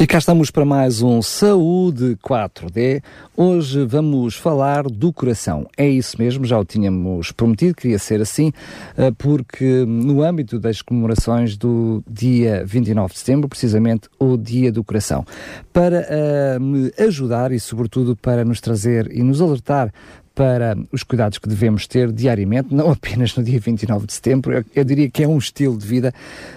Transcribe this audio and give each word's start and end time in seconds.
E 0.00 0.06
cá 0.06 0.18
estamos 0.18 0.48
para 0.48 0.64
mais 0.64 1.02
um 1.02 1.20
Saúde 1.20 2.16
4D. 2.24 3.02
Hoje 3.36 3.84
vamos 3.84 4.36
falar 4.36 4.84
do 4.84 5.12
coração. 5.12 5.66
É 5.76 5.88
isso 5.88 6.16
mesmo, 6.16 6.44
já 6.44 6.56
o 6.56 6.64
tínhamos 6.64 7.32
prometido, 7.32 7.74
queria 7.74 7.98
ser 7.98 8.20
assim, 8.20 8.52
eh, 8.96 9.10
porque 9.18 9.84
no 9.84 10.22
âmbito 10.22 10.56
das 10.60 10.82
comemorações 10.82 11.56
do 11.56 12.00
dia 12.08 12.62
29 12.64 13.12
de 13.12 13.18
setembro, 13.18 13.48
precisamente 13.48 14.08
o 14.20 14.36
Dia 14.36 14.70
do 14.70 14.84
Coração, 14.84 15.26
para 15.72 16.06
uh, 16.06 16.60
me 16.60 16.92
ajudar 16.96 17.50
e, 17.50 17.58
sobretudo, 17.58 18.14
para 18.14 18.44
nos 18.44 18.60
trazer 18.60 19.10
e 19.12 19.20
nos 19.20 19.42
alertar 19.42 19.92
para 20.38 20.78
os 20.92 21.02
cuidados 21.02 21.36
que 21.36 21.48
devemos 21.48 21.88
ter 21.88 22.12
diariamente, 22.12 22.72
não 22.72 22.92
apenas 22.92 23.34
no 23.34 23.42
dia 23.42 23.58
29 23.58 24.06
de 24.06 24.12
setembro, 24.12 24.52
eu, 24.52 24.64
eu 24.72 24.84
diria 24.84 25.10
que 25.10 25.24
é 25.24 25.26
um 25.26 25.36
estilo 25.36 25.76
de 25.76 25.84
vida. 25.84 26.14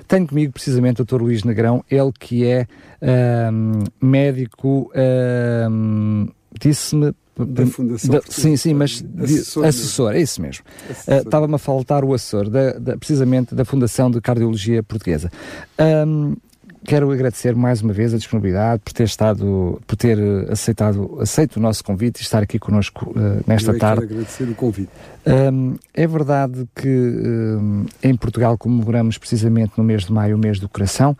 Tenho 0.08 0.28
comigo 0.28 0.54
precisamente 0.54 1.02
o 1.02 1.06
Dr. 1.06 1.20
Luís 1.20 1.44
Negrão, 1.44 1.84
ele 1.90 2.12
que 2.20 2.46
é 2.46 2.68
um, 3.52 3.84
médico, 4.00 4.92
um, 5.72 6.28
disse-me 6.60 7.12
da 7.36 7.66
Fundação. 7.66 8.12
Da, 8.12 8.22
sim, 8.30 8.56
sim, 8.56 8.76
mas 8.76 9.04
assessor, 9.18 9.66
assessor 9.66 10.14
é 10.14 10.22
isso 10.22 10.40
mesmo. 10.40 10.64
Uh, 11.08 11.26
Estava-me 11.26 11.56
a 11.56 11.58
faltar 11.58 12.04
o 12.04 12.14
assessor, 12.14 12.52
da, 12.52 12.74
da, 12.74 12.98
precisamente 12.98 13.56
da 13.56 13.66
Fundação 13.66 14.12
de 14.12 14.22
Cardiologia 14.22 14.84
Portuguesa. 14.84 15.32
Um, 16.06 16.36
quero 16.86 17.12
agradecer 17.12 17.56
mais 17.56 17.82
uma 17.82 17.94
vez 17.94 18.14
a 18.14 18.18
disponibilidade 18.18 18.82
por 18.84 18.94
ter 18.94 19.04
estado, 19.04 19.82
por 19.86 19.96
ter 19.96 20.18
aceitado, 20.50 21.18
aceito 21.20 21.58
o 21.58 21.60
nosso 21.60 21.84
convite 21.84 22.20
e 22.20 22.22
estar 22.22 22.42
aqui 22.42 22.58
connosco 22.58 23.12
uh, 23.12 23.44
nesta 23.46 23.72
Eu 23.72 23.80
tarde. 23.80 24.02
Quero 24.02 24.14
agradecer 24.14 24.44
o 24.44 24.56
convite. 24.56 24.90
Um, 25.26 25.76
é 25.94 26.08
verdade 26.08 26.68
que 26.76 26.88
um, 26.88 27.86
em 28.02 28.16
Portugal 28.16 28.58
comemoramos 28.58 29.20
precisamente 29.20 29.74
no 29.78 29.84
mês 29.84 30.06
de 30.06 30.12
maio 30.12 30.36
o 30.36 30.40
mês 30.40 30.60
do 30.60 30.68
coração 30.68 31.16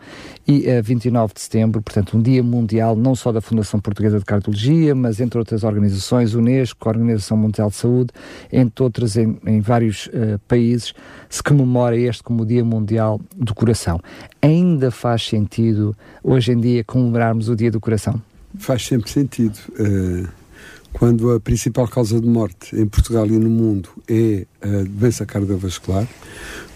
e 0.46 0.68
a 0.68 0.80
uh, 0.80 0.82
29 0.82 1.34
de 1.34 1.40
setembro, 1.40 1.80
portanto, 1.80 2.16
um 2.16 2.22
dia 2.22 2.42
mundial 2.42 2.96
não 2.96 3.14
só 3.14 3.30
da 3.30 3.40
Fundação 3.40 3.78
Portuguesa 3.78 4.18
de 4.18 4.24
Cardiologia, 4.24 4.92
mas 4.92 5.20
entre 5.20 5.38
outras 5.38 5.62
organizações, 5.62 6.34
Unesco, 6.34 6.88
a 6.88 6.92
Organização 6.92 7.36
Mundial 7.36 7.70
de 7.70 7.76
Saúde, 7.76 8.10
entre 8.52 8.82
outras 8.82 9.16
em, 9.16 9.38
em 9.46 9.60
vários 9.60 10.08
uh, 10.08 10.38
países, 10.48 10.92
se 11.30 11.42
comemora 11.42 11.96
este 11.96 12.24
como 12.24 12.42
o 12.42 12.46
Dia 12.46 12.64
Mundial 12.64 13.20
do 13.36 13.54
Coração. 13.54 14.00
Ainda 14.40 14.90
faz 14.90 15.24
sentido 15.24 15.96
hoje 16.24 16.52
em 16.52 16.58
dia 16.58 16.82
comemorarmos 16.82 17.48
o 17.48 17.54
Dia 17.54 17.70
do 17.70 17.78
Coração? 17.78 18.20
Faz 18.58 18.84
sempre 18.84 19.08
sentido. 19.08 19.58
Uh 19.78 20.41
quando 20.92 21.32
a 21.32 21.40
principal 21.40 21.88
causa 21.88 22.20
de 22.20 22.28
morte 22.28 22.76
em 22.76 22.86
Portugal 22.86 23.26
e 23.26 23.38
no 23.38 23.50
mundo 23.50 23.88
é 24.08 24.46
a 24.60 24.84
doença 24.88 25.26
cardiovascular, 25.26 26.06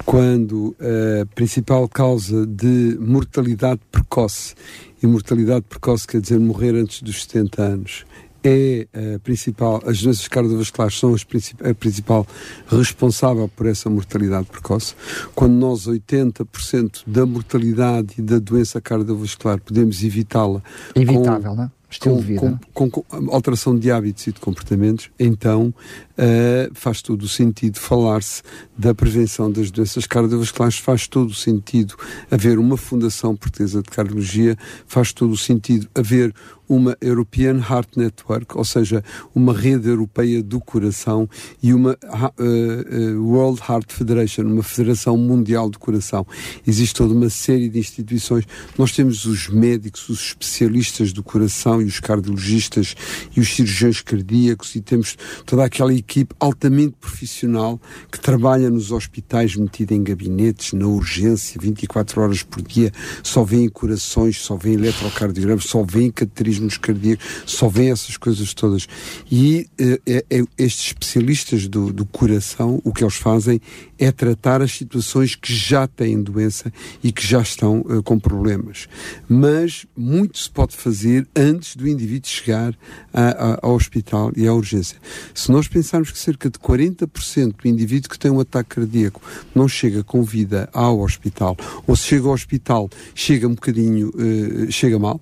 quando 0.04 0.74
a 0.80 1.26
principal 1.34 1.88
causa 1.88 2.46
de 2.46 2.96
mortalidade 3.00 3.80
precoce, 3.90 4.54
e 5.02 5.06
mortalidade 5.06 5.64
precoce 5.68 6.06
quer 6.06 6.20
dizer 6.20 6.38
morrer 6.38 6.74
antes 6.74 7.02
dos 7.02 7.22
70 7.24 7.62
anos, 7.62 8.06
é 8.42 8.86
a 9.14 9.18
principal, 9.18 9.82
as 9.84 10.00
doenças 10.00 10.28
cardiovasculares 10.28 10.96
são 10.96 11.14
a 11.14 11.74
principal 11.74 12.26
responsável 12.68 13.48
por 13.48 13.66
essa 13.66 13.90
mortalidade 13.90 14.46
precoce. 14.46 14.94
Quando 15.34 15.54
nós 15.54 15.88
80% 15.88 17.02
da 17.06 17.26
mortalidade 17.26 18.14
e 18.18 18.22
da 18.22 18.38
doença 18.38 18.80
cardiovascular 18.80 19.60
podemos 19.60 20.02
evitá-la. 20.04 20.62
Evitável, 20.94 21.50
com, 21.50 21.56
não 21.56 21.64
é? 21.64 21.70
Estilo 21.90 22.16
com, 22.16 22.20
de 22.20 22.26
vida. 22.26 22.60
Com, 22.72 22.90
com, 22.90 23.02
com, 23.02 23.34
alteração 23.34 23.78
de 23.78 23.90
hábitos 23.90 24.26
e 24.26 24.32
de 24.32 24.40
comportamentos, 24.40 25.10
então 25.18 25.72
uh, 26.18 26.70
faz 26.74 27.02
todo 27.02 27.22
o 27.22 27.28
sentido 27.28 27.78
falar-se 27.78 28.42
da 28.76 28.94
prevenção 28.94 29.50
das 29.50 29.70
doenças 29.70 30.06
cardiovasculares, 30.06 30.78
faz 30.78 31.06
todo 31.06 31.30
o 31.30 31.34
sentido 31.34 31.94
haver 32.30 32.58
uma 32.58 32.76
Fundação 32.76 33.36
Portuguesa 33.36 33.82
de 33.82 33.90
Cardiologia, 33.90 34.56
faz 34.86 35.12
todo 35.12 35.32
o 35.32 35.36
sentido 35.36 35.88
haver 35.94 36.34
uma 36.68 36.96
European 37.00 37.58
Heart 37.58 37.90
Network, 37.96 38.58
ou 38.58 38.64
seja, 38.64 39.04
uma 39.32 39.56
rede 39.56 39.88
europeia 39.88 40.42
do 40.42 40.58
coração 40.58 41.28
e 41.62 41.72
uma 41.72 41.92
uh, 41.92 43.14
uh, 43.14 43.22
World 43.22 43.60
Heart 43.68 43.92
Federation, 43.92 44.42
uma 44.42 44.64
federação 44.64 45.16
mundial 45.16 45.70
do 45.70 45.78
coração. 45.78 46.26
Existe 46.66 46.96
toda 46.96 47.14
uma 47.14 47.30
série 47.30 47.68
de 47.68 47.78
instituições. 47.78 48.44
Nós 48.76 48.90
temos 48.90 49.26
os 49.26 49.48
médicos, 49.48 50.08
os 50.08 50.20
especialistas 50.20 51.12
do 51.12 51.22
coração 51.22 51.80
e 51.80 51.84
os 51.84 52.00
cardiologistas 52.00 52.96
e 53.36 53.38
os 53.38 53.54
cirurgiões 53.54 54.00
cardíacos 54.00 54.74
e 54.74 54.80
temos 54.80 55.16
toda 55.44 55.64
aquela 55.64 55.94
equipe 55.94 56.05
altamente 56.38 56.94
profissional 57.00 57.80
que 58.10 58.20
trabalha 58.20 58.70
nos 58.70 58.92
hospitais, 58.92 59.56
metida 59.56 59.94
em 59.94 60.02
gabinetes, 60.02 60.72
na 60.72 60.86
urgência, 60.86 61.60
24 61.60 62.20
horas 62.20 62.42
por 62.42 62.62
dia, 62.62 62.92
só 63.22 63.44
vêem 63.44 63.68
corações, 63.68 64.40
só 64.40 64.56
vêem 64.56 64.76
eletrocardiogramas, 64.76 65.64
só 65.64 65.82
vêem 65.82 66.10
cateterismo 66.10 66.66
nos 66.66 66.78
cardíacos, 66.78 67.26
só 67.46 67.68
vêem 67.68 67.90
essas 67.90 68.16
coisas 68.16 68.52
todas. 68.54 68.86
E 69.30 69.66
uh, 69.80 70.00
é, 70.06 70.24
é, 70.30 70.44
estes 70.58 70.88
especialistas 70.88 71.68
do, 71.68 71.92
do 71.92 72.04
coração, 72.04 72.80
o 72.84 72.92
que 72.92 73.02
eles 73.02 73.16
fazem 73.16 73.60
é 73.98 74.12
tratar 74.12 74.62
as 74.62 74.72
situações 74.72 75.34
que 75.34 75.54
já 75.54 75.86
têm 75.86 76.22
doença 76.22 76.72
e 77.02 77.10
que 77.10 77.26
já 77.26 77.40
estão 77.40 77.80
uh, 77.80 78.02
com 78.02 78.18
problemas. 78.18 78.88
Mas 79.28 79.86
muito 79.96 80.38
se 80.38 80.50
pode 80.50 80.76
fazer 80.76 81.26
antes 81.34 81.76
do 81.76 81.88
indivíduo 81.88 82.28
chegar 82.28 82.74
a, 83.12 83.28
a, 83.28 83.58
ao 83.62 83.74
hospital 83.74 84.32
e 84.36 84.46
à 84.46 84.52
urgência. 84.52 84.98
Se 85.34 85.50
nós 85.50 85.66
pensarmos 85.66 85.95
que 86.04 86.18
cerca 86.18 86.50
de 86.50 86.58
40% 86.58 87.54
do 87.62 87.68
indivíduo 87.68 88.10
que 88.10 88.18
tem 88.18 88.30
um 88.30 88.40
ataque 88.40 88.76
cardíaco 88.76 89.20
não 89.54 89.68
chega 89.68 90.02
com 90.02 90.22
vida 90.22 90.68
ao 90.72 91.00
hospital, 91.00 91.56
ou 91.86 91.96
se 91.96 92.04
chega 92.04 92.26
ao 92.26 92.34
hospital, 92.34 92.90
chega 93.14 93.46
um 93.46 93.54
bocadinho, 93.54 94.10
uh, 94.10 94.70
chega 94.70 94.98
mal, 94.98 95.20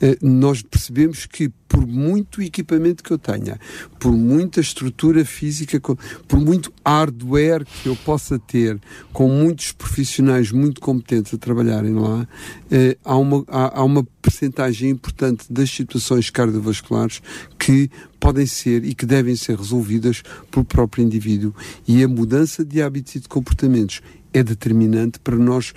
eh, 0.00 0.18
nós 0.20 0.62
percebemos 0.62 1.24
que 1.26 1.48
por 1.68 1.86
muito 1.86 2.42
equipamento 2.42 3.02
que 3.02 3.10
eu 3.12 3.18
tenha, 3.18 3.58
por 3.98 4.12
muita 4.12 4.60
estrutura 4.60 5.24
física, 5.24 5.80
por 5.80 6.38
muito 6.38 6.72
hardware 6.84 7.64
que 7.64 7.88
eu 7.88 7.96
possa 7.96 8.38
ter, 8.38 8.80
com 9.12 9.28
muitos 9.28 9.72
profissionais 9.72 10.52
muito 10.52 10.80
competentes 10.80 11.32
a 11.34 11.38
trabalharem 11.38 11.94
lá, 11.94 12.26
eh, 12.70 12.96
há 13.04 13.16
uma, 13.16 13.44
há, 13.48 13.80
há 13.80 13.84
uma 13.84 14.06
percentagem 14.26 14.90
importante 14.90 15.44
das 15.48 15.70
situações 15.70 16.30
cardiovasculares 16.30 17.22
que 17.56 17.88
podem 18.18 18.44
ser 18.44 18.84
e 18.84 18.92
que 18.92 19.06
devem 19.06 19.36
ser 19.36 19.56
resolvidas 19.56 20.22
pelo 20.50 20.64
próprio 20.64 21.04
indivíduo. 21.04 21.54
E 21.86 22.02
a 22.02 22.08
mudança 22.08 22.64
de 22.64 22.82
hábitos 22.82 23.14
e 23.14 23.20
de 23.20 23.28
comportamentos 23.28 24.02
é 24.36 24.42
determinante 24.42 25.18
para 25.18 25.36
nós 25.36 25.72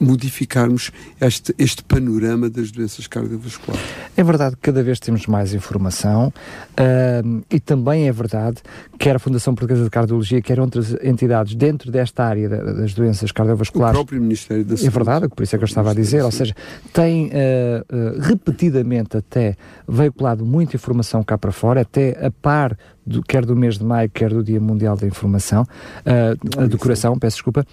modificarmos 0.00 0.90
este, 1.20 1.54
este 1.58 1.84
panorama 1.84 2.50
das 2.50 2.70
doenças 2.70 3.06
cardiovasculares. 3.06 3.84
É 4.16 4.24
verdade 4.24 4.56
que 4.56 4.62
cada 4.62 4.82
vez 4.82 4.98
temos 4.98 5.26
mais 5.26 5.54
informação 5.54 6.28
uh, 6.28 7.44
e 7.50 7.60
também 7.60 8.08
é 8.08 8.12
verdade 8.12 8.60
que 8.92 8.98
quer 8.98 9.16
a 9.16 9.18
Fundação 9.18 9.54
Portuguesa 9.54 9.84
de 9.84 9.90
Cardiologia, 9.90 10.42
quer 10.42 10.58
outras 10.58 10.96
entidades 11.02 11.54
dentro 11.54 11.90
desta 11.92 12.24
área 12.24 12.48
das 12.48 12.92
doenças 12.92 13.30
cardiovasculares. 13.30 13.94
O 13.94 14.00
próprio 14.00 14.20
Ministério 14.20 14.64
da 14.64 14.76
Saúde. 14.76 14.86
É 14.86 14.90
verdade, 14.90 15.28
por 15.28 15.42
isso 15.42 15.54
é 15.54 15.58
que 15.58 15.64
eu 15.64 15.68
estava 15.68 15.90
a 15.92 15.94
dizer, 15.94 16.22
ou 16.22 16.32
seja, 16.32 16.54
tem 16.92 17.26
uh, 17.26 17.30
uh, 17.30 18.20
repetidamente 18.20 19.16
até 19.16 19.56
veiculado 19.86 20.44
muita 20.44 20.76
informação 20.76 21.22
cá 21.22 21.38
para 21.38 21.52
fora, 21.52 21.82
até 21.82 22.26
a 22.26 22.30
par 22.30 22.76
do, 23.06 23.22
quer 23.22 23.44
do 23.44 23.54
mês 23.54 23.78
de 23.78 23.84
maio, 23.84 24.10
quer 24.10 24.30
do 24.30 24.42
Dia 24.42 24.60
Mundial 24.60 24.96
da 24.96 25.06
Informação, 25.06 25.62
uh, 25.62 26.68
do 26.68 26.78
Coração, 26.78 27.18
peço 27.18 27.36
desculpa. 27.36 27.64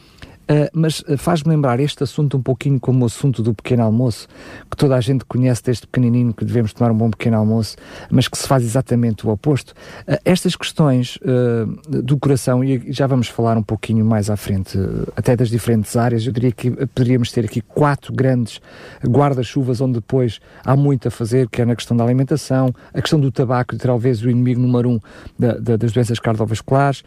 Uh, 0.43 0.69
mas 0.73 1.03
faz-me 1.17 1.49
lembrar 1.49 1.79
este 1.79 2.03
assunto 2.03 2.37
um 2.37 2.41
pouquinho 2.41 2.79
como 2.79 3.03
o 3.03 3.05
assunto 3.05 3.41
do 3.41 3.53
pequeno 3.53 3.83
almoço, 3.83 4.27
que 4.69 4.75
toda 4.75 4.95
a 4.95 5.01
gente 5.01 5.23
conhece 5.25 5.63
desde 5.63 5.87
pequenininho 5.87 6.33
que 6.33 6.43
devemos 6.43 6.73
tomar 6.73 6.91
um 6.91 6.97
bom 6.97 7.09
pequeno 7.09 7.37
almoço, 7.37 7.77
mas 8.09 8.27
que 8.27 8.37
se 8.37 8.47
faz 8.47 8.63
exatamente 8.63 9.25
o 9.25 9.31
oposto. 9.31 9.71
Uh, 10.07 10.17
estas 10.25 10.55
questões 10.55 11.17
uh, 11.17 12.01
do 12.01 12.17
coração, 12.17 12.63
e 12.63 12.91
já 12.91 13.07
vamos 13.07 13.27
falar 13.27 13.57
um 13.57 13.63
pouquinho 13.63 14.05
mais 14.05 14.29
à 14.29 14.35
frente, 14.35 14.77
até 15.15 15.35
das 15.35 15.49
diferentes 15.49 15.95
áreas, 15.95 16.25
eu 16.25 16.33
diria 16.33 16.51
que 16.51 16.69
poderíamos 16.87 17.31
ter 17.31 17.45
aqui 17.45 17.61
quatro 17.61 18.13
grandes 18.13 18.59
guarda-chuvas 19.05 19.79
onde 19.81 19.93
depois 19.93 20.39
há 20.65 20.75
muito 20.75 21.07
a 21.07 21.11
fazer, 21.11 21.47
que 21.49 21.61
é 21.61 21.65
na 21.65 21.75
questão 21.75 21.95
da 21.95 22.03
alimentação, 22.03 22.73
a 22.93 23.01
questão 23.01 23.19
do 23.19 23.31
tabaco, 23.31 23.75
talvez 23.77 24.21
o 24.23 24.29
inimigo 24.29 24.59
número 24.59 24.89
um 24.89 24.99
da, 25.37 25.57
da, 25.57 25.77
das 25.77 25.91
doenças 25.91 26.19
cardiovasculares, 26.19 27.03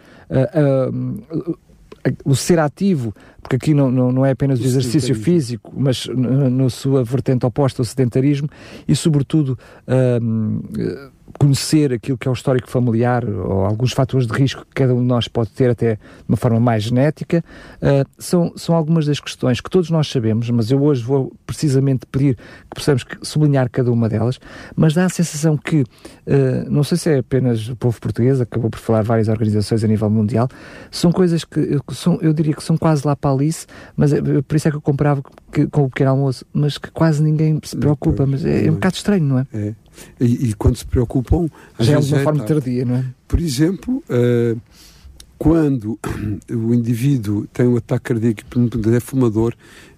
o 2.24 2.34
ser 2.34 2.58
ativo 2.58 3.12
porque 3.46 3.56
aqui 3.56 3.74
não, 3.74 3.92
não, 3.92 4.10
não 4.10 4.26
é 4.26 4.32
apenas 4.32 4.58
o, 4.58 4.62
o 4.64 4.66
exercício 4.66 5.14
físico, 5.14 5.72
mas 5.76 6.08
na 6.12 6.68
sua 6.68 7.04
vertente 7.04 7.46
oposta, 7.46 7.80
o 7.80 7.84
sedentarismo, 7.84 8.48
e 8.88 8.96
sobretudo 8.96 9.56
conhecer 11.38 11.92
aquilo 11.92 12.16
que 12.16 12.26
é 12.26 12.30
o 12.30 12.34
histórico 12.34 12.68
familiar 12.68 13.24
ou 13.28 13.64
alguns 13.64 13.92
fatores 13.92 14.26
de 14.26 14.32
risco 14.32 14.64
que 14.64 14.74
cada 14.74 14.94
um 14.94 15.00
de 15.00 15.06
nós 15.06 15.28
pode 15.28 15.50
ter 15.50 15.70
até 15.70 15.94
de 15.94 16.00
uma 16.28 16.36
forma 16.36 16.58
mais 16.58 16.84
genética, 16.84 17.44
uh, 17.82 18.08
são, 18.18 18.52
são 18.56 18.74
algumas 18.74 19.06
das 19.06 19.20
questões 19.20 19.60
que 19.60 19.70
todos 19.70 19.90
nós 19.90 20.08
sabemos, 20.08 20.48
mas 20.50 20.70
eu 20.70 20.82
hoje 20.82 21.02
vou 21.02 21.32
precisamente 21.46 22.06
pedir 22.06 22.36
que 22.36 22.74
possamos 22.74 23.04
sublinhar 23.22 23.70
cada 23.70 23.90
uma 23.92 24.08
delas, 24.08 24.38
mas 24.74 24.94
dá 24.94 25.04
a 25.04 25.08
sensação 25.08 25.56
que, 25.56 25.82
uh, 25.82 26.70
não 26.70 26.82
sei 26.82 26.98
se 26.98 27.10
é 27.10 27.18
apenas 27.18 27.68
o 27.68 27.76
povo 27.76 28.00
português, 28.00 28.40
acabou 28.40 28.70
por 28.70 28.78
falar 28.78 29.02
várias 29.02 29.28
organizações 29.28 29.84
a 29.84 29.86
nível 29.86 30.10
mundial, 30.10 30.48
são 30.90 31.12
coisas 31.12 31.44
que 31.44 31.78
são, 31.92 32.18
eu 32.22 32.32
diria 32.32 32.54
que 32.54 32.62
são 32.62 32.76
quase 32.76 33.06
lá 33.06 33.14
para 33.14 33.30
Alice, 33.30 33.66
mas 33.96 34.12
é, 34.12 34.20
por 34.20 34.56
isso 34.56 34.68
é 34.68 34.70
que 34.70 34.76
eu 34.76 34.80
comprava 34.80 35.22
que, 35.56 35.66
com 35.68 35.84
o 35.84 35.88
pequeno 35.88 36.10
almoço, 36.10 36.44
mas 36.52 36.76
que 36.76 36.90
quase 36.90 37.22
ninguém 37.22 37.58
se 37.64 37.74
preocupa, 37.74 38.26
mas 38.26 38.44
é, 38.44 38.66
é 38.66 38.70
um 38.70 38.74
bocado 38.74 38.96
estranho, 38.96 39.24
não 39.24 39.38
é? 39.38 39.46
É. 39.54 39.74
E, 40.20 40.50
e, 40.50 40.54
quando 40.54 40.76
se 40.76 40.84
preocupam. 40.84 41.48
Já 41.80 41.94
é 41.94 41.98
uma 41.98 42.18
forma 42.18 42.44
tardia, 42.44 42.84
não 42.84 42.96
é? 42.96 43.04
Por 43.26 43.40
exemplo, 43.40 44.02
uh, 44.10 44.60
quando 45.38 45.98
o 46.52 46.74
indivíduo 46.74 47.46
tem 47.46 47.66
um 47.66 47.76
ataque 47.78 48.12
cardíaco 48.12 48.42
e 48.42 48.94
é 48.94 49.00
fumador, 49.00 49.54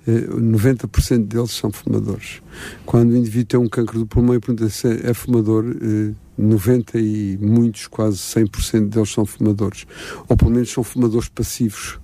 uh, 0.06 0.10
eh, 0.10 0.26
90% 0.28 1.26
deles 1.26 1.50
são 1.50 1.72
fumadores. 1.72 2.40
Quando 2.86 3.10
o 3.10 3.16
indivíduo 3.16 3.46
tem 3.46 3.60
um 3.60 3.68
cancro 3.68 3.98
do 3.98 4.06
pulmão 4.06 4.36
e 4.36 4.70
se 4.70 4.86
é 5.04 5.12
fumador, 5.12 5.64
uh, 5.64 6.10
eh, 6.10 6.14
90 6.38 7.00
e 7.00 7.36
muitos, 7.40 7.88
quase 7.88 8.18
100% 8.18 8.88
deles 8.90 9.10
são 9.10 9.26
fumadores. 9.26 9.86
Ou 10.28 10.36
pelo 10.36 10.52
menos 10.52 10.70
são 10.70 10.84
fumadores 10.84 11.28
passivos. 11.28 11.98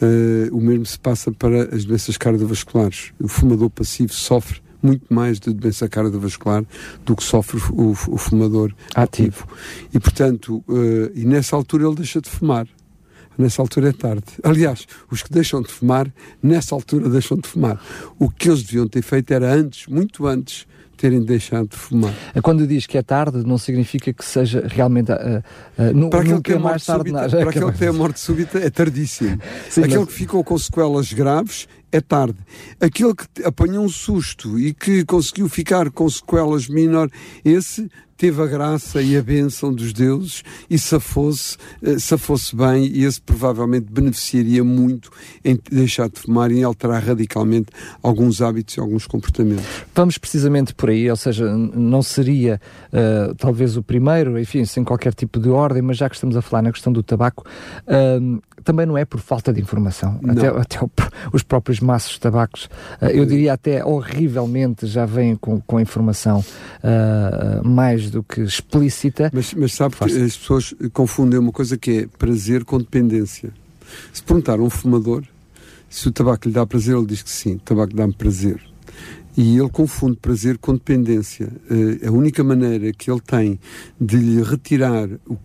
Uh, 0.00 0.56
o 0.56 0.60
mesmo 0.60 0.86
se 0.86 0.98
passa 0.98 1.32
para 1.32 1.74
as 1.74 1.84
doenças 1.84 2.16
cardiovasculares. 2.16 3.12
O 3.20 3.26
fumador 3.26 3.68
passivo 3.70 4.12
sofre 4.12 4.60
muito 4.82 5.12
mais 5.12 5.40
de 5.40 5.52
doença 5.52 5.88
cardiovascular 5.88 6.64
do 7.04 7.16
que 7.16 7.24
sofre 7.24 7.60
o, 7.72 7.90
o 7.90 8.16
fumador 8.16 8.72
ativo. 8.94 9.44
ativo. 9.44 9.48
E, 9.92 9.98
portanto, 9.98 10.64
uh, 10.68 11.10
e 11.14 11.24
nessa 11.24 11.56
altura 11.56 11.86
ele 11.86 11.96
deixa 11.96 12.20
de 12.20 12.30
fumar. 12.30 12.66
Nessa 13.36 13.62
altura 13.62 13.90
é 13.90 13.92
tarde. 13.92 14.24
Aliás, 14.42 14.86
os 15.08 15.22
que 15.22 15.32
deixam 15.32 15.62
de 15.62 15.70
fumar, 15.70 16.12
nessa 16.42 16.74
altura 16.74 17.08
deixam 17.08 17.36
de 17.36 17.48
fumar. 17.48 17.80
O 18.18 18.28
que 18.28 18.48
eles 18.48 18.64
deviam 18.64 18.88
ter 18.88 19.00
feito 19.00 19.30
era 19.32 19.54
antes, 19.54 19.86
muito 19.86 20.26
antes, 20.26 20.66
terem 20.98 21.22
deixado 21.22 21.68
de 21.68 21.76
fumar. 21.76 22.12
Quando 22.42 22.66
diz 22.66 22.86
que 22.86 22.98
é 22.98 23.02
tarde, 23.02 23.46
não 23.46 23.56
significa 23.56 24.12
que 24.12 24.24
seja 24.24 24.66
realmente. 24.66 25.10
Uh, 25.12 25.42
uh, 25.78 26.10
para 26.10 26.20
aquele 26.20 26.40
que 26.42 26.52
é 26.52 26.58
mais 26.58 26.84
tarde, 26.84 27.10
súbita, 27.10 27.28
Para 27.30 27.50
aquele 27.50 27.72
que 27.72 27.78
tem 27.78 27.88
a 27.88 27.92
morte 27.92 28.20
súbita 28.20 28.58
é 28.58 28.68
tardíssimo. 28.68 29.40
Sim, 29.70 29.82
aquele 29.82 30.00
mas... 30.00 30.08
que 30.08 30.14
ficou 30.14 30.44
com 30.44 30.58
sequelas 30.58 31.12
graves 31.12 31.68
é 31.90 32.00
tarde. 32.00 32.38
Aquele 32.80 33.14
que 33.14 33.44
apanhou 33.44 33.84
um 33.84 33.88
susto 33.88 34.58
e 34.58 34.74
que 34.74 35.04
conseguiu 35.04 35.48
ficar 35.48 35.90
com 35.90 36.08
sequelas 36.10 36.68
menor, 36.68 37.08
esse 37.44 37.88
teve 38.18 38.42
a 38.42 38.46
graça 38.46 39.00
e 39.00 39.16
a 39.16 39.22
bênção 39.22 39.72
dos 39.72 39.92
deuses 39.92 40.42
e 40.68 40.76
safou-se 40.76 41.56
eh, 41.80 41.98
safou 42.00 42.36
bem 42.52 42.84
e 42.86 43.04
esse 43.04 43.20
provavelmente 43.20 43.86
beneficiaria 43.90 44.64
muito 44.64 45.10
em 45.44 45.58
deixar 45.70 46.08
de 46.08 46.18
fumar 46.18 46.50
e 46.50 46.58
em 46.58 46.64
alterar 46.64 47.02
radicalmente 47.02 47.68
alguns 48.02 48.42
hábitos 48.42 48.76
e 48.76 48.80
alguns 48.80 49.06
comportamentos. 49.06 49.64
Vamos 49.94 50.18
precisamente 50.18 50.74
por 50.74 50.90
aí, 50.90 51.08
ou 51.08 51.16
seja, 51.16 51.46
não 51.56 52.02
seria 52.02 52.60
uh, 52.92 53.34
talvez 53.36 53.76
o 53.76 53.82
primeiro, 53.82 54.38
enfim, 54.38 54.64
sem 54.64 54.82
qualquer 54.82 55.14
tipo 55.14 55.38
de 55.38 55.48
ordem, 55.48 55.80
mas 55.80 55.96
já 55.96 56.08
que 56.08 56.16
estamos 56.16 56.36
a 56.36 56.42
falar 56.42 56.62
na 56.62 56.72
questão 56.72 56.92
do 56.92 57.02
tabaco, 57.02 57.46
uh, 57.86 58.42
também 58.68 58.84
não 58.84 58.98
é 58.98 59.04
por 59.06 59.18
falta 59.18 59.50
de 59.50 59.62
informação. 59.62 60.20
Não. 60.20 60.32
Até, 60.34 60.48
até 60.48 60.84
o, 60.84 60.90
os 61.32 61.42
próprios 61.42 61.80
maços 61.80 62.12
de 62.12 62.20
tabacos, 62.20 62.68
uh, 63.00 63.06
eu 63.06 63.24
diria 63.24 63.54
até 63.54 63.82
horrivelmente 63.82 64.86
já 64.86 65.06
vêm 65.06 65.36
com, 65.36 65.58
com 65.60 65.80
informação 65.80 66.44
mais 67.64 68.10
do 68.10 68.22
que 68.22 68.42
explícita. 68.42 69.30
Mas, 69.32 69.54
mas 69.54 69.72
sabe 69.72 69.96
que 69.96 70.04
as 70.04 70.36
pessoas 70.36 70.74
confundem 70.92 71.38
uma 71.38 71.52
coisa 71.52 71.76
que 71.76 72.00
é 72.00 72.06
prazer 72.18 72.64
com 72.64 72.78
dependência. 72.78 73.50
Se 74.12 74.22
perguntar 74.22 74.58
a 74.58 74.62
um 74.62 74.70
fumador 74.70 75.24
se 75.88 76.06
o 76.06 76.12
tabaco 76.12 76.46
lhe 76.46 76.54
dá 76.54 76.66
prazer, 76.66 76.96
ele 76.96 77.06
diz 77.06 77.22
que 77.22 77.30
sim, 77.30 77.54
o 77.54 77.60
tabaco 77.60 77.94
dá-me 77.94 78.12
prazer. 78.12 78.60
E 79.36 79.56
ele 79.56 79.68
confunde 79.68 80.16
prazer 80.16 80.58
com 80.58 80.74
dependência. 80.74 81.48
Uh, 81.70 82.08
a 82.08 82.10
única 82.10 82.42
maneira 82.42 82.92
que 82.92 83.10
ele 83.10 83.20
tem 83.20 83.58
de 83.98 84.16
lhe 84.16 84.42
retirar 84.42 85.08
o, 85.26 85.38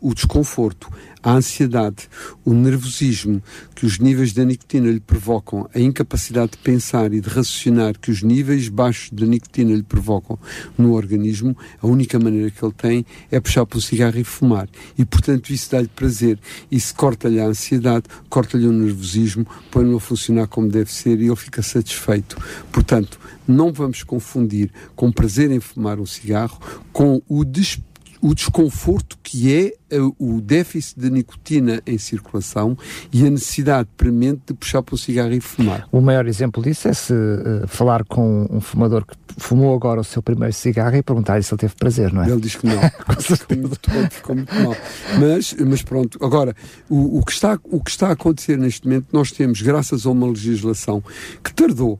o 0.00 0.14
desconforto, 0.14 0.88
a 1.22 1.32
ansiedade, 1.32 2.08
o 2.44 2.52
nervosismo 2.52 3.42
que 3.74 3.86
os 3.86 3.98
níveis 3.98 4.32
da 4.32 4.44
nicotina 4.44 4.90
lhe 4.90 5.00
provocam, 5.00 5.68
a 5.74 5.78
incapacidade 5.78 6.52
de 6.52 6.58
pensar 6.58 7.12
e 7.12 7.20
de 7.20 7.28
raciocinar 7.28 7.98
que 7.98 8.10
os 8.10 8.22
níveis 8.22 8.68
baixos 8.68 9.10
da 9.10 9.26
nicotina 9.26 9.74
lhe 9.74 9.82
provocam 9.82 10.38
no 10.76 10.94
organismo, 10.94 11.56
a 11.80 11.86
única 11.86 12.18
maneira 12.18 12.50
que 12.50 12.64
ele 12.64 12.74
tem 12.74 13.06
é 13.30 13.40
puxar 13.40 13.66
para 13.66 13.78
o 13.78 13.82
cigarro 13.82 14.18
e 14.18 14.24
fumar. 14.24 14.68
E, 14.96 15.04
portanto, 15.04 15.50
isso 15.50 15.70
dá-lhe 15.70 15.88
prazer. 15.88 16.38
Isso 16.70 16.94
corta-lhe 16.94 17.40
a 17.40 17.46
ansiedade, 17.46 18.04
corta-lhe 18.28 18.66
o 18.66 18.72
nervosismo, 18.72 19.46
põe-no 19.70 19.96
a 19.96 20.00
funcionar 20.00 20.46
como 20.46 20.68
deve 20.68 20.92
ser 20.92 21.20
e 21.20 21.26
ele 21.26 21.36
fica 21.36 21.62
satisfeito. 21.62 22.36
Portanto, 22.72 23.18
não 23.46 23.72
vamos 23.72 24.02
confundir 24.02 24.70
com 24.94 25.10
prazer 25.10 25.50
em 25.50 25.60
fumar 25.60 25.98
um 25.98 26.06
cigarro 26.06 26.58
com 26.92 27.20
o 27.28 27.44
desprezo 27.44 27.89
o 28.20 28.34
desconforto 28.34 29.18
que 29.22 29.54
é 29.54 29.96
uh, 29.98 30.14
o 30.18 30.40
déficit 30.40 31.00
de 31.00 31.10
nicotina 31.10 31.82
em 31.86 31.98
circulação 31.98 32.76
e 33.12 33.26
a 33.26 33.30
necessidade 33.30 33.88
premente 33.96 34.42
de 34.48 34.54
puxar 34.54 34.82
para 34.82 34.94
o 34.94 34.98
cigarro 34.98 35.32
e 35.32 35.40
fumar. 35.40 35.88
O 35.90 36.00
maior 36.00 36.26
exemplo 36.26 36.62
disso 36.62 36.88
é 36.88 36.92
se 36.92 37.12
uh, 37.12 37.66
falar 37.66 38.04
com 38.04 38.46
um 38.50 38.60
fumador 38.60 39.06
que 39.06 39.16
fumou 39.38 39.74
agora 39.74 40.00
o 40.00 40.04
seu 40.04 40.22
primeiro 40.22 40.52
cigarro 40.52 40.96
e 40.96 41.02
perguntar-lhe 41.02 41.42
se 41.42 41.52
ele 41.52 41.60
teve 41.60 41.74
prazer, 41.74 42.12
não 42.12 42.22
é? 42.22 42.30
Ele 42.30 42.40
diz 42.40 42.56
que 42.56 42.66
não. 42.66 42.80
ficou, 43.20 43.56
muito, 43.56 43.80
ficou 44.10 44.36
muito 44.36 44.54
mal. 44.54 44.76
Mas, 45.18 45.54
mas 45.54 45.82
pronto, 45.82 46.18
agora, 46.24 46.54
o, 46.88 47.18
o, 47.18 47.24
que 47.24 47.32
está, 47.32 47.58
o 47.64 47.82
que 47.82 47.90
está 47.90 48.08
a 48.08 48.12
acontecer 48.12 48.58
neste 48.58 48.86
momento, 48.86 49.06
nós 49.12 49.32
temos, 49.32 49.62
graças 49.62 50.04
a 50.04 50.10
uma 50.10 50.26
legislação 50.26 51.02
que 51.42 51.52
tardou 51.54 51.98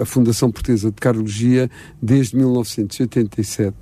a 0.00 0.04
Fundação 0.04 0.50
Portuguesa 0.50 0.90
de 0.90 0.96
Cardiologia 0.96 1.70
desde 2.00 2.36
1987, 2.36 3.74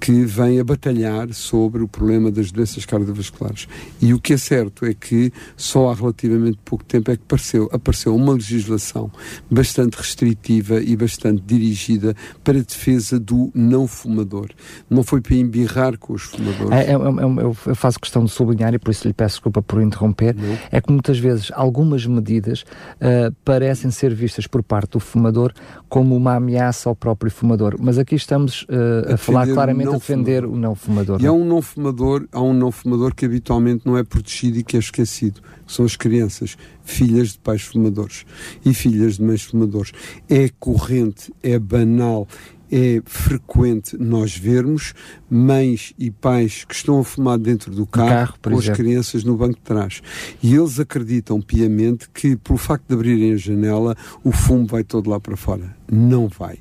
que 0.00 0.24
vem 0.24 0.58
a 0.58 0.64
batalhar 0.64 1.32
sobre 1.32 1.82
o 1.82 1.88
problema 1.88 2.30
das 2.30 2.50
doenças 2.50 2.84
cardiovasculares. 2.84 3.68
E 4.00 4.14
o 4.14 4.20
que 4.20 4.32
é 4.32 4.36
certo 4.36 4.84
é 4.86 4.94
que 4.94 5.32
só 5.56 5.90
há 5.90 5.94
relativamente 5.94 6.58
pouco 6.64 6.84
tempo 6.84 7.10
é 7.10 7.16
que 7.16 7.22
apareceu, 7.22 7.68
apareceu 7.72 8.14
uma 8.14 8.32
legislação 8.32 9.10
bastante 9.50 9.96
restritiva 9.96 10.80
e 10.80 10.96
bastante 10.96 11.42
dirigida 11.42 12.14
para 12.42 12.58
a 12.58 12.62
defesa 12.62 13.18
do 13.18 13.50
não 13.54 13.86
fumador. 13.86 14.48
Não 14.88 15.02
foi 15.02 15.20
para 15.20 15.34
embirrar 15.34 15.98
com 15.98 16.14
os 16.14 16.22
fumadores. 16.22 16.72
É, 16.72 16.84
é, 16.84 16.92
é, 16.92 16.94
é 16.94 17.42
eu 17.42 17.54
faço 17.74 18.00
questão 18.00 18.24
de 18.24 18.30
sublinhar, 18.30 18.74
e 18.74 18.78
por 18.78 18.90
isso 18.90 19.06
lhe 19.06 19.14
peço 19.14 19.42
desculpa 19.42 19.62
por 19.62 19.82
interromper, 19.82 20.34
não. 20.36 20.58
é 20.70 20.80
que 20.80 20.92
muitas 20.92 21.18
vezes 21.18 21.50
algumas 21.54 22.06
medidas 22.06 22.62
uh, 22.62 23.34
parecem 23.44 23.90
ser 23.90 24.14
vistas 24.14 24.46
por 24.46 24.62
parte 24.62 24.92
do 24.92 25.00
fumador 25.00 25.52
como 25.88 26.16
uma 26.16 26.36
ameaça 26.36 26.88
ao 26.88 26.94
próprio 26.94 27.30
fumador. 27.30 27.76
Mas 27.80 27.98
aqui 27.98 28.14
estamos 28.14 28.62
uh, 28.62 29.10
a, 29.10 29.14
a 29.14 29.16
falar 29.16 29.46
claramente 29.64 29.88
a 29.88 29.92
defender 29.92 30.42
fumador. 30.42 30.56
o 30.56 30.60
não 30.60 30.74
fumador. 30.74 31.22
E 31.22 31.26
há 31.26 31.32
um 31.32 31.44
não 31.44 31.62
fumador, 31.62 32.26
há 32.32 32.40
um 32.40 32.54
não 32.54 32.72
fumador 32.72 33.14
que 33.14 33.24
habitualmente 33.24 33.86
não 33.86 33.96
é 33.96 34.04
protegido 34.04 34.58
e 34.58 34.62
que 34.62 34.76
é 34.76 34.80
esquecido, 34.80 35.40
que 35.66 35.72
são 35.72 35.84
as 35.84 35.96
crianças, 35.96 36.56
filhas 36.82 37.32
de 37.32 37.38
pais 37.38 37.62
fumadores 37.62 38.24
e 38.64 38.74
filhas 38.74 39.16
de 39.16 39.22
mães 39.22 39.42
fumadores. 39.42 39.92
É 40.28 40.48
corrente, 40.58 41.32
é 41.42 41.58
banal, 41.58 42.26
é 42.72 43.02
frequente 43.04 43.98
nós 43.98 44.34
vermos 44.34 44.94
mães 45.28 45.92
e 45.98 46.10
pais 46.10 46.64
que 46.64 46.74
estão 46.74 46.98
a 46.98 47.04
fumar 47.04 47.38
dentro 47.38 47.70
do 47.70 47.86
carro, 47.86 48.08
carro 48.08 48.34
com 48.42 48.50
exemplo. 48.52 48.72
as 48.72 48.76
crianças 48.76 49.24
no 49.24 49.36
banco 49.36 49.56
de 49.56 49.60
trás. 49.60 50.00
E 50.42 50.54
eles 50.54 50.80
acreditam 50.80 51.38
piamente 51.42 52.08
que, 52.08 52.34
pelo 52.34 52.58
facto 52.58 52.88
de 52.88 52.94
abrirem 52.94 53.34
a 53.34 53.36
janela, 53.36 53.94
o 54.24 54.32
fumo 54.32 54.66
vai 54.66 54.82
todo 54.82 55.10
lá 55.10 55.20
para 55.20 55.36
fora. 55.36 55.76
Não 55.90 56.28
vai. 56.28 56.58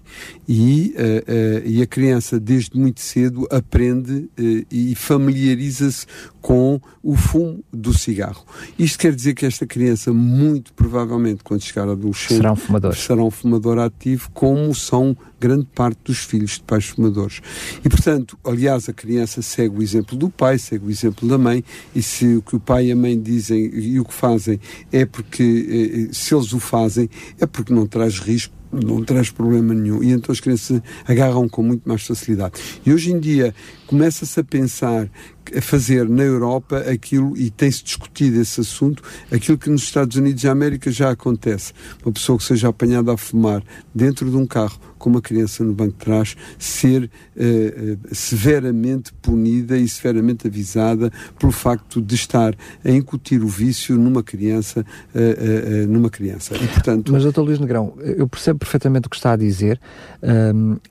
E, 0.48 0.94
uh, 0.98 1.66
uh, 1.66 1.68
e 1.68 1.82
a 1.82 1.88
criança, 1.88 2.40
desde 2.40 2.78
muito 2.78 3.00
cedo, 3.00 3.48
aprende 3.50 4.30
uh, 4.38 4.66
e 4.70 4.94
familiariza-se 4.96 6.06
com 6.42 6.82
o 7.04 7.16
fumo 7.16 7.64
do 7.72 7.94
cigarro. 7.94 8.44
Isto 8.78 9.00
quer 9.00 9.16
dizer 9.16 9.34
que 9.34 9.46
esta 9.46 9.66
criança, 9.66 10.12
muito 10.12 10.74
provavelmente, 10.74 11.44
quando 11.44 11.62
chegar 11.62 11.88
adolescente, 11.88 12.38
será 12.38 12.52
um 12.52 12.56
fumador, 12.56 12.96
será 12.96 13.24
um 13.24 13.32
fumador 13.32 13.80
ativo, 13.80 14.30
como 14.34 14.74
são 14.74 15.16
grande 15.40 15.68
parte 15.74 16.00
dos 16.04 16.20
filhos 16.20 16.52
de 16.52 16.64
pais 16.64 16.86
fumadores. 16.86 17.42
E, 17.86 17.90
portanto, 17.90 18.38
aliás, 18.44 18.90
a 18.90 18.94
criança 18.94 19.42
segue 19.42 19.78
o 19.78 19.84
exemplo 19.84 20.18
do 20.18 20.30
pai, 20.30 20.58
segue 20.58 20.88
o 20.88 20.90
exemplo 20.90 21.28
da 21.28 21.38
mãe, 21.38 21.64
e 21.96 22.02
se 22.02 22.36
o 22.36 22.42
que 22.42 22.56
o 22.56 22.60
pai 22.60 22.88
e 22.88 22.92
a 22.92 22.96
mãe 22.96 23.20
dizem 23.20 23.72
e 23.74 24.00
o 24.00 24.06
que 24.06 24.14
fazem 24.14 24.60
é 24.92 25.06
porque, 25.06 26.10
se 26.12 26.36
eles 26.36 26.52
o 26.54 26.60
fazem, 26.60 27.10
é 27.40 27.46
porque 27.46 27.74
não 27.74 27.88
traz 27.88 28.20
risco 28.20 28.61
não 28.72 29.04
traz 29.04 29.30
problema 29.30 29.74
nenhum. 29.74 30.04
E 30.04 30.12
então 30.12 30.32
as 30.32 30.40
crianças 30.40 30.82
agarram 31.06 31.48
com 31.50 31.62
muito 31.62 31.88
mais 31.88 32.06
facilidade. 32.06 32.54
E 32.86 32.94
hoje 32.94 33.12
em 33.12 33.20
dia 33.20 33.54
começa-se 33.88 34.40
a 34.40 34.44
pensar 34.44 35.10
a 35.56 35.62
fazer 35.62 36.08
na 36.08 36.24
Europa 36.24 36.78
aquilo, 36.80 37.36
e 37.38 37.50
tem-se 37.50 37.84
discutido 37.84 38.40
esse 38.40 38.62
assunto, 38.62 39.04
aquilo 39.30 39.58
que 39.58 39.70
nos 39.70 39.84
Estados 39.84 40.16
Unidos 40.16 40.44
da 40.44 40.52
América 40.52 40.90
já 40.90 41.12
acontece. 41.12 41.74
Uma 42.06 42.14
pessoa 42.14 42.38
que 42.38 42.44
seja 42.46 42.70
apanhada 42.70 43.14
a 43.14 43.18
fumar 43.18 43.62
dentro 43.94 44.30
de 44.30 44.38
um 44.38 44.46
carro 44.46 44.80
com 45.02 45.10
uma 45.10 45.22
criança 45.22 45.64
no 45.64 45.74
banco 45.74 45.94
de 45.94 46.06
trás 46.06 46.38
ser 46.58 47.04
uh, 47.04 47.10
uh, 47.40 48.16
severamente 48.16 49.12
punida 49.22 49.76
e 49.76 49.88
severamente 49.88 50.48
avisada 50.48 51.12
pelo 51.38 51.52
facto 51.52 52.02
de 52.02 52.16
estar 52.16 52.56
a 52.86 52.90
incutir 52.92 53.44
o 53.44 53.48
vício 53.48 53.98
numa 53.98 54.24
criança, 54.24 54.86
uh, 55.14 55.88
numa 55.88 56.10
criança. 56.10 56.56
E, 56.56 56.68
portanto... 56.68 57.12
Mas, 57.12 57.24
doutor 57.24 57.42
Luís 57.42 57.60
Negrão, 57.60 57.94
eu 58.00 58.28
percebo 58.28 58.60
perfeitamente 58.60 59.08
o 59.08 59.10
que 59.10 59.16
está 59.16 59.34
a 59.34 59.36
dizer. 59.36 59.82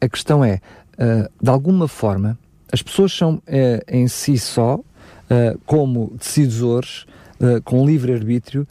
A 0.00 0.08
questão 0.08 0.44
é, 0.44 0.60
de 1.40 1.48
alguma 1.48 1.86
forma, 1.86 2.36
as 2.72 2.82
pessoas 2.82 3.12
são 3.12 3.40
em 3.88 4.08
si 4.08 4.36
só, 4.38 4.80
como 5.64 6.12
decisores, 6.18 7.06
com 7.64 7.86
livre-arbítrio, 7.86 8.66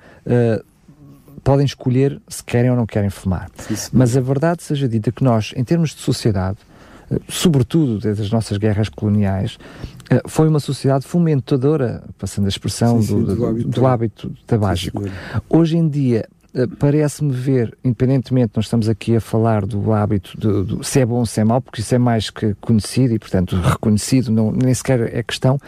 podem 1.50 1.66
escolher 1.66 2.22
se 2.28 2.44
querem 2.44 2.70
ou 2.70 2.78
não 2.78 2.86
querem 2.86 3.10
fumar. 3.10 3.50
Sim, 3.58 3.90
Mas 3.92 4.16
a 4.16 4.22
verdade 4.22 4.62
seja 4.62 4.88
dita 4.88 5.12
que 5.12 5.24
nós, 5.24 5.52
em 5.56 5.64
termos 5.64 5.96
de 5.96 6.02
sociedade, 6.02 6.60
eh, 7.10 7.20
sobretudo 7.28 7.98
desde 7.98 8.22
as 8.22 8.30
nossas 8.30 8.60
guerras 8.60 8.88
coloniais, 8.88 9.58
eh, 10.12 10.22
foi 10.28 10.48
uma 10.48 10.60
sociedade 10.60 11.08
fomentadora, 11.08 12.04
passando 12.20 12.46
a 12.46 12.50
expressão, 12.50 13.02
sim, 13.02 13.24
do, 13.24 13.32
sim, 13.32 13.36
do, 13.36 13.46
hábito, 13.48 13.68
do 13.68 13.88
hábito 13.88 14.32
tabágico. 14.46 15.04
Hoje 15.50 15.76
em 15.76 15.90
dia, 15.90 16.30
parece-me 16.80 17.32
ver, 17.32 17.78
independentemente, 17.84 18.54
nós 18.56 18.66
estamos 18.66 18.90
aqui 18.90 19.16
a 19.16 19.22
falar 19.22 19.66
do 19.66 19.94
hábito, 19.94 20.38
do, 20.38 20.84
se 20.84 21.00
é 21.00 21.06
bom 21.06 21.20
ou 21.20 21.26
se 21.26 21.40
é 21.40 21.44
mau, 21.44 21.62
porque 21.62 21.82
isso 21.82 21.94
é 21.94 21.98
mais 21.98 22.30
que 22.30 22.56
conhecido 22.56 23.14
e, 23.14 23.20
portanto, 23.20 23.56
reconhecido, 23.56 24.32
não, 24.32 24.52
nem 24.52 24.74
sequer 24.74 25.16
é 25.16 25.22
questão, 25.22 25.60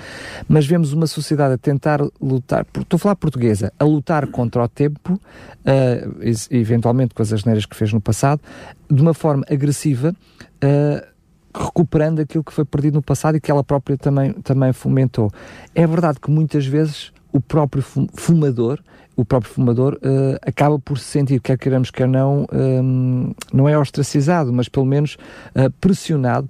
mas 0.47 0.65
vemos 0.65 0.91
uma 0.93 1.07
sociedade 1.07 1.53
a 1.53 1.57
tentar 1.57 2.01
lutar, 2.19 2.65
estou 2.79 2.97
a 2.97 2.99
falar 2.99 3.15
portuguesa, 3.15 3.71
a 3.77 3.83
lutar 3.83 4.27
contra 4.27 4.63
o 4.63 4.67
tempo, 4.67 5.13
uh, 5.13 6.49
eventualmente 6.49 7.13
com 7.13 7.21
as 7.21 7.31
asneiras 7.31 7.65
que 7.65 7.75
fez 7.75 7.93
no 7.93 8.01
passado, 8.01 8.41
de 8.89 9.01
uma 9.01 9.13
forma 9.13 9.45
agressiva, 9.49 10.15
uh, 10.63 11.11
recuperando 11.53 12.19
aquilo 12.19 12.43
que 12.43 12.53
foi 12.53 12.65
perdido 12.65 12.95
no 12.95 13.01
passado 13.01 13.35
e 13.35 13.41
que 13.41 13.51
ela 13.51 13.63
própria 13.63 13.97
também, 13.97 14.33
também 14.33 14.73
fomentou. 14.73 15.29
É 15.75 15.85
verdade 15.85 16.19
que 16.19 16.31
muitas 16.31 16.65
vezes 16.65 17.11
o 17.31 17.39
próprio 17.39 17.83
fumador 18.13 18.79
o 19.15 19.25
próprio 19.25 19.51
fumador 19.51 19.95
uh, 19.95 20.37
acaba 20.41 20.79
por 20.79 20.97
se 20.97 21.05
sentir, 21.05 21.39
quer 21.41 21.57
queiramos, 21.57 21.91
quer 21.91 22.07
não, 22.07 22.47
um, 22.51 23.27
ehm, 23.27 23.35
não 23.53 23.67
é 23.67 23.77
ostracizado, 23.77 24.51
mas 24.53 24.69
pelo 24.69 24.85
menos 24.85 25.17
uh, 25.55 25.69
pressionado. 25.79 26.49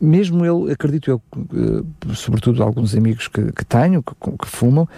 Mesmo 0.00 0.44
ele, 0.44 0.72
acredito 0.72 1.10
eu, 1.10 1.22
uh, 1.36 2.14
sobretudo 2.14 2.62
alguns 2.62 2.94
amigos 2.94 3.28
que, 3.28 3.52
que 3.52 3.64
tenho, 3.64 4.02
que, 4.02 4.14
que 4.14 4.48
fumam, 4.48 4.88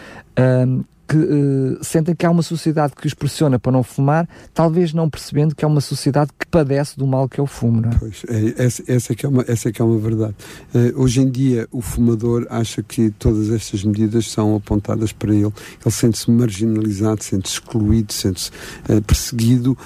que 1.10 1.16
uh, 1.16 1.78
sentem 1.82 2.14
que 2.14 2.24
há 2.24 2.30
uma 2.30 2.42
sociedade 2.42 2.92
que 2.94 3.04
os 3.04 3.14
pressiona 3.14 3.58
para 3.58 3.72
não 3.72 3.82
fumar, 3.82 4.28
talvez 4.54 4.92
não 4.92 5.10
percebendo 5.10 5.56
que 5.56 5.64
é 5.64 5.68
uma 5.68 5.80
sociedade 5.80 6.30
que 6.38 6.46
padece 6.46 6.96
do 6.96 7.04
mal 7.04 7.28
que 7.28 7.40
é 7.40 7.42
o 7.42 7.48
fumo. 7.48 7.80
Não 7.80 7.90
é? 7.90 7.94
Pois, 7.98 8.22
é, 8.28 8.64
essa, 8.64 8.84
essa, 8.86 9.12
é 9.12 9.16
que 9.16 9.26
é 9.26 9.28
uma, 9.28 9.44
essa 9.48 9.68
é 9.68 9.72
que 9.72 9.82
é 9.82 9.84
uma 9.84 9.98
verdade. 9.98 10.34
Uh, 10.72 11.02
hoje 11.02 11.20
em 11.20 11.28
dia, 11.28 11.66
o 11.72 11.80
fumador 11.80 12.46
acha 12.48 12.80
que 12.80 13.10
todas 13.10 13.50
estas 13.50 13.82
medidas 13.82 14.30
são 14.30 14.54
apontadas 14.54 15.10
para 15.10 15.34
ele. 15.34 15.46
Ele 15.46 15.90
sente-se 15.90 16.30
marginalizado, 16.30 17.24
sente-se 17.24 17.54
excluído, 17.54 18.12
sente-se 18.12 18.50
uh, 18.88 19.02
perseguido 19.02 19.76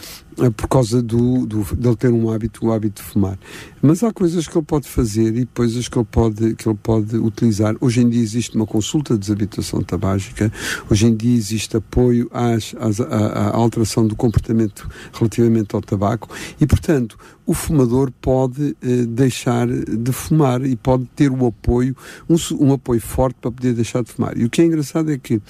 por 0.57 0.69
causa 0.69 1.03
do, 1.03 1.47
do, 1.47 1.63
dele 1.75 1.97
ter 1.97 2.13
um 2.13 2.31
hábito, 2.31 2.67
o 2.67 2.73
hábito 2.73 3.03
de 3.03 3.09
fumar. 3.09 3.39
Mas 3.81 4.03
há 4.03 4.13
coisas 4.13 4.49
que 4.49 4.57
ele 4.57 4.65
pode 4.65 4.89
fazer 4.89 5.37
e 5.37 5.47
coisas 5.47 5.89
que 5.89 5.99
ele 5.99 6.07
pode, 6.11 6.55
que 6.55 6.69
ele 6.69 6.79
pode 6.83 7.17
utilizar. 7.17 7.75
Hoje 7.81 8.01
em 8.01 8.09
dia 8.09 8.23
existe 8.23 8.57
uma 8.57 8.67
consulta 8.67 9.15
de 9.15 9.21
desabitação 9.21 9.83
tabágica, 9.83 10.53
hoje 10.91 11.07
em 11.07 11.15
dia 11.15 11.37
existe 11.37 11.77
apoio 11.77 12.29
às, 12.33 12.75
às, 12.79 13.01
à, 13.01 13.51
à 13.51 13.57
alteração 13.57 14.07
do 14.07 14.17
comportamento 14.17 14.89
relativamente 15.13 15.75
ao 15.75 15.83
tabaco 15.83 16.29
e, 16.61 16.67
portanto, 16.67 17.19
o 17.47 17.53
fumador 17.53 18.11
pode 18.21 18.77
eh, 18.83 19.05
deixar 19.07 19.67
de 19.69 20.13
fumar 20.13 20.65
e 20.65 20.77
pode 20.77 21.05
ter 21.15 21.31
o 21.31 21.47
apoio, 21.47 21.97
um, 22.29 22.37
um 22.59 22.73
apoio 22.73 23.01
forte 23.01 23.37
para 23.41 23.51
poder 23.51 23.75
deixar 23.75 24.03
de 24.03 24.11
fumar. 24.11 24.37
E 24.37 24.45
o 24.45 24.51
que 24.51 24.63
é 24.63 24.65
engraçado 24.65 25.13
é 25.13 25.19
que 25.19 25.43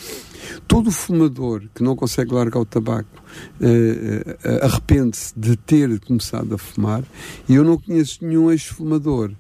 todo 0.66 0.90
fumador 0.90 1.62
que 1.74 1.82
não 1.82 1.94
consegue 1.94 2.34
largar 2.34 2.60
o 2.60 2.64
tabaco 2.64 3.22
eh, 3.60 4.36
eh, 4.44 4.64
arrepende-se 4.64 5.32
de 5.36 5.56
ter 5.56 6.00
começado 6.00 6.54
a 6.54 6.58
fumar 6.58 7.04
e 7.48 7.54
eu 7.54 7.64
não 7.64 7.78
conheço 7.78 8.24
nenhum 8.24 8.50
ex-fumador 8.50 9.30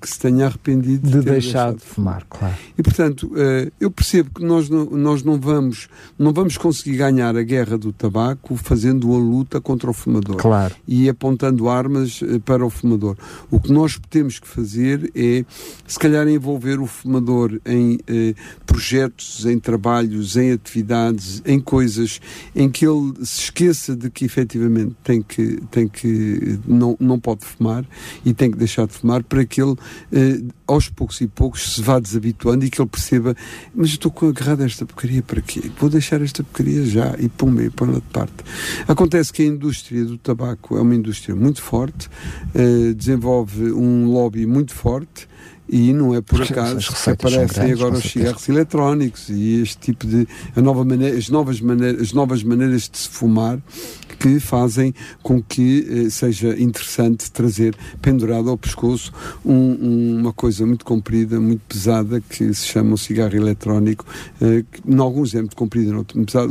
que 0.00 0.08
se 0.08 0.18
tenha 0.18 0.46
arrependido 0.46 1.08
de, 1.08 1.18
de 1.18 1.24
deixar 1.24 1.74
de 1.74 1.80
fumar, 1.80 2.24
claro. 2.28 2.54
E 2.78 2.82
portanto, 2.82 3.32
eh, 3.36 3.72
eu 3.80 3.90
percebo 3.90 4.30
que 4.34 4.44
nós 4.44 4.68
não, 4.68 4.84
nós 4.86 5.22
não 5.22 5.38
vamos 5.38 5.88
não 6.18 6.32
vamos 6.32 6.56
conseguir 6.56 6.96
ganhar 6.96 7.36
a 7.36 7.42
guerra 7.42 7.76
do 7.76 7.92
tabaco 7.92 8.56
fazendo 8.56 9.12
a 9.12 9.18
luta 9.18 9.60
contra 9.60 9.90
o 9.90 9.92
fumador 9.92 10.36
claro. 10.36 10.74
e 10.86 11.08
apontando 11.08 11.68
armas 11.68 12.20
eh, 12.22 12.38
para 12.44 12.64
o 12.64 12.70
fumador. 12.70 13.16
O 13.50 13.58
que 13.58 13.72
nós 13.72 14.00
temos 14.08 14.38
que 14.38 14.46
fazer 14.46 15.10
é, 15.14 15.44
se 15.86 15.98
calhar, 15.98 16.28
envolver 16.28 16.80
o 16.80 16.86
fumador 16.86 17.60
em 17.66 17.98
projetos, 18.66 19.44
em 19.46 19.58
trabalhos, 19.58 20.36
em 20.36 20.52
atividades, 20.52 21.42
em 21.44 21.60
coisas 21.60 22.20
em 22.54 22.68
que 22.68 22.86
ele 22.86 23.14
se 23.24 23.44
esqueça 23.44 23.96
de 23.96 24.10
que 24.10 24.24
efetivamente 24.24 24.94
tem 25.02 25.22
que 25.22 25.60
tem 25.70 25.88
que 25.88 26.58
não 26.66 26.96
não 27.00 27.18
pode 27.18 27.44
fumar 27.44 27.84
e 28.24 28.32
tem 28.32 28.50
que 28.50 28.56
deixar 28.56 28.86
de 28.86 28.92
fumar 28.92 29.22
para 29.22 29.44
que 29.44 29.63
ele, 29.64 29.76
eh, 30.12 30.42
aos 30.66 30.88
poucos 30.88 31.20
e 31.20 31.26
poucos, 31.26 31.74
se 31.74 31.82
vá 31.82 31.98
desabituando 31.98 32.64
e 32.64 32.70
que 32.70 32.80
ele 32.80 32.88
perceba, 32.88 33.34
mas 33.74 33.90
estou 33.90 34.12
agarrado 34.28 34.62
a 34.62 34.66
esta 34.66 34.86
porcaria 34.86 35.22
para 35.22 35.40
quê? 35.40 35.70
Vou 35.78 35.90
deixar 35.90 36.22
esta 36.22 36.42
porcaria 36.42 36.84
já 36.86 37.14
e 37.18 37.28
pum, 37.28 37.60
e 37.60 37.70
põe-la 37.70 37.94
de 37.94 38.00
parte. 38.12 38.34
Acontece 38.86 39.32
que 39.32 39.42
a 39.42 39.46
indústria 39.46 40.04
do 40.04 40.18
tabaco 40.18 40.76
é 40.76 40.80
uma 40.80 40.94
indústria 40.94 41.34
muito 41.34 41.62
forte, 41.62 42.08
eh, 42.54 42.92
desenvolve 42.94 43.72
um 43.72 44.06
lobby 44.06 44.46
muito 44.46 44.74
forte, 44.74 45.28
e 45.68 45.92
não 45.92 46.14
é 46.14 46.20
por 46.20 46.42
acaso 46.42 46.92
que 46.92 47.10
aparecem 47.10 47.72
agora 47.72 47.94
os 47.94 48.04
cigarros 48.04 48.48
eletrónicos 48.48 49.28
e 49.28 49.62
este 49.62 49.78
tipo 49.78 50.06
de 50.06 50.26
nova 50.56 50.84
maneira, 50.84 51.16
as 51.16 51.28
novas 51.28 51.60
maneiras, 51.60 52.02
as 52.02 52.12
novas 52.12 52.42
maneiras 52.42 52.88
de 52.88 52.98
se 52.98 53.08
fumar 53.08 53.60
que 54.18 54.40
fazem 54.40 54.94
com 55.22 55.42
que 55.42 56.06
eh, 56.06 56.10
seja 56.10 56.58
interessante 56.58 57.30
trazer 57.30 57.76
pendurado 58.00 58.48
ao 58.48 58.56
pescoço 58.56 59.12
um, 59.44 59.52
um, 59.52 60.20
uma 60.20 60.32
coisa 60.32 60.64
muito 60.66 60.84
comprida, 60.84 61.40
muito 61.40 61.60
pesada, 61.68 62.20
que 62.20 62.54
se 62.54 62.66
chama 62.66 62.94
um 62.94 62.96
cigarro 62.96 63.36
eletrónico, 63.36 64.06
eh, 64.40 64.64
que 64.70 64.90
em 64.90 64.98
alguns 64.98 65.34
é 65.34 65.40
muito 65.40 65.56
comprida, 65.56 65.90
em 65.90 65.94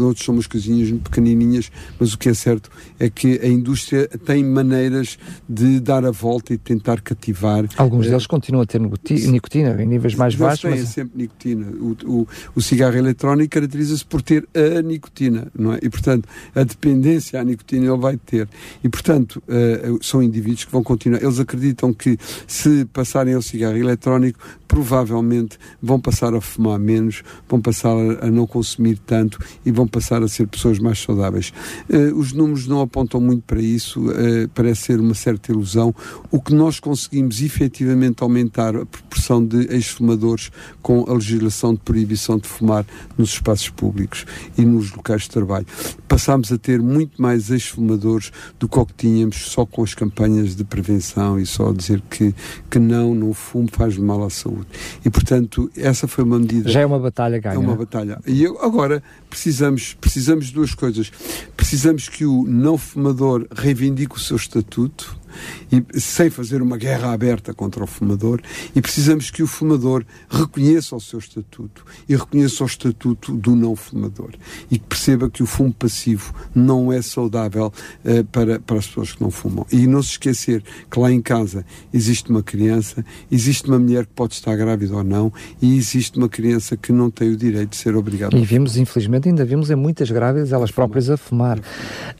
outros 0.01 0.23
são 0.23 0.35
umas 0.35 0.47
coisinhas 0.47 0.89
muito 0.89 1.09
pequenininhas, 1.09 1.71
mas 1.99 2.13
o 2.13 2.17
que 2.17 2.29
é 2.29 2.33
certo 2.33 2.69
é 2.99 3.09
que 3.09 3.39
a 3.41 3.47
indústria 3.47 4.07
tem 4.07 4.43
maneiras 4.43 5.17
de 5.49 5.79
dar 5.79 6.05
a 6.05 6.11
volta 6.11 6.53
e 6.53 6.57
tentar 6.57 7.01
cativar. 7.01 7.65
Alguns 7.77 8.05
eh, 8.05 8.09
deles 8.09 8.27
continuam 8.27 8.63
a 8.63 8.65
ter 8.65 8.79
nicotina 9.09 9.81
em 9.81 9.85
níveis 9.85 10.15
mais 10.15 10.35
baixos. 10.35 10.69
Mas... 10.69 10.89
sempre 10.89 11.17
nicotina. 11.17 11.67
O, 11.71 11.95
o, 12.05 12.27
o 12.55 12.61
cigarro 12.61 12.95
eletrónico 12.95 13.49
caracteriza-se 13.51 14.05
por 14.05 14.21
ter 14.21 14.47
a 14.53 14.81
nicotina, 14.81 15.47
não 15.57 15.73
é? 15.73 15.79
E, 15.81 15.89
portanto, 15.89 16.27
a 16.55 16.63
dependência 16.63 17.39
à 17.39 17.43
nicotina 17.43 17.85
ele 17.85 17.97
vai 17.97 18.17
ter. 18.17 18.47
E, 18.83 18.89
portanto, 18.89 19.43
uh, 19.47 20.03
são 20.03 20.21
indivíduos 20.23 20.65
que 20.65 20.71
vão 20.71 20.83
continuar. 20.83 21.21
Eles 21.21 21.39
acreditam 21.39 21.93
que 21.93 22.17
se 22.47 22.85
passarem 22.85 23.33
ao 23.33 23.41
cigarro 23.41 23.77
eletrónico, 23.77 24.39
provavelmente 24.73 25.59
vão 25.79 25.99
passar 25.99 26.33
a 26.33 26.41
fumar 26.41 26.79
menos, 26.79 27.21
vão 27.47 27.61
passar 27.61 27.95
a 28.21 28.31
não 28.31 28.47
consumir 28.47 28.97
tanto 28.97 29.37
e 29.63 29.71
vão 29.71 29.87
passar 29.87 30.23
a 30.23 30.27
ser 30.27 30.47
pessoas 30.47 30.79
mais 30.79 30.97
saudáveis. 30.97 31.53
Uh, 31.87 32.17
os 32.17 32.33
números 32.33 32.65
não 32.65 32.81
apontam 32.81 33.21
muito 33.21 33.43
para 33.43 33.61
isso, 33.61 34.01
uh, 34.09 34.49
parece 34.55 34.85
ser 34.85 34.99
uma 34.99 35.13
certa 35.13 35.51
ilusão. 35.51 35.93
O 36.31 36.41
que 36.41 36.55
nós 36.55 36.79
conseguimos 36.79 37.39
efetivamente 37.39 38.23
aumentar 38.23 38.75
a 38.75 38.83
proporção 38.83 39.45
de 39.45 39.71
ex-fumadores 39.71 40.49
com 40.81 41.05
a 41.07 41.13
legislação 41.13 41.75
de 41.75 41.81
proibição 41.81 42.39
de 42.39 42.47
fumar 42.47 42.83
nos 43.15 43.29
espaços 43.29 43.69
públicos 43.69 44.25
e 44.57 44.65
nos 44.65 44.91
locais 44.91 45.23
de 45.23 45.29
trabalho. 45.29 45.67
Passámos 46.07 46.51
a 46.51 46.57
ter 46.57 46.81
muito 46.81 47.21
mais 47.21 47.51
ex-fumadores 47.51 48.31
do 48.59 48.67
que 48.67 48.79
o 48.79 48.85
que 48.87 48.93
tínhamos 48.95 49.51
só 49.51 49.67
com 49.67 49.83
as 49.83 49.93
campanhas 49.93 50.55
de 50.55 50.63
prevenção 50.63 51.39
e 51.39 51.45
só 51.45 51.71
dizer 51.71 52.01
que, 52.09 52.33
que 52.71 52.79
não, 52.79 53.13
não 53.13 53.35
fumo 53.35 53.67
faz 53.71 53.97
mal 53.99 54.23
à 54.23 54.31
saúde. 54.31 54.62
E, 55.03 55.09
portanto, 55.09 55.69
essa 55.77 56.07
foi 56.07 56.23
uma 56.23 56.39
medida... 56.39 56.69
Já 56.69 56.81
é 56.81 56.85
uma 56.85 56.99
batalha 56.99 57.39
ganha. 57.39 57.55
É 57.55 57.57
uma 57.57 57.75
batalha. 57.75 58.19
E 58.25 58.45
agora 58.45 59.03
precisamos, 59.29 59.95
precisamos 59.99 60.47
de 60.47 60.53
duas 60.53 60.73
coisas. 60.73 61.11
Precisamos 61.63 62.09
que 62.09 62.25
o 62.25 62.43
não 62.43 62.77
fumador 62.77 63.47
reivindique 63.55 64.17
o 64.17 64.19
seu 64.19 64.35
estatuto, 64.35 65.17
e, 65.71 65.99
sem 65.99 66.29
fazer 66.29 66.61
uma 66.61 66.77
guerra 66.77 67.11
aberta 67.11 67.53
contra 67.53 67.83
o 67.83 67.87
fumador, 67.87 68.41
e 68.75 68.81
precisamos 68.81 69.31
que 69.31 69.41
o 69.41 69.47
fumador 69.47 70.05
reconheça 70.29 70.95
o 70.95 70.99
seu 70.99 71.19
estatuto 71.19 71.85
e 72.07 72.15
reconheça 72.15 72.63
o 72.63 72.67
estatuto 72.67 73.33
do 73.33 73.55
não 73.55 73.75
fumador 73.75 74.31
e 74.69 74.77
que 74.77 74.85
perceba 74.85 75.29
que 75.29 75.43
o 75.43 75.45
fumo 75.45 75.73
passivo 75.73 76.33
não 76.53 76.91
é 76.91 77.01
saudável 77.01 77.71
uh, 78.05 78.23
para, 78.25 78.59
para 78.59 78.77
as 78.77 78.87
pessoas 78.87 79.13
que 79.13 79.21
não 79.21 79.31
fumam. 79.31 79.65
E 79.71 79.87
não 79.87 80.01
se 80.01 80.11
esquecer 80.11 80.63
que 80.89 80.99
lá 80.99 81.11
em 81.11 81.21
casa 81.21 81.65
existe 81.93 82.29
uma 82.29 82.43
criança, 82.43 83.03
existe 83.31 83.67
uma 83.67 83.79
mulher 83.79 84.05
que 84.05 84.13
pode 84.13 84.33
estar 84.35 84.55
grávida 84.55 84.95
ou 84.95 85.03
não, 85.03 85.31
e 85.61 85.77
existe 85.77 86.17
uma 86.17 86.29
criança 86.29 86.77
que 86.77 86.91
não 86.91 87.09
tem 87.09 87.31
o 87.31 87.37
direito 87.37 87.71
de 87.71 87.77
ser 87.77 87.95
obrigada. 87.95 88.37
E 88.37 88.43
vimos, 88.43 88.77
infelizmente, 88.77 89.29
ainda 89.29 89.45
vimos 89.45 89.69
em 89.69 89.75
muitas 89.75 90.09
grávidas 90.11 90.51
elas 90.51 90.71
próprias 90.71 91.09
a 91.09 91.17
fumar. 91.17 91.52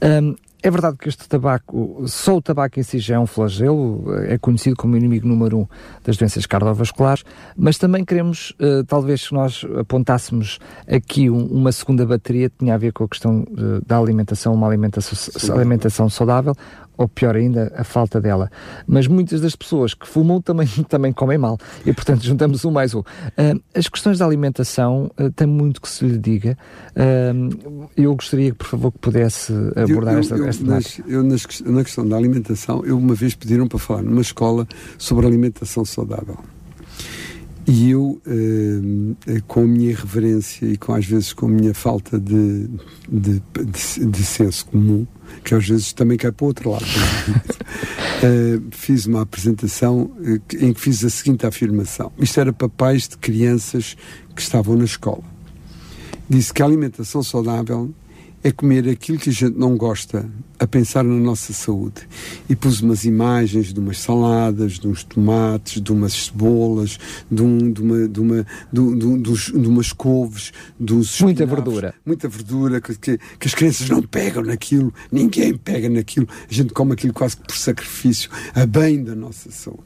Um, 0.02 0.36
é 0.64 0.72
verdade 0.72 0.96
que 0.98 1.10
este 1.10 1.28
tabaco, 1.28 2.04
só 2.08 2.38
o 2.38 2.42
tabaco 2.42 2.80
em 2.80 2.84
si 2.84 2.98
já 2.98 3.16
é 3.16 3.20
um 3.20 3.28
flagelo, 3.28 4.06
é 4.24 4.38
conhecido 4.38 4.78
como 4.78 4.96
inimigo 4.96 5.28
número 5.28 5.60
um 5.60 5.68
das 6.06 6.16
doenças 6.16 6.46
cardiovasculares, 6.46 7.26
mas 7.58 7.78
também 7.78 8.06
queremos, 8.06 8.52
uh, 8.52 8.82
talvez, 8.88 9.24
se 9.24 9.34
nós 9.34 9.66
apontássemos 9.78 10.60
aqui 10.88 11.30
um, 11.30 11.48
uma 11.48 11.74
segunda 11.74 12.06
bateria, 12.06 12.50
tinha 12.58 12.76
a 12.76 12.78
ver 12.78 12.94
com 12.94 13.04
a 13.04 13.10
questão 13.10 13.42
uh, 13.42 13.86
da 13.86 13.98
alimentação, 13.98 14.54
uma 14.54 14.66
alimentação, 14.66 15.54
alimentação 15.54 16.10
saudável, 16.10 16.56
ou 16.98 17.08
pior 17.08 17.36
ainda, 17.36 17.72
a 17.76 17.84
falta 17.84 18.20
dela. 18.22 18.50
Mas 18.88 19.08
muitas 19.08 19.42
das 19.42 19.56
pessoas 19.56 19.94
que 19.94 20.08
fumam 20.08 20.42
também, 20.42 20.68
também 20.88 21.12
comem 21.12 21.38
mal. 21.38 21.58
E, 21.86 21.94
portanto, 21.94 22.24
juntamos 22.26 22.64
um 22.66 22.72
mais 22.72 22.94
um. 22.94 23.00
Uh, 23.00 23.62
as 23.74 23.88
questões 23.88 24.20
da 24.20 24.26
alimentação 24.26 25.12
uh, 25.20 25.32
têm 25.32 25.48
muito 25.48 25.82
que 25.82 25.90
se 25.90 26.06
lhe 26.06 26.18
diga. 26.18 26.58
Uh, 26.96 27.90
eu 27.96 28.16
gostaria, 28.16 28.54
por 28.54 28.68
favor, 28.68 28.92
que 28.92 29.00
pudesse 29.00 29.54
abordar 29.76 30.14
eu, 30.14 30.18
eu, 30.18 30.20
esta, 30.20 30.36
eu, 30.36 30.48
esta 30.48 30.64
nas, 30.64 31.02
eu 31.08 31.24
nas, 31.24 31.62
na 31.62 31.84
questão 31.84 32.08
da 32.08 32.18
alimentação, 32.18 32.86
eu 32.86 32.98
uma 32.98 33.16
vez 33.16 33.36
pediram 33.36 33.68
para 33.68 33.80
falar 33.80 34.02
numa 34.02 34.22
escola 34.22 34.68
sobre 34.98 35.26
alimentação 35.26 35.84
saudável. 35.86 36.38
E 37.66 37.92
eu, 37.92 38.22
eh, 38.28 39.42
com 39.48 39.62
a 39.62 39.64
minha 39.64 39.92
irreverência 39.92 40.66
e 40.66 40.76
com 40.76 40.94
às 40.94 41.06
vezes 41.06 41.32
com 41.32 41.46
a 41.46 41.50
minha 41.50 41.74
falta 41.74 42.20
de, 42.20 42.68
de, 43.10 43.42
de, 43.42 44.06
de 44.06 44.24
senso 44.24 44.66
comum, 44.66 45.08
que 45.46 45.56
às 45.56 45.68
vezes 45.68 45.94
também 45.94 46.18
cai 46.18 46.32
para 46.32 46.44
o 46.44 46.48
outro 46.48 46.72
lado, 46.72 46.86
eh, 48.22 48.60
fiz 48.72 49.06
uma 49.06 49.22
apresentação 49.22 50.12
eh, 50.26 50.66
em 50.66 50.74
que 50.74 50.82
fiz 50.82 51.06
a 51.06 51.10
seguinte 51.10 51.46
afirmação. 51.46 52.12
Isto 52.20 52.40
era 52.42 52.52
para 52.52 52.68
pais 52.68 53.08
de 53.08 53.18
crianças 53.18 53.96
que 54.36 54.42
estavam 54.42 54.76
na 54.76 54.84
escola. 54.84 55.24
Disse 56.30 56.54
que 56.54 56.62
a 56.62 56.66
alimentação 56.66 57.24
saudável 57.24 57.94
é 58.44 58.52
comer 58.52 58.90
aquilo 58.90 59.18
que 59.18 59.30
a 59.30 59.34
gente 59.34 59.58
não 59.58 59.78
gosta, 59.78 60.30
a 60.60 60.68
pensar 60.68 61.04
na 61.04 61.16
nossa 61.16 61.54
saúde. 61.54 62.08
E 62.50 62.56
pus 62.56 62.82
umas 62.82 63.06
imagens 63.06 63.74
de 63.74 63.80
umas 63.80 64.00
saladas, 64.00 64.74
de 64.74 64.88
uns 64.88 65.04
tomates, 65.04 65.82
de 65.82 65.92
umas 65.92 66.14
cebolas, 66.26 67.00
de, 67.32 67.42
um, 67.42 67.72
de, 67.72 67.82
uma, 67.82 68.08
de, 68.08 68.20
uma, 68.20 68.46
de, 68.72 68.96
de, 68.96 69.18
dos, 69.18 69.46
de 69.46 69.68
umas 69.68 69.94
couves, 69.94 70.52
dos 70.78 71.22
Muita 71.22 71.46
verdura. 71.46 71.96
Muita 72.06 72.28
verdura, 72.28 72.82
que, 72.82 72.96
que, 72.96 73.18
que, 73.18 73.48
as 73.48 73.56
crianças 73.56 73.90
não 73.90 74.02
pegam 74.02 74.44
naquilo, 74.44 74.94
ninguém 75.10 75.56
pega 75.56 75.88
naquilo, 75.88 76.28
a 76.50 76.54
gente 76.54 76.74
come 76.74 76.94
aquilo 76.94 77.14
quase 77.14 77.38
que 77.38 77.44
por 77.44 77.56
sacrifício, 77.56 78.30
a 78.54 78.66
bem 78.66 79.02
da 79.02 79.16
nossa 79.16 79.52
saúde. 79.52 79.84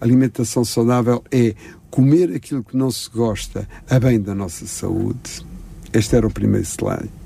alimentação 0.00 0.64
saudável 0.64 1.22
é 1.30 1.54
comer 1.90 2.34
aquilo 2.34 2.64
que 2.64 2.76
não 2.76 2.90
se 2.90 3.08
gosta, 3.08 3.68
a 3.88 4.00
bem 4.00 4.20
da 4.20 4.34
nossa 4.34 4.66
saúde. 4.66 5.46
Este 5.92 6.16
era 6.16 6.26
o 6.26 6.30
primeiro 6.30 6.66
slide. 6.66 7.19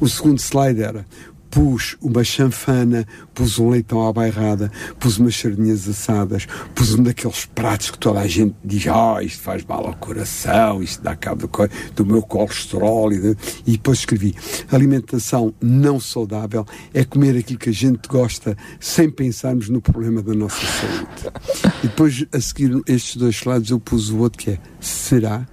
O 0.00 0.08
segundo 0.08 0.38
slide 0.38 0.82
era 0.82 1.04
pus 1.50 1.96
uma 2.00 2.22
chanfana, 2.22 3.06
pus 3.34 3.58
um 3.58 3.70
leitão 3.70 4.06
à 4.06 4.12
bairrada, 4.12 4.70
pus 4.98 5.18
umas 5.18 5.36
sardinhas 5.36 5.88
assadas, 5.88 6.46
pus 6.74 6.94
um 6.94 7.02
daqueles 7.02 7.46
pratos 7.46 7.90
que 7.90 7.98
toda 7.98 8.20
a 8.20 8.26
gente 8.26 8.54
diz, 8.64 8.86
oh, 8.86 9.20
isto 9.20 9.42
faz 9.42 9.64
mal 9.64 9.86
ao 9.86 9.94
coração, 9.94 10.82
isto 10.82 11.02
dá 11.02 11.16
cabo 11.16 11.46
do, 11.46 11.50
do 11.96 12.06
meu 12.06 12.22
colesterol, 12.22 13.12
e, 13.12 13.18
de... 13.18 13.36
e 13.66 13.72
depois 13.72 14.00
escrevi, 14.00 14.34
alimentação 14.70 15.54
não 15.60 15.98
saudável 15.98 16.66
é 16.92 17.04
comer 17.04 17.36
aquilo 17.36 17.58
que 17.58 17.70
a 17.70 17.74
gente 17.74 18.08
gosta 18.08 18.56
sem 18.78 19.10
pensarmos 19.10 19.68
no 19.68 19.80
problema 19.80 20.22
da 20.22 20.34
nossa 20.34 20.60
saúde. 20.60 21.72
E 21.82 21.88
depois, 21.88 22.26
a 22.32 22.40
seguir 22.40 22.80
estes 22.86 23.16
dois 23.16 23.36
slides, 23.36 23.70
eu 23.70 23.80
pus 23.80 24.10
o 24.10 24.18
outro 24.18 24.38
que 24.38 24.50
é, 24.50 24.58
será? 24.80 25.46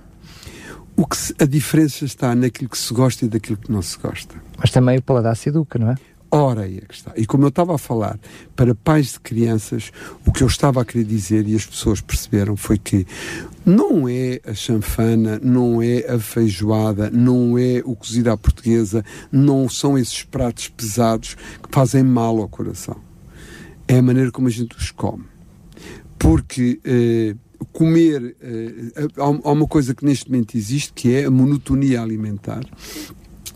O 0.96 1.06
que 1.06 1.18
se, 1.18 1.36
a 1.40 1.46
diferença 1.46 2.06
está 2.06 2.34
naquilo 2.34 2.70
que 2.70 2.78
se 2.78 2.94
gosta 2.94 3.26
e 3.26 3.28
daquilo 3.28 3.58
que 3.58 3.72
não 3.72 3.82
se 3.82 3.98
gosta. 3.98 4.36
Mas 4.58 4.72
também 4.72 4.98
o 4.98 5.02
paladar 5.02 5.36
se 5.36 5.50
educa, 5.50 5.78
não 5.78 5.92
é? 5.92 5.96
Ora 6.32 6.64
aí 6.64 6.78
é 6.78 6.82
que 6.82 6.94
está. 6.94 7.14
E 7.16 7.26
como 7.26 7.46
eu 7.46 7.50
estava 7.50 7.76
a 7.76 7.78
falar 7.78 8.20
para 8.56 8.76
pais 8.76 9.14
de 9.14 9.20
crianças, 9.20 9.92
o 10.26 10.32
que 10.32 10.44
eu 10.44 10.48
estava 10.48 10.82
a 10.82 10.86
querer 10.86 11.06
dizer 11.06 11.48
e 11.48 11.56
as 11.56 11.66
pessoas 11.66 12.02
perceberam 12.02 12.58
foi 12.58 12.78
que 12.78 13.06
não 13.66 14.10
é 14.10 14.42
a 14.46 14.54
chanfana, 14.54 15.40
não 15.42 15.82
é 15.82 16.00
a 16.12 16.20
feijoada, 16.20 17.10
não 17.10 17.58
é 17.58 17.82
o 17.86 17.96
cozido 17.96 18.32
à 18.32 18.38
portuguesa, 18.38 19.04
não 19.32 19.70
são 19.70 19.98
esses 19.98 20.24
pratos 20.24 20.68
pesados 20.68 21.36
que 21.36 21.70
fazem 21.72 22.04
mal 22.04 22.38
ao 22.40 22.50
coração. 22.50 22.98
É 23.88 24.00
a 24.00 24.02
maneira 24.02 24.32
como 24.32 24.48
a 24.48 24.52
gente 24.52 24.76
os 24.76 24.92
come. 24.92 25.24
Porque 26.18 26.80
eh, 26.84 27.36
comer. 27.66 28.36
Uh, 28.42 29.42
há 29.44 29.52
uma 29.52 29.68
coisa 29.68 29.94
que 29.94 30.06
neste 30.06 30.30
momento 30.30 30.56
existe 30.56 30.94
que 30.94 31.14
é 31.14 31.26
a 31.26 31.32
monotonia 31.32 32.02
alimentar. 32.02 32.64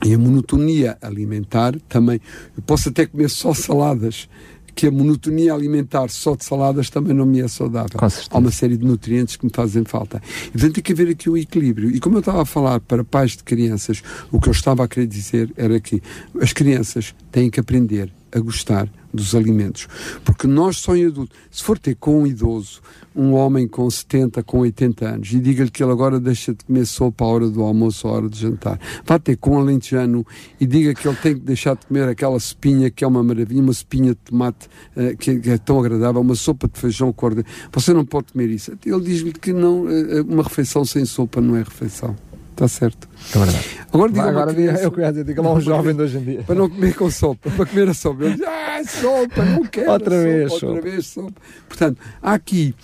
E 0.05 0.13
a 0.13 0.17
monotonia 0.17 0.97
alimentar 1.01 1.77
também. 1.89 2.21
Eu 2.55 2.63
posso 2.63 2.89
até 2.89 3.05
comer 3.05 3.29
só 3.29 3.53
saladas, 3.53 4.29
que 4.73 4.87
a 4.87 4.91
monotonia 4.91 5.53
alimentar 5.53 6.09
só 6.09 6.35
de 6.35 6.45
saladas 6.45 6.89
também 6.89 7.13
não 7.13 7.25
me 7.25 7.41
é 7.41 7.47
saudável. 7.49 7.99
Há 8.29 8.37
uma 8.37 8.51
série 8.51 8.77
de 8.77 8.85
nutrientes 8.85 9.35
que 9.35 9.45
me 9.45 9.51
fazem 9.53 9.83
falta. 9.83 10.21
E, 10.47 10.51
portanto, 10.51 10.75
tem 10.75 10.83
que 10.83 10.93
haver 10.93 11.09
aqui 11.09 11.29
um 11.29 11.35
equilíbrio. 11.35 11.91
E 11.91 11.99
como 11.99 12.15
eu 12.15 12.19
estava 12.19 12.43
a 12.43 12.45
falar 12.45 12.79
para 12.79 13.03
pais 13.03 13.35
de 13.35 13.43
crianças, 13.43 14.01
o 14.31 14.39
que 14.39 14.47
eu 14.47 14.53
estava 14.53 14.85
a 14.85 14.87
querer 14.87 15.07
dizer 15.07 15.51
era 15.57 15.79
que 15.81 16.01
as 16.41 16.53
crianças 16.53 17.13
têm 17.29 17.49
que 17.49 17.59
aprender 17.59 18.09
a 18.31 18.39
gostar 18.39 18.89
dos 19.13 19.33
alimentos. 19.35 19.87
Porque 20.23 20.47
nós 20.47 20.77
só 20.77 20.95
em 20.95 21.07
adulto, 21.07 21.35
se 21.49 21.63
for 21.63 21.77
ter 21.77 21.95
com 21.95 22.21
um 22.21 22.27
idoso, 22.27 22.81
um 23.15 23.33
homem 23.33 23.67
com 23.67 23.89
70, 23.89 24.43
com 24.43 24.59
80 24.59 25.07
anos, 25.07 25.33
e 25.33 25.39
diga-lhe 25.39 25.71
que 25.71 25.83
ele 25.83 25.91
agora 25.91 26.19
deixa 26.19 26.53
de 26.53 26.63
comer 26.63 26.85
sopa 26.85 27.25
à 27.25 27.27
hora 27.27 27.49
do 27.49 27.61
almoço, 27.61 28.07
à 28.07 28.11
hora 28.11 28.29
de 28.29 28.39
jantar, 28.39 28.79
vá 29.05 29.17
ter 29.17 29.35
com 29.37 29.55
um 29.55 29.59
alentejano 29.59 30.25
e 30.59 30.65
diga 30.65 30.93
que 30.93 31.07
ele 31.07 31.17
tem 31.17 31.33
que 31.33 31.41
deixar 31.41 31.75
de 31.75 31.85
comer 31.87 32.07
aquela 32.07 32.37
espinha 32.37 32.89
que 32.89 33.03
é 33.03 33.07
uma 33.07 33.23
maravilha, 33.23 33.61
uma 33.61 33.71
espinha 33.71 34.11
de 34.11 34.19
tomate 34.19 34.67
uh, 34.95 35.17
que, 35.17 35.39
que, 35.39 35.49
é 35.49 35.57
tão 35.57 35.79
agradável, 35.79 36.21
uma 36.21 36.35
sopa 36.35 36.67
de 36.67 36.79
feijão 36.79 37.11
cor 37.11 37.33
Você 37.71 37.93
não 37.93 38.05
pode 38.05 38.31
comer 38.31 38.49
isso. 38.49 38.71
Ele 38.85 39.01
diz-lhe 39.01 39.33
que 39.33 39.51
não, 39.51 39.85
uh, 39.85 40.21
uma 40.27 40.43
refeição 40.43 40.85
sem 40.85 41.03
sopa 41.05 41.41
não 41.41 41.55
é 41.55 41.59
refeição. 41.59 42.15
Está 42.59 42.67
certo. 42.67 43.07
É 43.33 43.37
verdade. 43.37 43.79
Agora, 43.93 44.11
diga 44.11 44.29
Agora 44.29 44.51
eu 44.51 44.91
queria 44.91 45.11
dizer, 45.11 45.23
diga 45.23 45.41
lá 45.41 45.53
um 45.53 45.61
jovem 45.61 45.95
de 45.95 46.01
hoje 46.01 46.17
em 46.17 46.23
dia. 46.23 46.43
Para 46.43 46.55
não 46.55 46.69
comer 46.69 46.93
com 46.93 47.09
sopa, 47.09 47.49
para 47.49 47.65
comer 47.65 47.87
a 47.87 47.93
sopa. 47.93 48.25
Ele 48.25 48.33
diz, 48.35 48.45
ah, 48.45 48.81
sopa, 48.85 49.45
não 49.45 49.63
quero. 49.65 49.91
Outra 49.91 50.15
sopa, 50.17 50.23
vez, 50.23 50.51
outra 50.51 50.67
sopa. 50.67 50.81
vez 50.81 51.05
sopa. 51.05 51.41
Portanto, 51.69 52.01
há 52.21 52.33
aqui 52.33 52.75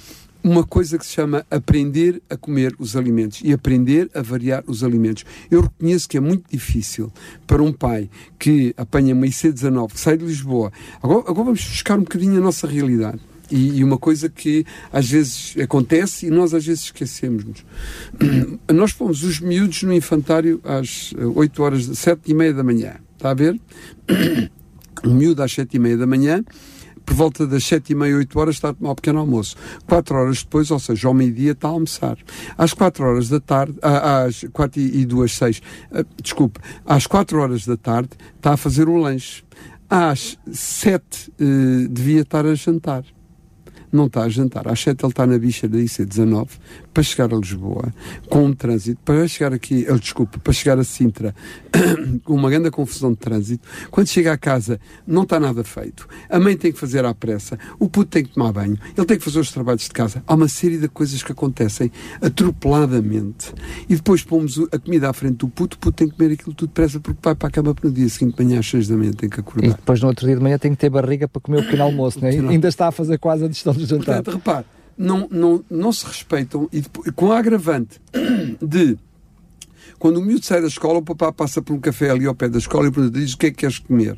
uma 0.41 0.63
coisa 0.63 0.97
que 0.97 1.05
se 1.05 1.11
chama 1.11 1.45
aprender 1.51 2.21
a 2.29 2.37
comer 2.37 2.73
os 2.79 2.95
alimentos 2.95 3.41
e 3.43 3.51
aprender 3.51 4.09
a 4.13 4.21
variar 4.21 4.63
os 4.65 4.81
alimentos. 4.81 5.25
Eu 5.51 5.63
reconheço 5.63 6.07
que 6.07 6.15
é 6.15 6.21
muito 6.21 6.49
difícil 6.49 7.11
para 7.45 7.61
um 7.61 7.73
pai 7.73 8.09
que 8.39 8.73
apanha 8.77 9.13
uma 9.13 9.25
IC19, 9.25 9.91
que 9.91 9.99
sai 9.99 10.15
de 10.15 10.23
Lisboa. 10.23 10.71
Agora, 11.03 11.19
agora 11.19 11.43
vamos 11.43 11.65
buscar 11.65 11.99
um 11.99 12.03
bocadinho 12.03 12.37
a 12.37 12.41
nossa 12.41 12.65
realidade. 12.65 13.19
E, 13.51 13.77
e, 13.77 13.83
uma 13.83 13.97
coisa 13.97 14.29
que 14.29 14.65
às 14.91 15.09
vezes 15.09 15.55
acontece 15.61 16.27
e 16.27 16.29
nós 16.29 16.53
às 16.53 16.65
vezes 16.65 16.85
esquecemos-nos. 16.85 17.65
Nós 18.73 18.91
fomos 18.91 19.23
os 19.23 19.39
miúdos 19.39 19.83
no 19.83 19.93
infantário 19.93 20.59
às 20.63 21.13
8 21.13 21.63
horas, 21.63 21.85
7 21.85 22.31
e 22.31 22.33
meia 22.33 22.53
da 22.53 22.63
manhã. 22.63 22.95
Está 23.15 23.31
a 23.31 23.33
ver? 23.33 23.59
Um 25.03 25.13
miúdo 25.13 25.43
às 25.43 25.51
7 25.51 25.75
e 25.75 25.79
meia 25.79 25.97
da 25.97 26.07
manhã, 26.07 26.43
por 27.05 27.13
volta 27.13 27.45
das 27.45 27.63
7 27.65 27.91
e 27.91 27.95
meia, 27.95 28.15
8 28.17 28.39
horas 28.39 28.55
está 28.55 28.69
a 28.69 28.73
tomar 28.73 28.91
o 28.91 28.95
pequeno 28.95 29.19
almoço. 29.19 29.55
4 29.85 30.15
horas 30.15 30.43
depois, 30.43 30.71
ou 30.71 30.79
seja, 30.79 31.07
ao 31.07 31.13
meio-dia 31.13 31.51
está 31.51 31.67
a 31.67 31.71
almoçar. 31.71 32.17
Às 32.57 32.73
4 32.73 33.05
horas 33.05 33.29
da 33.29 33.39
tarde, 33.39 33.77
às 33.81 34.45
4 34.51 34.81
e 34.81 35.05
2, 35.05 35.31
6, 35.31 35.61
desculpe, 36.21 36.59
às 36.85 37.05
4 37.05 37.39
horas 37.39 37.65
da 37.65 37.77
tarde 37.77 38.09
está 38.35 38.53
a 38.53 38.57
fazer 38.57 38.89
um 38.89 38.97
lanche. 38.97 39.43
Às 39.87 40.39
7 40.51 41.31
uh, 41.39 41.87
devia 41.87 42.21
estar 42.21 42.43
a 42.43 42.55
jantar 42.55 43.03
não 43.95 44.05
está 44.07 44.23
a 44.23 44.29
jantar. 44.29 44.67
Às 44.67 44.79
7 44.81 45.03
ele 45.03 45.11
está 45.11 45.25
na 45.25 45.37
bicha 45.37 45.67
da 45.67 45.77
IC19, 45.77 46.49
para 46.95 47.03
chegar 47.03 47.33
a 47.33 47.37
Lisboa, 47.37 47.93
com 48.29 48.45
um 48.45 48.53
trânsito, 48.53 49.01
para 49.03 49.27
chegar 49.27 49.51
aqui, 49.53 49.85
uh, 49.89 49.99
desculpa, 49.99 50.39
para 50.39 50.53
chegar 50.53 50.79
a 50.79 50.83
Sintra, 50.85 51.35
com 52.23 52.33
uma 52.33 52.49
grande 52.49 52.71
confusão 52.71 53.11
de 53.11 53.17
trânsito, 53.17 53.67
quando 53.91 54.07
chega 54.07 54.31
à 54.31 54.37
casa 54.37 54.79
não 55.05 55.23
está 55.23 55.37
nada 55.37 55.61
feito, 55.65 56.07
a 56.29 56.39
mãe 56.39 56.55
tem 56.55 56.71
que 56.71 56.79
fazer 56.79 57.03
à 57.03 57.13
pressa, 57.13 57.59
o 57.77 57.89
puto 57.89 58.11
tem 58.11 58.23
que 58.23 58.33
tomar 58.33 58.53
banho, 58.53 58.79
ele 58.97 59.05
tem 59.05 59.17
que 59.17 59.25
fazer 59.25 59.41
os 59.41 59.51
trabalhos 59.51 59.83
de 59.83 59.89
casa, 59.89 60.23
há 60.25 60.33
uma 60.33 60.47
série 60.47 60.77
de 60.77 60.87
coisas 60.87 61.21
que 61.21 61.33
acontecem 61.33 61.91
atropeladamente 62.21 63.53
e 63.89 63.95
depois 63.97 64.23
pomos 64.23 64.57
a 64.71 64.79
comida 64.79 65.09
à 65.09 65.13
frente 65.13 65.35
do 65.39 65.49
puto, 65.49 65.75
o 65.75 65.79
puto 65.79 65.97
tem 65.97 66.07
que 66.07 66.15
comer 66.15 66.31
aquilo 66.31 66.53
tudo 66.53 66.69
depressa 66.69 66.97
porque 67.01 67.19
vai 67.21 67.35
para 67.35 67.49
a 67.49 67.51
cama 67.51 67.75
no 67.83 67.91
dia 67.91 68.07
seguinte, 68.07 68.41
manhã 68.41 68.59
às 68.59 68.69
seis 68.69 68.87
da 68.87 68.95
manhã 68.95 69.11
tem 69.11 69.29
que 69.29 69.41
acordar. 69.41 69.67
E 69.67 69.73
depois 69.73 69.99
no 69.99 70.07
outro 70.07 70.25
dia 70.25 70.37
de 70.37 70.41
manhã 70.41 70.57
tem 70.57 70.71
que 70.71 70.77
ter 70.77 70.89
barriga 70.89 71.27
para 71.27 71.41
comer 71.41 71.59
o 71.59 71.63
pequeno 71.63 71.83
almoço, 71.83 72.21
né? 72.21 72.29
ainda 72.29 72.69
está 72.69 72.87
a 72.87 72.91
fazer 72.91 73.17
quase 73.17 73.43
a 73.43 73.49
digestão 73.49 73.73
do 73.73 73.85
jantar. 73.85 74.23
Portanto, 74.23 74.35
repare, 74.35 74.65
não, 74.97 75.27
não, 75.29 75.63
não 75.69 75.91
se 75.91 76.05
respeitam 76.05 76.69
e 76.71 76.81
depois, 76.81 77.11
com 77.15 77.31
a 77.31 77.39
agravante 77.39 78.01
de 78.61 78.97
quando 79.99 80.17
o 80.17 80.21
miúdo 80.21 80.45
sai 80.45 80.61
da 80.61 80.67
escola, 80.67 80.99
o 80.99 81.03
papá 81.03 81.31
passa 81.31 81.61
por 81.61 81.73
um 81.73 81.79
café 81.79 82.09
ali 82.09 82.25
ao 82.25 82.35
pé 82.35 82.49
da 82.49 82.57
escola 82.57 82.87
e 82.87 83.09
diz 83.09 83.33
o 83.33 83.37
que 83.37 83.47
é 83.47 83.51
que 83.51 83.57
queres 83.57 83.79
comer? 83.79 84.17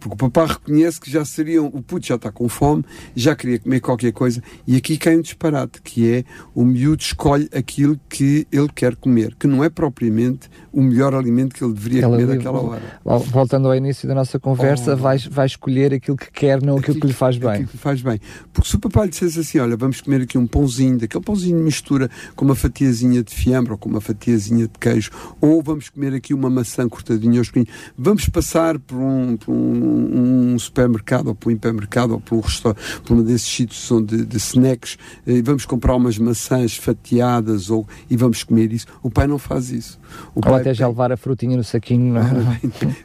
Porque 0.00 0.14
o 0.14 0.16
papá 0.16 0.46
reconhece 0.46 1.00
que 1.00 1.10
já 1.10 1.24
seriam, 1.24 1.66
o 1.66 1.82
puto 1.82 2.06
já 2.06 2.16
está 2.16 2.32
com 2.32 2.48
fome, 2.48 2.84
já 3.14 3.36
queria 3.36 3.58
comer 3.58 3.80
qualquer 3.80 4.12
coisa, 4.12 4.42
e 4.66 4.74
aqui 4.74 4.96
cai 4.96 5.16
um 5.16 5.20
disparate, 5.20 5.80
que 5.80 6.10
é 6.10 6.24
o 6.54 6.64
miúdo 6.64 7.02
escolhe 7.02 7.48
aquilo 7.54 8.00
que 8.08 8.46
ele 8.50 8.68
quer 8.74 8.96
comer, 8.96 9.36
que 9.36 9.46
não 9.46 9.62
é 9.62 9.68
propriamente 9.68 10.50
o 10.72 10.82
melhor 10.82 11.14
alimento 11.14 11.54
que 11.54 11.62
ele 11.62 11.74
deveria 11.74 12.02
comer 12.02 12.26
naquela 12.26 12.60
hora. 12.60 12.82
Voltando 13.04 13.68
ao 13.68 13.74
início 13.74 14.08
da 14.08 14.14
nossa 14.14 14.38
conversa, 14.40 14.94
oh, 14.94 14.96
vai, 14.96 15.18
vai 15.18 15.46
escolher 15.46 15.92
aquilo 15.92 16.16
que 16.16 16.30
quer, 16.30 16.62
não 16.62 16.76
aquilo, 16.76 16.78
aquilo 16.78 17.00
que 17.00 17.06
lhe 17.08 17.12
faz 17.12 17.36
bem. 17.36 17.50
Aquilo 17.50 17.68
que 17.68 17.76
lhe 17.76 17.82
faz 17.82 18.00
bem. 18.00 18.20
Porque 18.52 18.68
se 18.68 18.76
o 18.76 18.78
papai 18.78 19.04
lhe 19.04 19.10
dissesse 19.10 19.40
assim, 19.40 19.58
olha, 19.58 19.76
vamos 19.76 20.00
comer 20.00 20.22
aqui 20.22 20.38
um 20.38 20.46
pãozinho, 20.46 20.98
daquele 20.98 21.22
pãozinho 21.22 21.58
de 21.58 21.62
mistura 21.62 22.10
com 22.34 22.44
uma 22.44 22.54
fatiazinha 22.54 23.22
de 23.22 23.34
fiambre 23.34 23.72
ou 23.72 23.78
com 23.78 23.88
uma 23.88 24.00
fatiazinha 24.00 24.66
de 24.66 24.78
queijo, 24.78 25.10
ou 25.40 25.62
vamos 25.62 25.88
comer 25.90 26.14
aqui 26.14 26.32
uma 26.32 26.48
maçã 26.48 26.88
cortadinha 26.88 27.40
aos 27.40 27.48
pequenos, 27.48 27.68
vamos 27.96 28.28
passar 28.28 28.78
por 28.78 28.96
um, 28.96 29.36
por 29.36 29.52
um, 29.52 30.54
um 30.54 30.58
supermercado 30.58 31.28
ou 31.28 31.34
por 31.34 31.50
um 31.50 31.52
hipermercado 31.52 32.14
ou 32.14 32.20
por 32.20 32.36
um 32.36 32.40
restaurante, 32.40 32.80
por 33.04 33.16
um 33.16 33.22
desses 33.22 33.48
sítios 33.48 34.06
de, 34.06 34.24
de 34.24 34.36
snacks, 34.38 34.96
e 35.26 35.42
vamos 35.42 35.66
comprar 35.66 35.94
umas 35.94 36.18
maçãs 36.18 36.76
fatiadas 36.76 37.70
ou, 37.70 37.86
e 38.08 38.16
vamos 38.16 38.42
comer 38.42 38.72
isso. 38.72 38.86
O 39.02 39.10
pai 39.10 39.26
não 39.26 39.38
faz 39.38 39.70
isso. 39.70 40.00
O 40.34 40.40
Ou 40.46 40.54
até 40.54 40.74
já 40.74 40.88
levar 40.88 41.12
a 41.12 41.16
frutinha 41.16 41.56
no 41.56 41.64
saquinho. 41.64 42.16
É? 42.16 42.22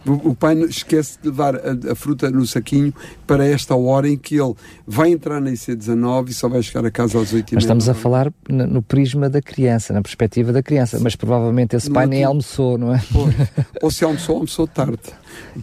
o, 0.10 0.30
o 0.30 0.36
pai 0.36 0.56
esquece 0.62 1.20
de 1.22 1.30
levar 1.30 1.56
a, 1.56 1.92
a, 1.92 1.96
fruta 1.96 2.30
no 2.32 2.46
saquinho 2.46 2.94
para 3.26 3.46
esta 3.46 3.76
hora 3.76 4.10
em 4.10 4.18
que 4.18 4.36
ele 4.36 4.56
vai 4.86 5.12
entrar 5.12 5.40
na 5.40 5.52
IC19 5.52 6.30
e 6.30 6.34
só 6.34 6.50
vai 6.50 6.62
chegar 6.64 6.86
a 6.86 6.92
casa 6.92 7.20
às 7.20 7.34
8 7.34 7.56
h 7.56 7.68
estamos 7.68 7.90
a 7.90 7.94
falar 7.94 8.32
no, 8.50 8.66
no, 8.66 8.82
prisma 8.82 9.30
da 9.30 9.42
criança, 9.42 9.94
na 9.94 10.02
perspectiva 10.02 10.54
da 10.54 10.64
criança, 10.64 11.00
mas 11.02 11.16
provavelmente 11.16 11.76
esse 11.76 11.90
pai 11.92 12.06
nem 12.06 12.24
almoçou, 12.24 12.78
não 12.78 12.94
é? 12.94 13.02
Ou 13.82 13.92
se 13.92 14.04
almoçou, 14.04 14.36
almoçou 14.36 14.68
tarde. 14.68 15.00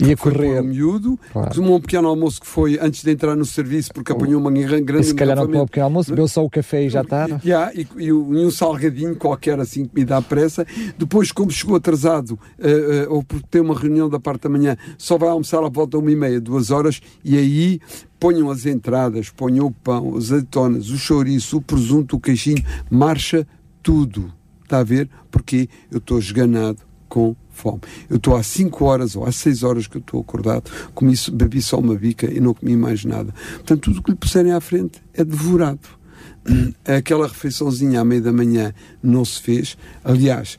Ia 0.00 0.16
correr. 0.16 0.60
Um 0.60 0.64
miúdo, 0.64 1.18
claro. 1.32 1.54
tomou 1.54 1.76
um 1.76 1.80
pequeno 1.80 2.08
almoço 2.08 2.40
que 2.40 2.46
foi 2.46 2.78
antes 2.80 3.02
de 3.02 3.10
entrar 3.10 3.37
no 3.37 3.44
serviço 3.44 3.90
porque 3.92 4.12
apanhou 4.12 4.40
uma 4.40 4.50
grande 4.50 5.00
e 5.00 5.04
se 5.04 5.14
calhar 5.14 5.37
não 5.37 5.46
tomou 5.46 5.62
um 5.62 5.66
pequeno 5.66 5.87
almoço, 5.87 6.10
bebeu 6.10 6.28
só 6.28 6.44
o 6.44 6.50
café 6.50 6.84
e 6.84 6.88
já 6.88 7.02
está. 7.02 7.26
Yeah, 7.44 7.72
e, 7.74 7.87
e, 7.98 8.06
e, 8.06 8.12
um 8.12 8.50
salgadinho 8.50 9.16
qualquer 9.16 9.58
assim, 9.60 9.84
comida 9.84 10.16
à 10.16 10.22
pressa. 10.22 10.66
Depois 10.98 11.32
como 11.32 11.50
chegou 11.50 11.76
atrasado 11.76 12.32
uh, 12.32 13.08
uh, 13.08 13.14
ou 13.14 13.22
por 13.22 13.42
ter 13.42 13.60
uma 13.60 13.78
reunião 13.78 14.08
da 14.08 14.20
parte 14.20 14.42
da 14.42 14.48
manhã, 14.48 14.76
só 14.98 15.16
vai 15.18 15.28
almoçar 15.28 15.62
à 15.62 15.68
volta 15.68 15.96
de 15.98 16.02
uma 16.02 16.10
e 16.10 16.16
meia, 16.16 16.40
duas 16.40 16.70
horas, 16.70 17.00
e 17.24 17.37
aí 17.37 17.80
ponham 18.18 18.50
as 18.50 18.66
entradas, 18.66 19.30
ponham 19.30 19.66
o 19.66 19.70
pão, 19.70 20.16
as 20.16 20.32
azeitonas, 20.32 20.90
o 20.90 20.96
chouriço, 20.96 21.58
o 21.58 21.62
presunto, 21.62 22.16
o 22.16 22.20
queijinho, 22.20 22.62
marcha 22.90 23.46
tudo. 23.82 24.32
Está 24.62 24.78
a 24.78 24.84
ver? 24.84 25.08
Porque 25.30 25.68
eu 25.90 25.98
estou 25.98 26.18
esganado 26.18 26.78
com 27.08 27.37
fome. 27.54 27.80
Eu 28.10 28.16
estou 28.16 28.36
há 28.36 28.42
5 28.42 28.84
horas 28.84 29.16
ou 29.16 29.24
há 29.24 29.32
6 29.32 29.62
horas 29.62 29.86
que 29.86 29.96
eu 29.96 30.00
estou 30.00 30.20
acordado, 30.20 30.70
comi, 30.94 31.14
bebi 31.32 31.62
só 31.62 31.78
uma 31.78 31.94
bica 31.94 32.30
e 32.30 32.40
não 32.40 32.52
comi 32.52 32.76
mais 32.76 33.04
nada. 33.04 33.32
Portanto, 33.54 33.80
tudo 33.80 34.00
o 34.00 34.02
que 34.02 34.10
lhe 34.10 34.16
puserem 34.16 34.52
à 34.52 34.60
frente 34.60 35.00
é 35.14 35.24
devorado. 35.24 35.88
Aquela 36.84 37.26
refeiçãozinha 37.26 38.00
à 38.00 38.04
meia 38.04 38.20
da 38.20 38.32
manhã 38.32 38.74
não 39.02 39.24
se 39.24 39.40
fez. 39.40 39.78
Aliás, 40.02 40.58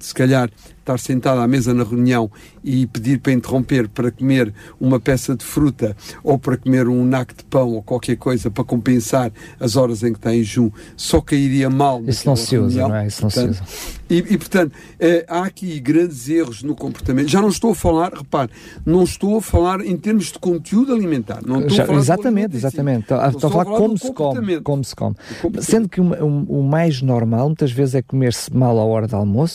se 0.00 0.14
calhar 0.14 0.50
estar 0.78 0.98
sentado 0.98 1.40
à 1.40 1.46
mesa 1.46 1.72
na 1.72 1.84
reunião 1.84 2.30
e 2.64 2.86
pedir 2.86 3.20
para 3.20 3.32
interromper 3.32 3.88
para 3.88 4.10
comer 4.10 4.52
uma 4.80 4.98
peça 4.98 5.36
de 5.36 5.44
fruta 5.44 5.96
ou 6.22 6.38
para 6.38 6.56
comer 6.56 6.88
um 6.88 7.04
naco 7.04 7.34
de 7.34 7.44
pão 7.44 7.74
ou 7.74 7.82
qualquer 7.82 8.16
coisa 8.16 8.50
para 8.50 8.64
compensar 8.64 9.30
as 9.58 9.76
horas 9.76 10.02
em 10.02 10.12
que 10.12 10.18
está 10.18 10.34
em 10.34 10.42
jejum, 10.42 10.70
só 10.96 11.20
cairia 11.20 11.70
mal. 11.70 12.02
Isso 12.06 12.26
não 12.26 12.36
se 12.36 12.56
usa, 12.56 12.88
não 12.88 12.96
é? 12.96 13.06
Isso 13.06 13.22
não 13.22 13.30
portanto, 13.30 13.54
se 13.54 13.62
usa. 13.62 14.00
E, 14.10 14.16
e 14.16 14.38
portanto, 14.38 14.72
eh, 14.98 15.24
há 15.28 15.44
aqui 15.44 15.78
grandes 15.78 16.28
erros 16.28 16.62
no 16.62 16.74
comportamento. 16.74 17.28
Já 17.28 17.40
não 17.40 17.48
estou 17.48 17.70
a 17.70 17.74
falar, 17.74 18.12
repare, 18.12 18.50
não 18.84 19.04
estou 19.04 19.38
a 19.38 19.42
falar 19.42 19.80
em 19.82 19.96
termos 19.96 20.32
de 20.32 20.38
conteúdo 20.38 20.92
alimentar. 20.92 21.40
Não 21.46 21.60
estou 21.60 21.76
Já, 21.76 21.84
a 21.84 21.86
falar 21.86 21.98
exatamente, 21.98 22.56
exatamente. 22.56 23.02
Estou, 23.02 23.18
estou, 23.18 23.48
a 23.48 23.52
falar, 23.52 23.64
falar 23.66 23.78
como, 23.78 23.98
se 23.98 24.12
come, 24.12 24.60
como 24.60 24.84
se 24.84 24.96
come. 24.96 25.14
Sendo 25.60 25.88
que 25.88 26.00
o, 26.00 26.04
o, 26.04 26.60
o 26.60 26.62
mais 26.62 27.00
normal 27.00 27.46
muitas 27.46 27.70
vezes 27.70 27.94
é 27.94 28.02
comer-se 28.02 28.54
mal 28.54 28.78
à 28.78 28.84
hora 28.84 29.06
de 29.06 29.14
almoço 29.14 29.49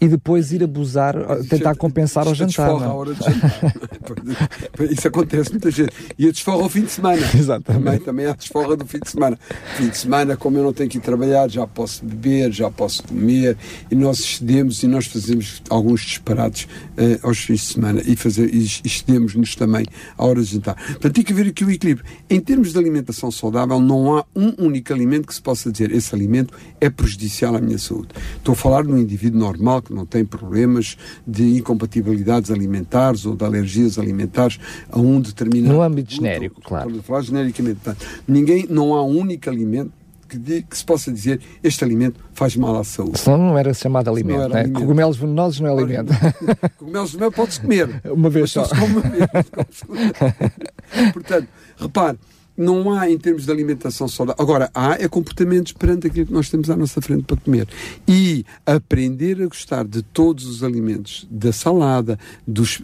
e 0.00 0.08
depois 0.08 0.52
ir 0.52 0.62
abusar, 0.62 1.14
tentar 1.48 1.74
compensar 1.76 2.26
ao 2.26 2.34
jantar. 2.34 2.68
Não? 2.68 2.82
À 2.82 2.94
hora 2.94 3.14
de 3.14 3.24
jantar. 3.24 3.74
Isso 4.90 5.08
acontece 5.08 5.50
muita 5.50 5.70
gente. 5.70 5.92
E 6.18 6.28
a 6.28 6.30
desforra 6.30 6.62
ao 6.62 6.68
fim 6.68 6.82
de 6.82 6.90
semana. 6.90 7.22
Exatamente. 7.34 7.84
Também, 7.84 8.00
também 8.00 8.26
há 8.26 8.32
desforra 8.32 8.76
do 8.76 8.86
fim 8.86 8.98
de 8.98 9.10
semana. 9.10 9.38
Fim 9.76 9.88
de 9.88 9.96
semana, 9.96 10.36
como 10.36 10.58
eu 10.58 10.64
não 10.64 10.72
tenho 10.72 10.88
que 10.88 10.98
ir 10.98 11.00
trabalhar, 11.00 11.48
já 11.48 11.66
posso 11.66 12.04
beber, 12.04 12.52
já 12.52 12.70
posso 12.70 13.02
comer, 13.04 13.56
e 13.90 13.94
nós 13.94 14.20
excedemos 14.20 14.82
e 14.82 14.86
nós 14.86 15.06
fazemos 15.06 15.62
alguns 15.68 16.02
disparados 16.02 16.64
uh, 16.96 17.26
aos 17.26 17.38
fins 17.38 17.60
de 17.60 17.74
semana 17.74 18.02
e, 18.04 18.16
fazer, 18.16 18.52
e 18.54 18.64
excedemos-nos 18.84 19.54
também 19.54 19.86
à 20.16 20.24
hora 20.24 20.40
de 20.40 20.52
jantar. 20.52 20.74
Portanto, 20.74 21.12
tem 21.12 21.24
que 21.24 21.32
haver 21.32 21.48
aqui 21.48 21.64
o 21.64 21.70
equilíbrio. 21.70 22.04
Em 22.28 22.40
termos 22.40 22.72
de 22.72 22.78
alimentação 22.78 23.30
saudável, 23.30 23.80
não 23.80 24.16
há 24.16 24.24
um 24.34 24.54
único 24.58 24.92
alimento 24.92 25.26
que 25.26 25.34
se 25.34 25.42
possa 25.42 25.70
dizer 25.70 25.90
esse 25.92 26.14
alimento 26.14 26.54
é 26.80 26.88
prejudicial 26.88 27.56
à 27.56 27.60
minha 27.60 27.78
saúde. 27.78 28.08
Estou 28.36 28.52
a 28.52 28.56
falar 28.56 28.82
de 28.82 28.92
um 28.92 28.98
indivíduo 28.98 29.25
normal 29.30 29.82
que 29.82 29.92
não 29.92 30.06
tem 30.06 30.24
problemas 30.24 30.96
de 31.26 31.56
incompatibilidades 31.56 32.50
alimentares 32.50 33.26
ou 33.26 33.34
de 33.34 33.44
alergias 33.44 33.98
alimentares 33.98 34.58
a 34.90 34.98
um 34.98 35.20
determinado. 35.20 35.74
No 35.74 35.82
âmbito 35.82 36.14
genérico, 36.14 36.60
claro. 36.60 36.88
Estou 36.88 37.00
a 37.00 37.02
falar 37.02 37.22
genericamente. 37.22 37.80
Ninguém, 38.26 38.66
não 38.68 38.94
há 38.94 39.04
um 39.04 39.18
único 39.18 39.48
alimento 39.48 39.92
que, 40.28 40.62
que, 40.62 40.76
se 40.76 40.84
possa 40.84 41.12
dizer 41.12 41.40
este 41.62 41.84
alimento 41.84 42.20
faz 42.32 42.56
mal 42.56 42.76
à 42.76 42.84
saúde. 42.84 43.18
Senão 43.18 43.38
não 43.38 43.58
era 43.58 43.72
chamado 43.72 44.10
alimento, 44.10 44.40
era 44.40 44.54
né? 44.54 44.60
alimento. 44.60 44.80
Cogumelos 44.80 45.16
venenosos 45.16 45.60
não 45.60 45.68
é 45.68 45.72
alimento. 45.72 46.12
Cogumelos 46.76 47.12
venenosos 47.12 47.36
pode-se 47.36 47.60
comer. 47.60 48.00
Uma 48.04 48.28
vez 48.28 48.50
só. 48.50 48.64
só 48.64 48.74
uma 48.74 49.00
vez. 49.00 49.26
Portanto, 51.12 51.48
repare, 51.76 52.18
não 52.56 52.92
há 52.92 53.10
em 53.10 53.18
termos 53.18 53.44
de 53.44 53.50
alimentação 53.50 54.08
saudável. 54.08 54.42
Agora, 54.42 54.70
há 54.74 54.94
é 54.94 55.08
comportamentos 55.08 55.72
perante 55.72 56.06
aquilo 56.06 56.26
que 56.26 56.32
nós 56.32 56.48
temos 56.48 56.70
à 56.70 56.76
nossa 56.76 57.00
frente 57.00 57.24
para 57.24 57.36
comer. 57.36 57.68
E 58.08 58.44
aprender 58.64 59.42
a 59.42 59.46
gostar 59.46 59.84
de 59.84 60.02
todos 60.02 60.46
os 60.46 60.62
alimentos, 60.64 61.26
da 61.30 61.52
salada, 61.52 62.18
dos, 62.46 62.80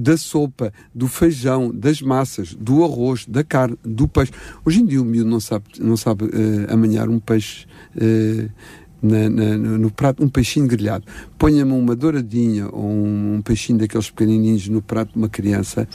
da 0.00 0.16
sopa, 0.16 0.72
do 0.94 1.08
feijão, 1.08 1.70
das 1.72 2.00
massas, 2.00 2.54
do 2.54 2.84
arroz, 2.84 3.26
da 3.26 3.44
carne, 3.44 3.78
do 3.84 4.08
peixe. 4.08 4.32
Hoje 4.64 4.80
em 4.80 4.86
dia 4.86 5.00
o 5.00 5.04
miúdo 5.04 5.30
não 5.30 5.40
sabe, 5.40 5.64
não 5.78 5.96
sabe 5.96 6.24
uh, 6.24 6.72
amanhar 6.72 7.08
um 7.08 7.18
peixe. 7.18 7.66
Uh, 7.94 8.50
na, 9.04 9.28
na, 9.28 9.56
no 9.56 9.90
prato 9.90 10.24
um 10.24 10.28
peixinho 10.28 10.66
grelhado. 10.66 11.04
Ponha-me 11.36 11.72
uma 11.72 11.94
douradinha 11.94 12.68
ou 12.68 12.84
um, 12.84 13.34
um, 13.34 13.42
peixinho 13.42 13.78
daqueles 13.78 14.10
pequenininhos 14.10 14.66
no 14.68 14.80
prato 14.80 15.12
de 15.12 15.18
uma 15.18 15.28
criança. 15.28 15.86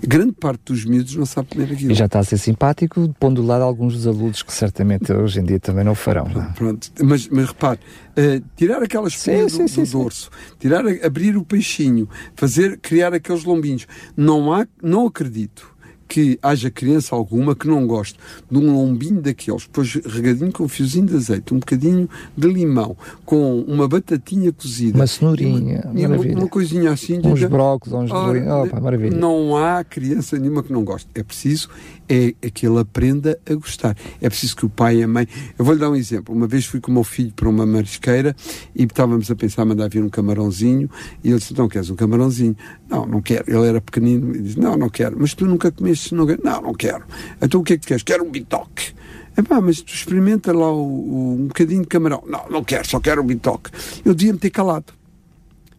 Grande 0.00 0.32
parte 0.32 0.60
dos 0.66 0.84
miúdos 0.84 1.16
não 1.16 1.26
sabe 1.26 1.48
comer 1.48 1.72
aquilo. 1.72 1.90
E 1.90 1.94
já 1.94 2.06
está 2.06 2.20
a 2.20 2.24
ser 2.24 2.38
simpático, 2.38 3.12
pondo 3.18 3.42
do 3.42 3.46
lado 3.46 3.62
alguns 3.62 3.94
dos 3.94 4.06
adultos 4.06 4.42
que 4.42 4.52
certamente 4.52 5.12
hoje 5.12 5.40
em 5.40 5.44
dia 5.44 5.58
também 5.58 5.84
não 5.84 5.94
farão. 5.94 6.28
Não? 6.28 6.42
É? 6.42 6.52
Pronto, 6.54 6.92
mas, 7.02 7.28
mas 7.28 7.48
repare, 7.48 7.80
uh, 8.10 8.44
tirar 8.56 8.82
aquelas 8.82 9.14
espinha 9.14 9.46
do, 9.46 9.68
sim, 9.68 9.82
do 9.82 9.90
dorso, 9.90 10.30
tirar, 10.60 10.84
abrir 11.04 11.36
o 11.36 11.44
peixinho, 11.44 12.08
fazer, 12.36 12.78
criar 12.78 13.12
aqueles 13.12 13.42
lombinhos. 13.42 13.86
Não 14.16 14.52
há, 14.52 14.66
não 14.80 15.06
acredito 15.06 15.73
que 16.08 16.38
haja 16.42 16.70
criança 16.70 17.14
alguma 17.14 17.54
que 17.54 17.66
não 17.66 17.86
goste 17.86 18.18
de 18.50 18.58
um 18.58 18.72
lombinho 18.72 19.20
daqueles, 19.20 19.62
depois 19.62 19.94
regadinho 19.94 20.52
com 20.52 20.64
um 20.64 20.68
fiozinho 20.68 21.06
de 21.06 21.16
azeite, 21.16 21.54
um 21.54 21.58
bocadinho 21.58 22.08
de 22.36 22.48
limão, 22.48 22.96
com 23.24 23.60
uma 23.62 23.88
batatinha 23.88 24.52
cozida. 24.52 24.98
Uma 24.98 25.06
cenourinha, 25.06 25.82
uma, 25.84 26.08
maravilha. 26.08 26.38
Uma, 26.38 26.48
coisinha 26.48 26.90
assim. 26.92 27.20
Uns 27.24 27.40
de... 27.40 27.48
brócolis, 27.48 27.94
uns 27.94 28.10
oh, 28.10 28.32
de... 28.32 28.80
maravilha. 28.80 29.16
Não 29.16 29.56
há 29.56 29.82
criança 29.84 30.38
nenhuma 30.38 30.62
que 30.62 30.72
não 30.72 30.84
goste. 30.84 31.08
É 31.14 31.22
preciso 31.22 31.68
é, 32.08 32.34
é 32.40 32.50
que 32.50 32.66
ele 32.66 32.78
aprenda 32.78 33.38
a 33.48 33.54
gostar. 33.54 33.96
É 34.20 34.28
preciso 34.28 34.56
que 34.56 34.66
o 34.66 34.68
pai 34.68 34.98
e 34.98 35.02
a 35.02 35.08
mãe... 35.08 35.26
Eu 35.58 35.64
vou-lhe 35.64 35.80
dar 35.80 35.90
um 35.90 35.96
exemplo. 35.96 36.34
Uma 36.34 36.46
vez 36.46 36.66
fui 36.66 36.80
com 36.80 36.90
o 36.90 36.94
meu 36.94 37.04
filho 37.04 37.32
para 37.34 37.48
uma 37.48 37.66
marisqueira 37.66 38.34
e 38.74 38.84
estávamos 38.84 39.30
a 39.30 39.36
pensar 39.36 39.64
mandar 39.64 39.88
vir 39.88 40.02
um 40.02 40.08
camarãozinho 40.08 40.88
e 41.22 41.30
ele 41.30 41.38
disse, 41.38 41.56
não 41.56 41.68
queres 41.68 41.90
um 41.90 41.96
camarãozinho? 41.96 42.56
Não, 42.88 43.06
não 43.06 43.22
quero. 43.22 43.44
Ele 43.46 43.66
era 43.66 43.80
pequenino 43.80 44.34
e 44.34 44.40
disse, 44.40 44.58
não, 44.58 44.76
não 44.76 44.88
quero. 44.88 45.16
Mas 45.18 45.34
tu 45.34 45.46
nunca 45.46 45.70
comeste, 45.70 45.93
não 46.12 46.26
quero. 46.26 46.42
Não, 46.44 46.62
não 46.62 46.74
quero. 46.74 47.04
Então 47.40 47.60
o 47.60 47.64
que 47.64 47.74
é 47.74 47.76
que 47.76 47.82
tu 47.82 47.88
queres? 47.88 48.02
Quero 48.02 48.24
um 48.24 48.30
bitoque. 48.30 48.94
É 49.36 49.42
pá, 49.42 49.60
mas 49.60 49.80
tu 49.82 49.92
experimenta 49.92 50.52
lá 50.52 50.70
o, 50.72 50.82
o, 50.82 51.32
um 51.34 51.46
bocadinho 51.48 51.82
de 51.82 51.88
camarão. 51.88 52.22
Não, 52.26 52.48
não 52.48 52.64
quero, 52.64 52.88
só 52.88 53.00
quero 53.00 53.20
o 53.20 53.24
bitoque. 53.24 53.70
Eu 54.04 54.14
devia-me 54.14 54.38
ter 54.38 54.50
calado. 54.50 54.92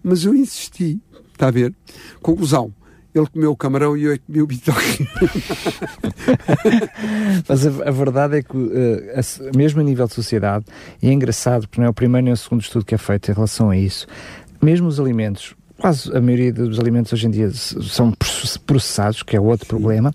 Mas 0.03 0.25
eu 0.25 0.35
insisti, 0.35 0.99
está 1.33 1.47
a 1.47 1.51
ver? 1.51 1.73
Conclusão. 2.21 2.73
Ele 3.13 3.27
comeu 3.27 3.51
o 3.51 3.55
camarão 3.55 3.95
e 3.95 4.03
eu 4.03 4.11
é 4.11 4.17
comi 4.17 4.41
o 4.41 4.47
bitoque. 4.47 5.07
Mas 7.47 7.65
a, 7.65 7.69
a, 7.87 7.91
verdade 7.91 8.39
é 8.39 8.43
que, 8.43 8.57
uh, 8.57 9.03
a, 9.15 9.57
mesmo 9.57 9.79
a 9.79 9.83
nível 9.85 10.05
de 10.05 10.13
sociedade, 10.13 10.65
e 11.01 11.07
é 11.07 11.13
engraçado, 11.13 11.65
porque 11.65 11.79
não 11.79 11.87
é 11.87 11.89
o 11.89 11.93
primeiro 11.93 12.25
nem 12.25 12.33
o 12.33 12.37
segundo 12.37 12.59
estudo 12.61 12.83
que 12.83 12.93
é 12.93 12.97
feito 12.97 13.31
em 13.31 13.33
relação 13.33 13.69
a 13.69 13.77
isso, 13.77 14.05
mesmo 14.61 14.89
os 14.89 14.99
alimentos 14.99 15.55
quase 15.77 16.15
a 16.15 16.21
maioria 16.21 16.53
dos 16.53 16.79
alimentos 16.79 17.11
hoje 17.13 17.27
em 17.27 17.31
dia 17.31 17.51
são 17.51 18.13
processados, 18.65 19.23
que 19.23 19.35
é 19.35 19.39
outro 19.39 19.67
problema, 19.67 20.13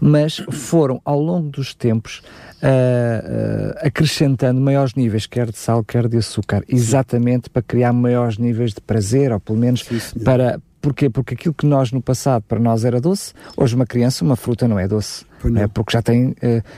mas 0.00 0.36
foram 0.50 1.00
ao 1.04 1.20
longo 1.20 1.48
dos 1.48 1.74
tempos 1.74 2.22
uh, 2.62 2.66
uh, 2.66 3.86
acrescentando 3.86 4.60
maiores 4.60 4.94
níveis, 4.94 5.26
quer 5.26 5.50
de 5.50 5.58
sal, 5.58 5.84
quer 5.84 6.08
de 6.08 6.16
açúcar, 6.16 6.64
exatamente 6.68 7.50
para 7.50 7.62
criar 7.62 7.92
maiores 7.92 8.38
níveis 8.38 8.72
de 8.72 8.80
prazer, 8.80 9.32
ou 9.32 9.40
pelo 9.40 9.58
menos 9.58 9.82
Sim, 9.82 10.20
para. 10.24 10.60
Porquê? 10.80 11.08
Porque 11.08 11.34
aquilo 11.34 11.54
que 11.54 11.64
nós 11.64 11.92
no 11.92 12.02
passado 12.02 12.42
para 12.42 12.58
nós 12.58 12.84
era 12.84 13.00
doce, 13.00 13.32
hoje 13.56 13.76
uma 13.76 13.86
criança, 13.86 14.24
uma 14.24 14.34
fruta 14.34 14.66
não 14.66 14.80
é 14.80 14.88
doce 14.88 15.24
é, 15.56 15.66
porque 15.66 15.92
já 15.92 16.02
tem 16.02 16.28
uh, 16.28 16.34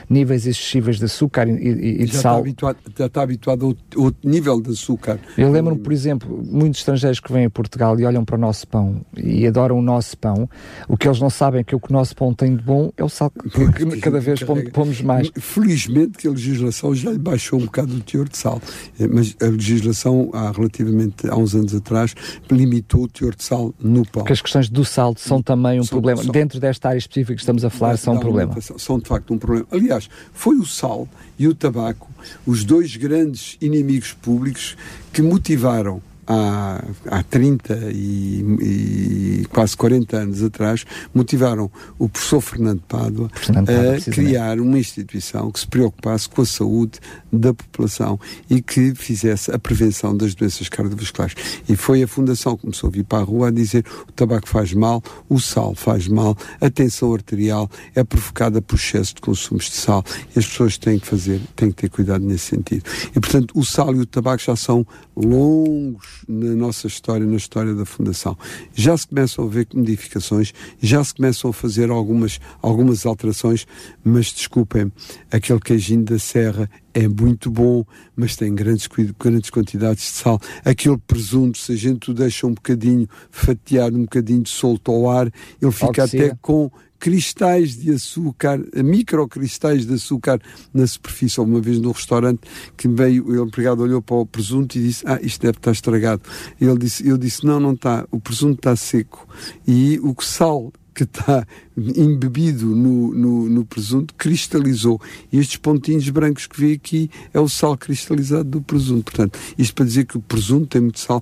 níveis 0.09 0.45
excessivos 0.45 0.99
de 0.99 1.05
açúcar 1.05 1.47
e, 1.47 1.51
e, 1.51 2.01
e 2.01 2.05
de 2.05 2.13
já 2.13 2.21
sal. 2.21 2.33
Está 2.33 2.39
habituado, 2.39 2.77
já 2.97 3.05
está 3.05 3.21
habituado 3.21 3.63
a 3.63 3.99
outro 3.99 4.29
nível 4.29 4.61
de 4.61 4.71
açúcar. 4.71 5.19
Eu 5.37 5.51
lembro-me, 5.51 5.81
por 5.81 5.93
exemplo, 5.93 6.43
muitos 6.43 6.79
estrangeiros 6.79 7.19
que 7.19 7.31
vêm 7.31 7.45
a 7.45 7.49
Portugal 7.49 7.99
e 7.99 8.05
olham 8.05 8.23
para 8.25 8.35
o 8.35 8.39
nosso 8.39 8.67
pão 8.67 9.01
e 9.15 9.45
adoram 9.45 9.77
o 9.77 9.81
nosso 9.81 10.17
pão. 10.17 10.49
O 10.87 10.97
que 10.97 11.07
eles 11.07 11.19
não 11.19 11.29
sabem 11.29 11.61
é 11.61 11.63
que 11.63 11.75
o 11.75 11.79
que 11.79 11.89
o 11.89 11.93
nosso 11.93 12.15
pão 12.15 12.33
tem 12.33 12.55
de 12.55 12.63
bom 12.63 12.91
é 12.97 13.03
o 13.03 13.09
sal 13.09 13.29
que 13.29 14.01
cada 14.01 14.19
vez 14.19 14.41
pomos 14.73 15.01
mais. 15.01 15.29
Felizmente 15.39 16.17
que 16.17 16.27
a 16.27 16.31
legislação 16.31 16.95
já 16.95 17.11
lhe 17.11 17.17
baixou 17.17 17.59
um 17.59 17.65
bocado 17.65 17.95
o 17.95 17.99
teor 17.99 18.27
de 18.27 18.37
sal, 18.37 18.61
eh, 18.99 19.07
mas 19.07 19.35
a 19.41 19.45
legislação 19.45 20.29
há 20.33 20.51
relativamente 20.51 21.27
há 21.27 21.35
uns 21.35 21.55
anos 21.55 21.73
atrás 21.73 22.15
limitou 22.51 23.03
o 23.03 23.07
teor 23.07 23.35
de 23.35 23.43
sal 23.43 23.73
no 23.79 24.03
pão. 24.03 24.23
Porque 24.23 24.33
as 24.33 24.41
questões 24.41 24.69
do 24.69 24.83
sal 24.83 25.13
são 25.17 25.41
também 25.41 25.79
um 25.79 25.83
são, 25.83 25.97
problema. 25.97 26.23
São, 26.23 26.31
Dentro 26.31 26.59
desta 26.59 26.89
área 26.89 26.99
específica 26.99 27.35
que 27.35 27.41
estamos 27.41 27.63
a 27.63 27.69
falar, 27.69 27.97
são 27.97 28.15
um 28.15 28.19
problema 28.19 28.54
são 28.61 28.99
de 28.99 29.07
facto 29.07 29.33
um 29.33 29.37
problema. 29.37 29.67
Aliás, 29.71 30.09
foi 30.33 30.55
o 30.57 30.65
sal 30.65 31.07
e 31.37 31.47
o 31.47 31.55
tabaco 31.55 32.09
os 32.45 32.63
dois 32.63 32.95
grandes 32.95 33.57
inimigos 33.61 34.13
públicos 34.13 34.75
que 35.13 35.21
motivaram 35.21 36.01
há, 36.27 36.83
há 37.09 37.23
30 37.23 37.91
e, 37.91 39.41
e, 39.41 39.45
quase 39.51 39.75
40 39.77 40.17
anos 40.17 40.43
atrás, 40.43 40.85
motivaram 41.13 41.69
o 41.99 42.09
professor 42.09 42.41
Fernando 42.41 42.81
Pádua 42.87 43.29
a 43.49 44.11
criar 44.11 44.59
uma 44.59 44.79
instituição 44.79 45.51
que 45.51 45.59
se 45.59 45.67
preocupasse 45.67 46.27
com 46.27 46.41
a 46.41 46.45
saúde 46.45 46.99
da 47.31 47.53
população 47.53 48.19
e 48.49 48.61
que 48.61 48.93
fizesse 48.95 49.51
a 49.51 49.59
prevenção 49.59 50.15
das 50.15 50.33
doenças 50.33 50.69
cardiovasculares. 50.69 51.35
E 51.67 51.75
foi 51.75 52.03
a 52.03 52.07
Fundação 52.07 52.55
que 52.55 52.61
começou 52.61 52.87
a 52.87 52.91
vir 52.91 53.03
para 53.03 53.19
a 53.19 53.23
rua 53.23 53.49
a 53.49 53.51
dizer 53.51 53.85
o 54.07 54.11
tabaco 54.11 54.47
faz 54.47 54.73
mal, 54.73 55.03
o 55.29 55.39
sal 55.39 55.75
faz 55.75 56.07
mal, 56.07 56.37
a 56.61 56.69
tensão 56.69 57.13
arterial 57.13 57.69
é 57.93 58.03
provocada 58.03 58.61
por 58.61 58.75
excesso 58.75 59.15
de 59.15 59.21
consumos 59.21 59.65
de 59.65 59.75
sal 59.75 60.03
e 60.35 60.39
as 60.39 60.45
pessoas 60.45 60.77
têm 60.77 60.97
que 60.97 61.07
fazer, 61.07 61.41
têm 61.55 61.71
que 61.71 61.81
ter 61.81 61.89
cuidado 61.89 62.23
nesse 62.23 62.45
sentido. 62.45 62.83
E, 63.15 63.19
portanto, 63.19 63.51
o 63.55 63.65
sal 63.65 63.93
e 63.93 63.99
o 63.99 64.05
tabaco 64.05 64.41
já 64.41 64.55
são 64.55 64.85
longos 65.15 66.14
na 66.27 66.53
nossa 66.55 66.87
história, 66.87 67.25
na 67.25 67.35
história 67.35 67.73
da 67.73 67.85
Fundação. 67.85 68.37
Já 68.73 68.97
se 68.97 69.07
começam 69.07 69.45
a 69.45 69.47
ver 69.47 69.67
modificações, 69.73 70.53
já 70.81 71.03
se 71.03 71.13
começam 71.13 71.49
a 71.49 71.53
fazer 71.53 71.89
algumas, 71.89 72.39
algumas 72.61 73.05
alterações, 73.05 73.65
mas 74.03 74.31
desculpem, 74.31 74.91
aquele 75.31 75.59
queijinho 75.59 76.03
da 76.03 76.19
Serra 76.19 76.69
é 76.93 77.07
muito 77.07 77.51
bom, 77.51 77.83
mas 78.15 78.37
tem 78.37 78.55
grandes, 78.55 78.87
grandes 79.19 79.49
quantidades 79.49 80.03
de 80.03 80.09
sal. 80.11 80.39
Aquele 80.63 80.97
presunto, 80.97 81.57
se 81.57 81.73
a 81.73 81.75
gente 81.75 82.09
o 82.09 82.13
deixa 82.13 82.47
um 82.47 82.53
bocadinho 82.53 83.07
fatiado, 83.29 83.97
um 83.97 84.03
bocadinho 84.03 84.47
solto 84.47 84.91
ao 84.91 85.09
ar, 85.09 85.31
ele 85.61 85.71
fica 85.71 86.05
até 86.05 86.33
com 86.41 86.71
cristais 86.99 87.77
de 87.77 87.91
açúcar, 87.91 88.59
microcristais 88.75 89.85
de 89.85 89.93
açúcar 89.93 90.39
na 90.73 90.85
superfície. 90.85 91.39
Uma 91.39 91.59
vez 91.59 91.79
no 91.79 91.91
restaurante 91.91 92.41
que 92.77 92.87
veio, 92.87 93.25
o 93.27 93.45
empregado 93.45 93.83
olhou 93.83 94.01
para 94.01 94.15
o 94.15 94.25
presunto 94.25 94.77
e 94.77 94.81
disse: 94.81 95.03
Ah, 95.07 95.19
isto 95.21 95.41
deve 95.41 95.57
estar 95.57 95.71
estragado. 95.71 96.21
Ele 96.59 96.77
disse, 96.77 97.07
eu 97.07 97.17
disse: 97.17 97.45
Não, 97.45 97.59
não 97.59 97.73
está, 97.73 98.05
o 98.11 98.19
presunto 98.19 98.59
está 98.59 98.75
seco. 98.75 99.27
E 99.67 99.99
o 100.01 100.15
sal 100.21 100.71
que 100.95 101.03
está 101.03 101.45
embebido 101.77 102.67
no, 102.67 103.13
no, 103.13 103.49
no, 103.49 103.65
presunto 103.65 104.15
cristalizou. 104.15 104.99
E 105.31 105.37
estes 105.37 105.57
pontinhos 105.57 106.09
brancos 106.09 106.47
que 106.47 106.59
vê 106.59 106.73
aqui 106.73 107.09
é 107.33 107.39
o 107.39 107.49
sal 107.49 107.77
cristalizado 107.77 108.45
do 108.45 108.61
presunto. 108.61 109.11
Portanto, 109.11 109.37
isto 109.57 109.75
para 109.75 109.85
dizer 109.85 110.05
que 110.05 110.17
o 110.17 110.21
presunto 110.21 110.67
tem 110.67 110.81
muito 110.81 110.99
sal. 110.99 111.21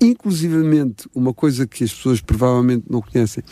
Inclusivamente, 0.00 1.08
uma 1.12 1.34
coisa 1.34 1.66
que 1.66 1.82
as 1.82 1.92
pessoas 1.92 2.20
provavelmente 2.20 2.84
não 2.88 3.00
conhecem, 3.00 3.42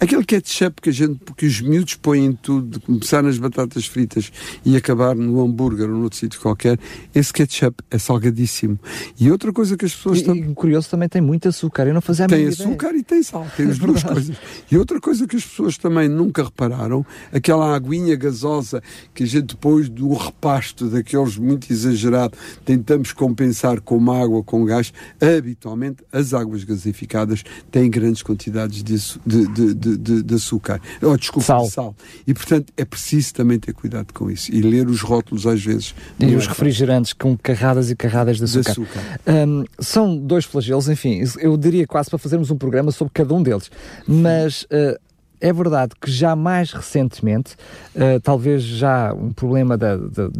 aquele 0.00 0.24
ketchup 0.24 0.82
que 0.82 0.90
a 0.90 0.92
gente, 0.92 1.20
que 1.36 1.46
os 1.46 1.60
miúdos 1.60 1.94
põem 1.94 2.24
em 2.24 2.32
tudo, 2.32 2.80
começar 2.80 3.22
nas 3.22 3.38
batatas 3.38 3.86
fritas 3.86 4.32
e 4.64 4.76
acabar 4.76 5.14
no 5.14 5.40
hambúrguer 5.40 5.88
ou 5.88 5.96
noutro 5.96 6.18
sítio 6.18 6.40
qualquer, 6.40 6.78
esse 7.14 7.32
ketchup 7.32 7.84
é 7.90 7.98
salgadíssimo. 7.98 8.80
E 9.18 9.30
outra 9.30 9.52
coisa 9.52 9.76
que 9.76 9.84
as 9.84 9.94
pessoas 9.94 10.20
e, 10.20 10.30
e 10.30 10.54
curioso 10.54 10.90
também 10.90 11.08
tem 11.08 11.22
muito 11.22 11.48
açúcar, 11.48 11.86
eu 11.86 11.94
não 11.94 12.00
fazia 12.00 12.24
a 12.24 12.28
Tem 12.28 12.48
açúcar 12.48 12.88
ideia. 12.88 13.00
e 13.00 13.04
tem 13.04 13.22
sal, 13.22 13.46
tem 13.56 13.66
é 13.68 13.70
as 13.70 13.78
duas 13.78 14.02
coisas. 14.02 14.36
E 14.70 14.76
outra 14.76 15.00
coisa 15.00 15.26
que 15.26 15.36
as 15.36 15.44
pessoas 15.44 15.78
também 15.78 16.08
nunca 16.08 16.42
repararam, 16.42 17.06
aquela 17.32 17.76
aguinha 17.76 18.16
gasosa 18.16 18.82
que 19.14 19.22
a 19.22 19.26
gente 19.26 19.52
depois 19.54 19.88
do 19.88 20.12
repasto 20.14 20.88
daqueles 20.88 21.36
muito 21.36 21.72
exagerado, 21.72 22.36
tentamos 22.64 23.12
compensar 23.12 23.80
com 23.80 24.10
água, 24.10 24.42
com 24.42 24.64
gás, 24.64 24.92
habitualmente 25.20 25.91
as 26.12 26.34
águas 26.34 26.64
gasificadas 26.64 27.44
têm 27.70 27.90
grandes 27.90 28.22
quantidades 28.22 28.82
de, 28.82 28.96
de, 29.26 29.74
de, 29.74 30.22
de, 30.22 30.34
açúcar, 30.34 30.80
oh, 31.00 31.16
desculpa, 31.16 31.46
sal. 31.46 31.64
de 31.64 31.70
sal. 31.70 31.96
E, 32.26 32.34
portanto, 32.34 32.72
é 32.76 32.84
preciso 32.84 33.34
também 33.34 33.58
ter 33.58 33.72
cuidado 33.72 34.12
com 34.12 34.30
isso 34.30 34.52
e 34.52 34.60
ler 34.60 34.88
os 34.88 35.00
rótulos 35.00 35.46
às 35.46 35.62
vezes. 35.62 35.94
E 36.18 36.34
os 36.34 36.46
refrigerantes 36.46 37.12
com 37.12 37.36
carradas 37.36 37.90
e 37.90 37.96
carradas 37.96 38.38
de 38.38 38.44
açúcar. 38.44 38.70
açúcar. 38.70 39.20
Um, 39.26 39.64
são 39.78 40.16
dois 40.16 40.44
flagelos, 40.44 40.88
enfim, 40.88 41.22
eu 41.38 41.56
diria 41.56 41.86
quase 41.86 42.10
para 42.10 42.18
fazermos 42.18 42.50
um 42.50 42.56
programa 42.56 42.90
sobre 42.90 43.12
cada 43.12 43.34
um 43.34 43.42
deles. 43.42 43.70
Mas 44.06 44.62
uh, 44.64 44.98
é 45.42 45.52
verdade 45.52 45.94
que 46.00 46.08
já 46.08 46.36
mais 46.36 46.72
recentemente, 46.72 47.56
uh, 47.96 48.20
talvez 48.22 48.62
já 48.62 49.12
um 49.12 49.32
problema 49.32 49.76
da, 49.76 49.96
de, 49.96 50.30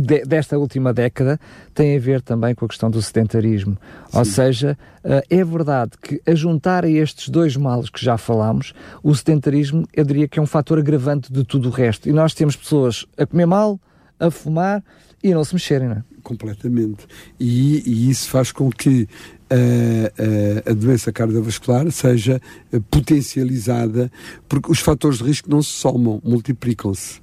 de, 0.00 0.24
desta 0.24 0.58
última 0.58 0.92
década, 0.92 1.38
tem 1.74 1.94
a 1.94 2.00
ver 2.00 2.22
também 2.22 2.54
com 2.54 2.64
a 2.64 2.68
questão 2.68 2.90
do 2.90 3.00
sedentarismo. 3.02 3.76
Sim. 4.10 4.18
Ou 4.18 4.24
seja, 4.24 4.78
uh, 5.04 5.20
é 5.28 5.44
verdade 5.44 5.92
que 6.00 6.22
a 6.26 6.34
juntar 6.34 6.86
a 6.86 6.88
estes 6.88 7.28
dois 7.28 7.56
males 7.58 7.90
que 7.90 8.02
já 8.02 8.16
falámos, 8.16 8.72
o 9.02 9.14
sedentarismo, 9.14 9.86
eu 9.92 10.04
diria 10.04 10.26
que 10.26 10.38
é 10.38 10.42
um 10.42 10.46
fator 10.46 10.78
agravante 10.78 11.30
de 11.30 11.44
tudo 11.44 11.68
o 11.68 11.70
resto. 11.70 12.08
E 12.08 12.12
nós 12.12 12.32
temos 12.32 12.56
pessoas 12.56 13.04
a 13.18 13.26
comer 13.26 13.46
mal, 13.46 13.78
a 14.18 14.30
fumar 14.30 14.82
e 15.22 15.30
a 15.30 15.34
não 15.34 15.44
se 15.44 15.54
mexerem, 15.54 15.88
não 15.88 15.96
é? 15.96 16.02
Completamente. 16.22 17.06
E, 17.38 17.82
e 17.84 18.10
isso 18.10 18.30
faz 18.30 18.50
com 18.50 18.70
que 18.70 19.06
a, 19.50 20.70
a, 20.70 20.74
doença 20.74 21.12
cardiovascular 21.12 21.90
seja 21.90 22.40
eh, 22.72 22.80
potencializada, 22.90 24.10
porque 24.48 24.70
os 24.70 24.80
fatores 24.80 25.18
de 25.18 25.24
risco 25.24 25.50
não 25.50 25.62
se 25.62 25.70
somam, 25.70 26.20
multiplicam-se. 26.22 27.18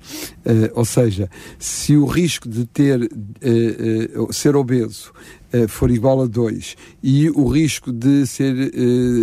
Uh, 0.45 0.69
ou 0.73 0.85
seja, 0.85 1.29
se 1.59 1.95
o 1.95 2.05
risco 2.05 2.49
de 2.49 2.65
ter 2.65 3.01
uh, 3.01 4.23
uh, 4.23 4.33
ser 4.33 4.55
obeso 4.55 5.13
for 5.69 5.89
igual 5.89 6.21
a 6.21 6.25
2 6.25 6.75
e 7.01 7.29
o 7.29 7.47
risco 7.47 7.89
de 7.89 8.27
ser, 8.27 8.53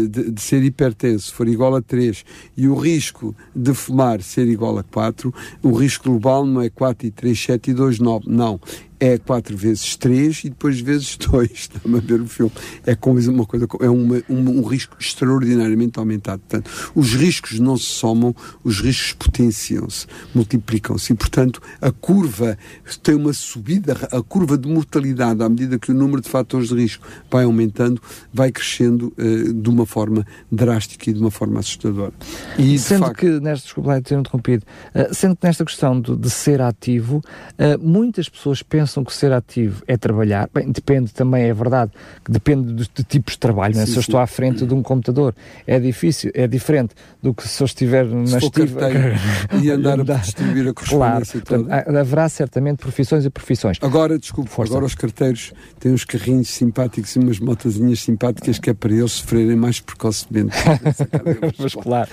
de, 0.08 0.30
de, 0.30 0.40
ser 0.40 0.64
hipertenso 0.64 1.34
for 1.34 1.46
igual 1.46 1.74
a 1.74 1.82
3 1.82 2.24
e 2.56 2.68
o 2.68 2.74
risco 2.74 3.36
de 3.54 3.74
fumar 3.74 4.22
ser 4.22 4.48
igual 4.48 4.78
a 4.78 4.82
4, 4.82 5.34
o 5.62 5.72
risco 5.72 6.08
global 6.08 6.46
não 6.46 6.62
é 6.62 6.70
4 6.70 7.06
e 7.06 7.10
3, 7.10 7.38
7 7.38 7.70
e 7.72 7.74
2, 7.74 7.98
9. 7.98 8.30
Não 8.30 8.58
é 9.02 9.18
4 9.18 9.56
vezes 9.56 9.96
3 9.96 10.44
e 10.44 10.48
depois 10.50 10.78
vezes 10.78 11.16
2. 11.16 11.50
Está-me 11.50 11.98
a 11.98 12.00
ver 12.00 12.20
o 12.20 12.28
filme. 12.28 12.52
É 12.86 12.96
uma 13.28 13.44
coisa, 13.44 13.66
é 13.80 13.88
uma, 13.88 14.22
um, 14.28 14.60
um, 14.60 14.62
risco 14.62 14.96
extraordinariamente 14.96 15.98
aumentado. 15.98 16.40
Portanto, 16.48 16.70
os 16.94 17.12
riscos 17.12 17.58
não 17.58 17.76
se 17.76 17.86
somam, 17.86 18.32
os 18.62 18.80
riscos 18.80 19.14
potenciam-se, 19.14 20.06
multiplicam-se. 20.32 21.12
E, 21.12 21.16
portanto, 21.16 21.60
a 21.80 21.90
curva 21.90 22.56
tem 23.02 23.16
uma 23.16 23.32
subida, 23.32 23.96
a 24.12 24.22
curva 24.22 24.56
de 24.56 24.68
mortalidade, 24.68 25.42
à 25.42 25.48
medida 25.48 25.80
que 25.80 25.90
o 25.90 25.94
número 25.94 26.22
de 26.22 26.28
fatores 26.28 26.68
de 26.68 26.76
risco 26.76 27.04
vai 27.28 27.42
aumentando, 27.42 28.00
vai 28.32 28.52
crescendo 28.52 29.12
uh, 29.18 29.52
de 29.52 29.68
uma 29.68 29.84
forma 29.84 30.24
drástica 30.50 31.10
e 31.10 31.12
de 31.12 31.18
uma 31.18 31.30
forma 31.32 31.58
assustadora. 31.58 32.12
E, 32.56 32.78
sendo 32.78 33.06
facto... 33.06 33.18
que, 33.18 33.40
nesta, 33.40 33.64
desculpa 33.64 34.00
ter 34.00 34.16
interrompido, 34.16 34.64
uh, 34.94 35.12
sendo 35.12 35.34
que 35.34 35.44
nesta 35.44 35.64
questão 35.64 36.00
de, 36.00 36.16
de 36.16 36.30
ser 36.30 36.60
ativo, 36.60 37.16
uh, 37.16 37.84
muitas 37.84 38.28
pessoas 38.28 38.62
pensam 38.62 38.91
que 39.04 39.12
ser 39.12 39.32
ativo 39.32 39.82
é 39.86 39.96
trabalhar. 39.96 40.48
Bem, 40.52 40.70
depende 40.70 41.12
também, 41.12 41.44
é 41.44 41.54
verdade, 41.54 41.92
que 42.24 42.30
depende 42.30 42.72
de, 42.72 42.90
de 42.94 43.04
tipos 43.04 43.34
de 43.34 43.38
trabalho. 43.38 43.74
Sim, 43.74 43.82
é? 43.82 43.86
Se 43.86 43.96
eu 43.96 44.00
estou 44.00 44.20
à 44.20 44.26
frente 44.26 44.66
de 44.66 44.74
um 44.74 44.82
computador, 44.82 45.34
é 45.66 45.78
difícil, 45.78 46.30
é 46.34 46.46
diferente 46.46 46.94
do 47.22 47.32
que 47.32 47.46
se 47.46 47.62
eu 47.62 47.64
estiver 47.64 48.06
na 48.06 48.38
estiva 48.38 48.88
e 49.62 49.70
andar 49.70 50.00
a 50.00 50.04
distribuir 50.04 50.68
a 50.68 50.74
correspondência 50.74 51.40
claro, 51.40 51.66
portanto, 51.66 51.96
haverá 51.96 52.28
certamente 52.28 52.78
profissões 52.78 53.24
e 53.24 53.30
profissões. 53.30 53.78
Agora, 53.80 54.18
desculpe, 54.18 54.50
Força. 54.50 54.72
agora 54.72 54.84
os 54.86 54.94
carteiros 54.94 55.52
têm 55.78 55.92
uns 55.92 56.04
carrinhos 56.04 56.48
simpáticos 56.48 57.14
e 57.16 57.18
umas 57.18 57.38
motazinhas 57.38 58.00
simpáticas 58.00 58.58
que 58.58 58.70
é 58.70 58.74
para 58.74 58.92
eles 58.92 59.12
sofrerem 59.12 59.56
mais 59.56 59.80
precocemente. 59.80 60.56
Mas 61.58 61.74
claro. 61.74 62.10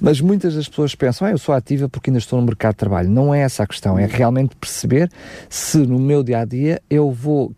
Mas 0.00 0.20
muitas 0.20 0.54
das 0.54 0.68
pessoas 0.68 0.94
pensam, 0.94 1.26
ah, 1.26 1.30
eu 1.30 1.38
sou 1.38 1.54
ativa 1.54 1.88
porque 1.88 2.10
ainda 2.10 2.18
estou 2.18 2.40
no 2.40 2.46
mercado 2.46 2.72
de 2.72 2.78
trabalho. 2.78 3.08
Não 3.08 3.34
é 3.34 3.40
essa 3.40 3.62
a 3.62 3.66
questão, 3.66 3.98
é 3.98 4.06
realmente 4.06 4.54
perceber 4.56 5.10
se 5.48 5.78
no 5.78 5.98
meu 5.98 6.19
dia 6.24 6.40
a 6.40 6.44
dia 6.44 6.80
eu 6.88 7.10
vou 7.10 7.54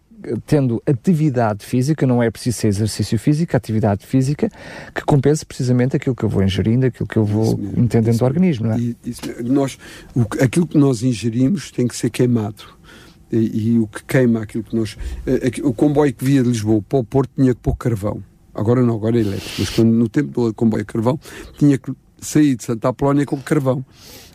tendo 0.46 0.82
atividade 0.86 1.64
física, 1.66 2.06
não 2.06 2.22
é 2.22 2.30
preciso 2.30 2.58
ser 2.58 2.68
exercício 2.68 3.18
físico, 3.18 3.56
atividade 3.56 4.06
física, 4.06 4.48
que 4.94 5.02
compense 5.04 5.44
precisamente 5.44 5.96
aquilo 5.96 6.14
que 6.14 6.24
eu 6.24 6.28
vou 6.28 6.42
ingerindo, 6.42 6.86
aquilo 6.86 7.08
que 7.08 7.16
eu 7.16 7.24
vou 7.24 7.58
entendendo 7.76 8.18
do 8.18 8.24
organismo. 8.24 8.68
Não 8.68 8.74
é? 8.74 8.94
Isso, 9.04 9.20
nós, 9.42 9.78
o, 10.14 10.22
aquilo 10.40 10.66
que 10.66 10.78
nós 10.78 11.02
ingerimos 11.02 11.70
tem 11.70 11.86
que 11.86 11.96
ser 11.96 12.10
queimado. 12.10 12.64
E, 13.30 13.72
e 13.72 13.78
o 13.78 13.86
que 13.86 14.04
queima 14.04 14.42
aquilo 14.42 14.62
que 14.62 14.76
nós. 14.76 14.96
Eh, 15.26 15.50
o 15.62 15.72
comboio 15.72 16.12
que 16.12 16.22
via 16.22 16.42
de 16.42 16.50
Lisboa 16.50 16.82
para 16.86 16.98
o 16.98 17.04
Porto 17.04 17.30
tinha 17.34 17.54
que 17.54 17.60
pôr 17.60 17.74
carvão. 17.76 18.22
Agora 18.54 18.82
não, 18.82 18.94
agora 18.94 19.16
é 19.16 19.20
elétrico. 19.20 19.54
Mas 19.58 19.70
quando, 19.70 19.90
no 19.90 20.06
tempo 20.06 20.48
do 20.48 20.54
comboio 20.54 20.84
carvão, 20.84 21.18
tinha 21.58 21.78
que 21.78 21.94
sair 22.20 22.54
de 22.56 22.64
Santa 22.64 22.88
Apolónia 22.88 23.24
com 23.24 23.38
carvão 23.38 23.82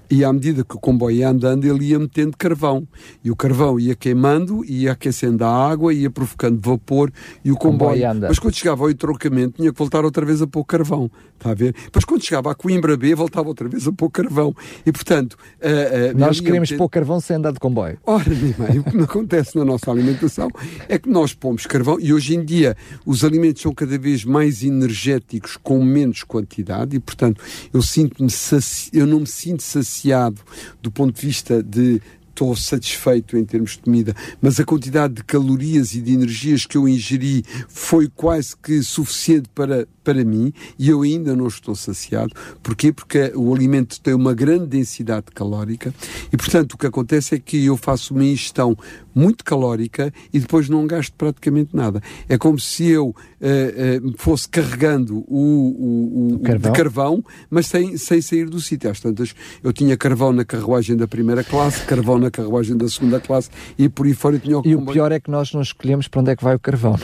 e 0.10 0.24
à 0.24 0.32
medida 0.32 0.64
que 0.64 0.76
o 0.76 0.80
comboio 0.80 1.18
ia 1.18 1.30
andando, 1.30 1.66
ele 1.66 1.86
ia 1.86 2.00
metendo 2.00 2.36
carvão. 2.38 2.88
E 3.24 3.30
o 3.30 3.36
carvão 3.36 3.80
ia 3.80 3.96
queimando, 3.96 4.64
ia 4.66 4.94
aquecendo 4.94 5.44
a 5.44 5.70
água, 5.70 5.94
ia 5.94 6.10
provocando 6.10 6.60
vapor 6.62 7.12
e 7.44 7.52
o 7.52 7.58
comboio. 7.58 8.02
comboio. 8.02 8.28
Mas 8.30 8.40
quando 8.40 8.56
chegava 8.56 8.84
ao 8.84 8.90
entroncamento, 8.90 9.58
tinha 9.58 9.72
que 9.72 9.78
voltar 9.78 10.06
outra 10.06 10.26
vez 10.26 10.42
a 10.42 10.48
pôr 10.48 10.64
carvão. 10.64 11.12
Está 11.36 11.52
a 11.52 11.54
ver? 11.54 11.74
Depois, 11.84 12.06
quando 12.06 12.24
chegava 12.24 12.52
a 12.52 12.56
Coimbra 12.56 12.96
B, 12.96 13.14
voltava 13.14 13.48
outra 13.50 13.68
vez 13.68 13.88
a 13.88 13.92
pôr 13.92 14.10
carvão. 14.10 14.56
E 14.86 14.92
portanto. 14.92 15.34
Uh, 15.62 16.16
uh, 16.16 16.18
nós 16.18 16.40
queremos 16.40 16.70
metendo... 16.70 16.78
pôr 16.80 16.90
carvão 16.90 17.20
sem 17.20 17.36
andar 17.36 17.52
de 17.52 17.60
comboio. 17.60 17.98
Ora, 18.06 18.26
nem 18.30 18.80
o 18.80 18.84
que 18.84 18.98
acontece 19.02 19.58
na 19.58 19.66
nossa 19.66 19.92
alimentação 19.92 20.50
é 20.88 20.98
que 20.98 21.10
nós 21.10 21.34
pomos 21.34 21.66
carvão 21.66 22.00
e 22.00 22.14
hoje 22.14 22.36
em 22.36 22.44
dia 22.44 22.76
os 23.06 23.24
alimentos 23.24 23.62
são 23.62 23.74
cada 23.74 23.98
vez 23.98 24.24
mais 24.24 24.64
energéticos 24.64 25.58
com 25.62 25.84
menos 25.84 26.24
quantidade 26.24 26.96
e, 26.96 27.00
portanto, 27.00 27.42
eu 27.74 27.82
sinto-me 27.82 28.30
saci... 28.30 28.90
eu 28.94 29.06
não 29.06 29.20
me 29.20 29.28
sinto 29.28 29.62
saciado 29.64 29.97
saciado 29.98 30.42
do 30.82 30.92
ponto 30.92 31.16
de 31.16 31.26
vista 31.26 31.62
de 31.64 32.02
estou 32.38 32.56
satisfeito 32.56 33.36
em 33.36 33.44
termos 33.44 33.72
de 33.72 33.80
comida, 33.80 34.16
mas 34.40 34.60
a 34.60 34.64
quantidade 34.64 35.16
de 35.16 35.24
calorias 35.24 35.96
e 35.96 36.02
de 36.02 36.14
energias 36.14 36.68
que 36.68 36.78
eu 36.78 36.88
ingeri 36.88 37.44
foi 37.68 38.08
quase 38.08 38.56
que 38.56 38.84
suficiente 38.84 39.50
para, 39.56 39.88
para 40.04 40.24
mim 40.24 40.54
e 40.78 40.88
eu 40.88 41.02
ainda 41.02 41.36
não 41.36 41.48
estou 41.48 41.76
saciado. 41.76 42.32
Porquê? 42.62 42.94
Porque 42.94 43.32
o 43.36 43.52
alimento 43.56 44.00
tem 44.00 44.14
uma 44.14 44.36
grande 44.36 44.68
densidade 44.68 45.26
calórica 45.34 45.92
e, 46.32 46.38
portanto, 46.38 46.74
o 46.74 46.78
que 46.78 46.86
acontece 46.86 47.34
é 47.34 47.40
que 47.40 47.66
eu 47.66 47.76
faço 47.76 48.14
uma 48.14 48.24
ingestão 48.24 48.78
muito 49.16 49.44
calórica 49.44 50.14
e 50.32 50.40
depois 50.40 50.70
não 50.70 50.86
gasto 50.86 51.14
praticamente 51.18 51.76
nada. 51.76 52.04
É 52.30 52.38
como 52.38 52.60
se 52.60 52.86
eu 52.86 53.16
uh, 53.42 54.08
uh, 54.08 54.14
fosse 54.18 54.48
carregando 54.48 55.18
o, 55.28 55.36
o, 55.38 56.34
o 56.36 56.40
carvão. 56.40 56.74
carvão. 56.74 57.24
mas 57.50 57.68
sem, 57.68 57.98
sem 57.98 58.22
sair 58.22 58.50
do 58.50 58.60
sítio. 58.60 58.90
Às 58.90 59.00
tantas, 59.00 59.34
eu 59.64 59.74
tinha 59.74 59.98
carvão 59.98 60.32
na 60.32 60.46
carruagem 60.46 60.96
da 60.96 61.08
primeira 61.08 61.44
classe, 61.44 61.84
carvão 61.86 62.20
na 62.20 62.30
carruagem 62.30 62.78
da 62.78 62.88
segunda 62.88 63.20
classe 63.20 63.50
e 63.78 63.90
por 63.90 64.06
aí 64.06 64.14
fora 64.14 64.36
eu 64.36 64.40
tinha 64.40 64.60
o 64.60 64.62
E 64.66 64.76
o 64.76 64.86
pior 64.86 65.12
é 65.12 65.20
que 65.20 65.32
nós 65.32 65.52
não 65.52 65.62
escolhemos 65.62 66.08
para 66.08 66.22
onde 66.22 66.32
é 66.32 66.36
que 66.36 66.44
vai 66.44 66.56
o 66.56 66.60
carvão. 66.60 66.96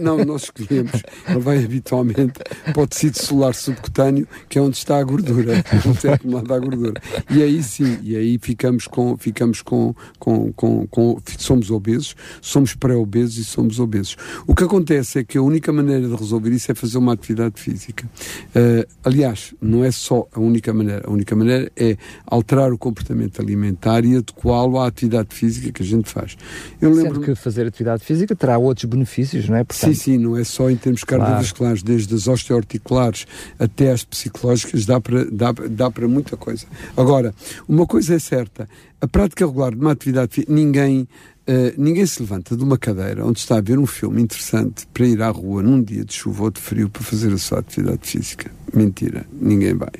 Não, 0.00 0.18
não 0.18 0.24
nós 0.24 0.44
escolhemos. 0.44 1.02
Ele 1.28 1.40
vai 1.40 1.64
habitualmente 1.64 2.40
para 2.72 2.82
o 2.82 2.86
tecido 2.86 3.16
solar 3.18 3.54
subcutâneo, 3.54 4.26
que 4.48 4.58
é 4.58 4.62
onde 4.62 4.76
está 4.76 4.98
a 4.98 5.04
gordura, 5.04 5.64
onde 5.86 6.08
é 6.08 6.14
acumulada 6.14 6.54
a 6.54 6.58
gordura. 6.58 7.00
E 7.30 7.42
aí 7.42 7.62
sim, 7.62 7.98
e 8.02 8.16
aí 8.16 8.38
ficamos 8.40 8.86
com, 8.86 9.16
ficamos 9.16 9.62
com, 9.62 9.94
com, 10.18 10.52
com, 10.52 10.86
com 10.86 11.20
somos 11.38 11.60
somos 11.60 11.70
obesos, 11.70 12.16
somos 12.40 12.74
pré-obesos 12.74 13.36
e 13.36 13.44
somos 13.44 13.78
obesos. 13.78 14.16
O 14.46 14.54
que 14.54 14.64
acontece 14.64 15.18
é 15.18 15.24
que 15.24 15.36
a 15.36 15.42
única 15.42 15.72
maneira 15.82 16.08
de 16.08 16.14
resolver 16.14 16.50
isso 16.50 16.70
é 16.70 16.74
fazer 16.74 16.98
uma 16.98 17.12
atividade 17.12 17.60
física. 17.60 18.08
Uh, 18.48 18.86
aliás, 19.04 19.54
não 19.60 19.84
é 19.84 19.90
só 19.90 20.26
a 20.32 20.40
única 20.40 20.72
maneira. 20.72 21.02
A 21.06 21.10
única 21.10 21.34
maneira 21.34 21.70
é 21.76 21.96
alterar 22.26 22.72
o 22.72 22.78
comportamento 22.78 23.40
alimentar 23.40 24.04
e 24.04 24.16
adequá-lo 24.16 24.78
à 24.78 24.86
atividade 24.86 25.34
física 25.34 25.72
que 25.72 25.82
a 25.82 25.86
gente 25.86 26.10
faz. 26.10 26.36
Eu 26.80 26.92
lembro 26.92 27.20
que 27.20 27.34
fazer 27.34 27.66
atividade 27.66 28.04
física 28.04 28.34
terá 28.36 28.58
outros 28.58 28.84
benefícios, 28.84 29.48
não 29.48 29.56
é? 29.56 29.64
Portanto... 29.64 29.94
Sim, 29.94 29.94
sim, 29.94 30.18
não 30.18 30.36
é 30.36 30.44
só 30.44 30.70
em 30.70 30.76
termos 30.76 31.04
cardiovasculares, 31.04 31.82
claro. 31.82 31.96
desde 31.96 32.14
as 32.14 32.28
osteoarticulares 32.28 33.26
até 33.58 33.90
as 33.90 34.04
psicológicas, 34.04 34.86
dá 34.86 35.00
para, 35.00 35.24
dá, 35.24 35.52
dá 35.52 35.90
para 35.90 36.06
muita 36.08 36.36
coisa. 36.36 36.66
Agora, 36.96 37.34
uma 37.68 37.86
coisa 37.86 38.14
é 38.14 38.18
certa, 38.18 38.68
a 39.00 39.08
prática 39.08 39.46
regular 39.46 39.74
de 39.74 39.80
uma 39.80 39.92
atividade 39.92 40.34
física, 40.34 40.52
ninguém 40.52 41.08
Uh, 41.50 41.74
ninguém 41.76 42.06
se 42.06 42.22
levanta 42.22 42.56
de 42.56 42.62
uma 42.62 42.78
cadeira 42.78 43.26
onde 43.26 43.40
está 43.40 43.56
a 43.56 43.60
ver 43.60 43.76
um 43.76 43.86
filme 43.86 44.22
interessante 44.22 44.86
para 44.94 45.04
ir 45.04 45.20
à 45.20 45.30
rua 45.30 45.64
num 45.64 45.82
dia 45.82 46.04
de 46.04 46.14
chuva 46.14 46.44
ou 46.44 46.50
de 46.50 46.60
frio 46.60 46.88
para 46.88 47.02
fazer 47.02 47.32
a 47.32 47.38
sua 47.38 47.58
atividade 47.58 48.06
física. 48.08 48.52
Mentira, 48.72 49.26
ninguém 49.32 49.74
vai. 49.74 49.90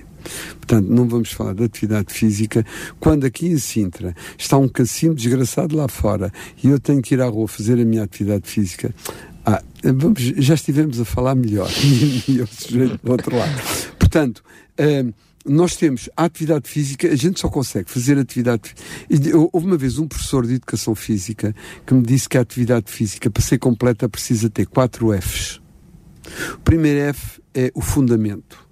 Portanto, 0.59 0.87
não 0.87 1.09
vamos 1.09 1.33
falar 1.33 1.55
de 1.55 1.65
atividade 1.65 2.15
física 2.15 2.65
quando 3.01 3.25
aqui 3.25 3.49
em 3.49 3.59
Sintra 3.59 4.15
está 4.39 4.57
um 4.59 4.69
cacimo 4.69 5.13
desgraçado 5.13 5.75
lá 5.75 5.89
fora 5.89 6.33
e 6.63 6.69
eu 6.69 6.79
tenho 6.79 7.03
que 7.03 7.15
ir 7.15 7.21
à 7.21 7.27
rua 7.27 7.49
fazer 7.49 7.81
a 7.81 7.85
minha 7.85 8.05
atividade 8.05 8.49
física. 8.49 8.95
Ah, 9.45 9.61
vamos, 9.83 10.23
já 10.23 10.55
estivemos 10.55 11.01
a 11.01 11.05
falar 11.05 11.35
melhor 11.35 11.69
e 12.29 12.39
eu 12.39 12.47
sujeito 12.47 13.01
do 13.03 13.11
outro 13.11 13.37
lado. 13.37 13.61
Portanto, 13.99 14.41
uh, 14.79 15.13
nós 15.47 15.77
temos 15.77 16.09
a 16.17 16.25
atividade 16.25 16.69
física, 16.69 17.09
a 17.09 17.17
gente 17.17 17.41
só 17.41 17.49
consegue 17.49 17.91
fazer 17.91 18.19
atividade 18.19 18.75
Houve 19.53 19.67
uma 19.67 19.77
vez 19.77 19.99
um 19.99 20.07
professor 20.07 20.47
de 20.47 20.55
educação 20.55 20.95
física 20.95 21.55
que 21.87 21.95
me 21.95 22.03
disse 22.03 22.29
que 22.29 22.37
a 22.37 22.41
atividade 22.41 22.91
física, 22.91 23.31
para 23.31 23.43
ser 23.43 23.59
completa, 23.59 24.09
precisa 24.09 24.51
ter 24.51 24.67
quatro 24.67 25.13
Fs. 25.13 25.61
O 26.55 26.61
primeiro 26.61 27.01
F 27.01 27.41
é 27.55 27.71
o 27.75 27.81
fundamento. 27.81 28.69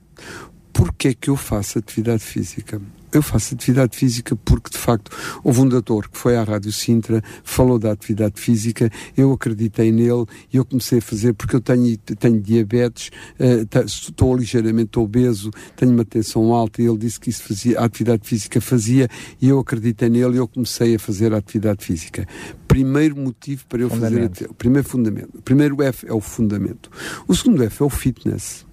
Porquê 0.72 1.08
é 1.08 1.14
que 1.14 1.30
eu 1.30 1.36
faço 1.36 1.78
atividade 1.78 2.22
física? 2.22 2.80
Eu 3.12 3.22
faço 3.22 3.54
atividade 3.54 3.96
física 3.96 4.36
porque, 4.36 4.70
de 4.70 4.78
facto, 4.78 5.10
houve 5.42 5.60
um 5.60 5.68
doutor 5.68 6.08
que 6.08 6.18
foi 6.18 6.36
à 6.36 6.42
Rádio 6.42 6.72
Sintra, 6.72 7.22
falou 7.42 7.78
da 7.78 7.92
atividade 7.92 8.40
física, 8.40 8.90
eu 9.16 9.32
acreditei 9.32 9.90
nele 9.90 10.24
e 10.52 10.56
eu 10.56 10.64
comecei 10.64 10.98
a 10.98 11.02
fazer 11.02 11.32
porque 11.34 11.56
eu 11.56 11.60
tenho, 11.60 11.96
tenho 11.98 12.40
diabetes, 12.40 13.10
uh, 13.38 13.84
estou 13.84 14.36
ligeiramente 14.36 14.98
obeso, 14.98 15.50
tenho 15.76 15.92
uma 15.92 16.04
tensão 16.04 16.52
alta 16.52 16.82
e 16.82 16.86
ele 16.86 16.98
disse 16.98 17.18
que 17.18 17.30
isso 17.30 17.42
fazia, 17.44 17.80
a 17.80 17.84
atividade 17.84 18.26
física 18.26 18.60
fazia 18.60 19.08
e 19.40 19.48
eu 19.48 19.58
acreditei 19.58 20.08
nele 20.08 20.34
e 20.34 20.38
eu 20.38 20.48
comecei 20.48 20.96
a 20.96 20.98
fazer 20.98 21.32
a 21.32 21.38
atividade 21.38 21.84
física. 21.84 22.26
Primeiro 22.66 23.16
motivo 23.16 23.64
para 23.66 23.80
eu 23.80 23.88
fundamento. 23.88 24.34
fazer, 24.34 24.50
o 24.50 24.54
primeiro 24.54 24.88
fundamento. 24.88 25.38
O 25.38 25.42
primeiro 25.42 25.82
F 25.82 26.06
é 26.06 26.12
o 26.12 26.20
fundamento. 26.20 26.90
O 27.26 27.34
segundo 27.34 27.62
F 27.64 27.82
é 27.82 27.86
o 27.86 27.90
fitness. 27.90 28.66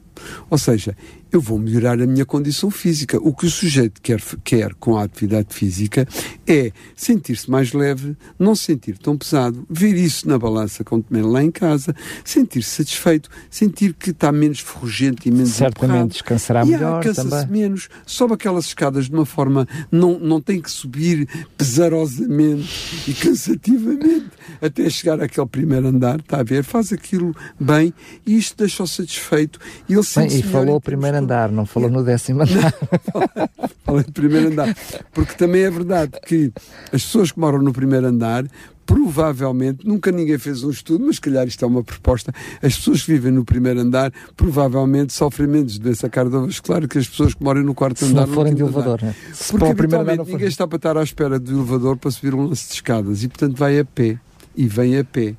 Ou 0.50 0.58
seja, 0.58 0.96
eu 1.36 1.42
vou 1.42 1.60
melhorar 1.60 2.02
a 2.02 2.08
minha 2.08 2.26
condição 2.26 2.72
física. 2.72 3.18
O 3.22 3.34
que 3.34 3.46
o 3.46 3.50
sujeito 3.50 4.02
quer, 4.02 4.22
quer 4.44 4.74
com 4.76 4.98
a 4.98 5.04
atividade 5.04 5.54
física 5.54 6.08
é 6.48 6.72
sentir-se 6.96 7.50
mais 7.50 7.74
leve, 7.74 8.16
não 8.40 8.56
se 8.56 8.64
sentir 8.64 8.98
tão 8.98 9.18
pesado, 9.18 9.66
ver 9.70 9.96
isso 9.96 10.28
na 10.28 10.40
balança 10.40 10.84
com 10.84 11.02
comer 11.02 11.24
lá 11.24 11.44
em 11.44 11.52
casa, 11.52 11.94
sentir-se 12.24 12.70
satisfeito, 12.70 13.30
sentir 13.50 13.94
que 13.94 14.12
está 14.12 14.32
menos 14.32 14.60
ferrugente 14.60 15.28
e 15.28 15.32
menos 15.32 15.50
Certamente 15.52 15.86
empurrado. 15.86 16.10
descansará 16.10 16.64
e, 16.64 16.70
melhor 16.70 17.04
cansa-se 17.04 17.48
menos, 17.48 17.90
sobe 18.06 18.34
aquelas 18.34 18.66
escadas 18.66 19.06
de 19.06 19.12
uma 19.12 19.26
forma, 19.26 19.68
não, 19.92 20.18
não 20.20 20.40
tem 20.40 20.62
que 20.62 20.72
subir 20.72 21.28
pesarosamente 21.58 22.70
e 23.08 23.14
cansativamente 23.14 24.30
até 24.62 24.90
chegar 24.90 25.22
àquele 25.22 25.48
primeiro 25.48 25.88
andar, 25.88 26.20
está 26.20 26.40
a 26.40 26.44
ver, 26.44 26.64
faz 26.64 26.94
aquilo 26.94 27.36
bem 27.60 27.94
e 28.26 28.38
isto 28.38 28.58
deixa-o 28.58 28.88
satisfeito 28.88 29.60
e 29.90 29.94
ele 29.94 30.04
sente 30.04 30.40
E 30.40 30.44
falou 30.44 30.78
o 30.78 30.82
primeiro 30.82 31.18
andar, 31.26 31.52
não 31.52 31.66
falou 31.66 31.90
no 31.90 32.04
décimo 32.04 32.44
andar. 32.44 32.74
falou 33.84 34.02
no 34.02 34.12
primeiro 34.14 34.48
andar. 34.48 34.76
Porque 35.14 35.34
também 35.34 35.64
é 35.64 35.70
verdade 35.70 36.14
que 36.26 36.52
as 36.94 37.04
pessoas 37.04 37.32
que 37.32 37.40
moram 37.40 37.60
no 37.60 37.74
primeiro 37.74 38.08
andar 38.08 38.46
provavelmente, 38.86 39.86
nunca 39.86 40.12
ninguém 40.12 40.38
fez 40.38 40.64
um 40.64 40.70
estudo, 40.70 41.06
mas 41.06 41.16
se 41.16 41.22
calhar 41.22 41.48
isto 41.48 41.64
é 41.66 41.68
uma 41.68 41.84
proposta, 41.84 42.32
as 42.62 42.76
pessoas 42.76 43.02
que 43.02 43.14
vivem 43.14 43.32
no 43.32 43.44
primeiro 43.44 43.80
andar 43.80 44.12
provavelmente 44.38 45.12
sofrem 45.12 45.48
menos 45.48 45.74
de 45.74 45.80
doença 45.80 46.08
cardiovascular 46.08 46.88
que 46.88 47.00
as 47.00 47.08
pessoas 47.08 47.34
que 47.34 47.44
moram 47.44 47.64
no 47.64 47.74
quarto 47.74 48.00
se 48.00 48.06
andar. 48.06 48.24
Se 48.24 48.28
não 48.28 48.36
forem 48.36 48.54
de 48.54 48.62
elevador, 48.62 49.02
né? 49.02 49.16
Porque 49.50 49.66
habitualmente 49.66 50.32
ninguém 50.32 50.48
está 50.48 50.68
para 50.68 50.78
estar 50.78 50.98
à 50.98 51.04
espera 51.04 51.40
do 51.40 51.52
elevador 51.52 51.98
para 51.98 52.12
subir 52.12 52.36
um 52.36 52.44
lance 52.44 52.68
de 52.68 52.76
escadas 52.76 53.24
e 53.24 53.28
portanto 53.28 53.58
vai 53.58 53.80
a 53.80 53.86
pé 53.86 54.20
e 54.56 54.68
vem 54.68 54.98
a 54.98 55.04
pé. 55.04 55.36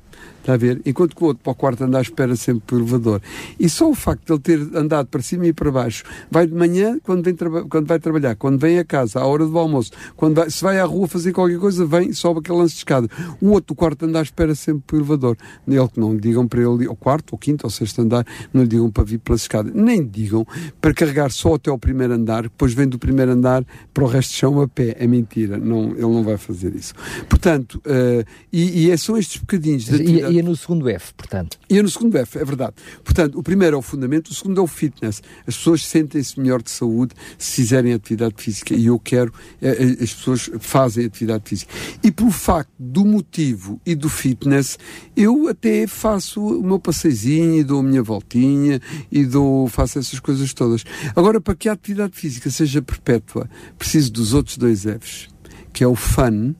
Está 0.47 0.53
a 0.53 0.57
ver? 0.57 0.81
Enquanto 0.85 1.13
que 1.13 1.21
o 1.21 1.27
outro 1.27 1.43
para 1.43 1.51
o 1.51 1.55
quarto 1.55 1.83
andar 1.83 2.01
espera 2.01 2.33
sempre 2.37 2.63
pelo 2.65 2.81
elevador. 2.81 3.21
E 3.59 3.67
só 3.69 3.89
o 3.89 3.93
facto 3.93 4.39
de 4.39 4.53
ele 4.53 4.67
ter 4.67 4.77
andado 4.77 5.07
para 5.07 5.21
cima 5.21 5.45
e 5.45 5.51
para 5.51 5.69
baixo, 5.69 6.05
vai 6.31 6.47
de 6.47 6.53
manhã, 6.53 6.97
quando, 7.03 7.21
vem 7.21 7.35
quando 7.69 7.85
vai 7.85 7.99
trabalhar, 7.99 8.35
quando 8.35 8.57
vem 8.57 8.79
a 8.79 8.85
casa, 8.85 9.19
à 9.19 9.25
hora 9.25 9.45
do 9.45 9.57
almoço, 9.57 9.91
quando 10.15 10.35
vai, 10.35 10.49
se 10.49 10.63
vai 10.63 10.79
à 10.79 10.85
rua 10.85 11.05
fazer 11.05 11.33
qualquer 11.33 11.59
coisa, 11.59 11.85
vem, 11.85 12.13
sobe 12.13 12.39
aquele 12.39 12.59
lance 12.59 12.75
de 12.75 12.79
escada. 12.79 13.09
O 13.41 13.49
outro, 13.49 13.73
o 13.73 13.75
quarto 13.75 14.05
andar, 14.05 14.21
espera 14.21 14.55
sempre 14.55 14.83
pelo 14.87 15.01
elevador. 15.01 15.35
Ele 15.67 15.87
que 15.89 15.99
não 15.99 16.13
lhe 16.13 16.19
digam 16.21 16.47
para 16.47 16.61
ele, 16.61 16.87
ao 16.87 16.95
quarto, 16.95 17.33
ou 17.33 17.37
quinto, 17.37 17.67
ou 17.67 17.69
sexto 17.69 18.01
andar, 18.01 18.25
não 18.53 18.61
lhe 18.61 18.69
digam 18.69 18.89
para 18.89 19.03
vir 19.03 19.19
pela 19.19 19.35
escada. 19.35 19.69
Nem 19.73 20.01
digam 20.01 20.47
para 20.79 20.93
carregar 20.93 21.29
só 21.29 21.55
até 21.55 21.69
ao 21.69 21.77
primeiro 21.77 22.13
andar, 22.13 22.43
depois 22.43 22.73
vem 22.73 22.87
do 22.87 22.97
primeiro 22.97 23.33
andar 23.33 23.65
para 23.93 24.03
o 24.03 24.07
resto 24.07 24.31
de 24.31 24.37
chão 24.37 24.61
a 24.61 24.67
pé. 24.67 24.95
É 24.97 25.05
mentira. 25.05 25.57
Não, 25.57 25.91
ele 25.91 26.01
não 26.01 26.23
vai 26.23 26.37
fazer 26.37 26.73
isso. 26.73 26.93
Portanto, 27.27 27.81
uh, 27.85 28.25
e, 28.51 28.85
e 28.85 28.91
é 28.91 28.95
são 28.95 29.17
estes 29.17 29.41
bocadinhos 29.41 29.85
de 29.85 30.06
atividade... 30.07 30.33
e, 30.33 30.37
e 30.37 30.39
é 30.39 30.43
no 30.43 30.55
segundo 30.55 30.89
F, 30.89 31.13
portanto. 31.13 31.57
E 31.69 31.77
é 31.77 31.81
no 31.81 31.89
segundo 31.89 32.17
F, 32.17 32.37
é 32.37 32.45
verdade. 32.45 32.75
Portanto, 33.03 33.37
o 33.37 33.43
primeiro 33.43 33.75
é 33.75 33.79
o 33.79 33.81
fundamento, 33.81 34.29
o 34.29 34.33
segundo 34.33 34.59
é 34.59 34.63
o 34.63 34.67
fitness. 34.67 35.21
As 35.45 35.55
pessoas 35.55 35.85
sentem-se 35.85 36.39
melhor 36.39 36.61
de 36.61 36.71
saúde 36.71 37.13
se 37.37 37.57
fizerem 37.57 37.93
atividade 37.93 38.35
física 38.37 38.73
e 38.73 38.85
eu 38.85 38.99
quero, 38.99 39.33
eh, 39.61 39.95
eh, 39.99 40.03
as 40.03 40.13
pessoas 40.13 40.49
fazem 40.59 41.05
atividade 41.05 41.43
física. 41.45 41.73
E 42.03 42.11
pelo 42.11 42.31
facto 42.31 42.71
do 42.79 43.05
motivo 43.05 43.79
e 43.85 43.95
do 43.95 44.09
fitness, 44.09 44.77
eu 45.15 45.47
até 45.47 45.87
faço 45.87 46.41
o 46.41 46.63
meu 46.63 46.79
passeizinho 46.79 47.59
e 47.59 47.63
dou 47.63 47.79
a 47.79 47.83
minha 47.83 48.03
voltinha 48.03 48.81
e 49.11 49.25
dou, 49.25 49.67
faço 49.67 49.99
essas 49.99 50.19
coisas 50.19 50.53
todas. 50.53 50.83
Agora, 51.15 51.41
para 51.41 51.55
que 51.55 51.69
a 51.69 51.73
atividade 51.73 52.15
física 52.15 52.49
seja 52.49 52.81
perpétua, 52.81 53.49
preciso 53.77 54.11
dos 54.11 54.33
outros 54.33 54.57
dois 54.57 54.83
Fs, 54.83 55.27
que 55.73 55.83
é 55.83 55.87
o 55.87 55.95
fun 55.95 56.55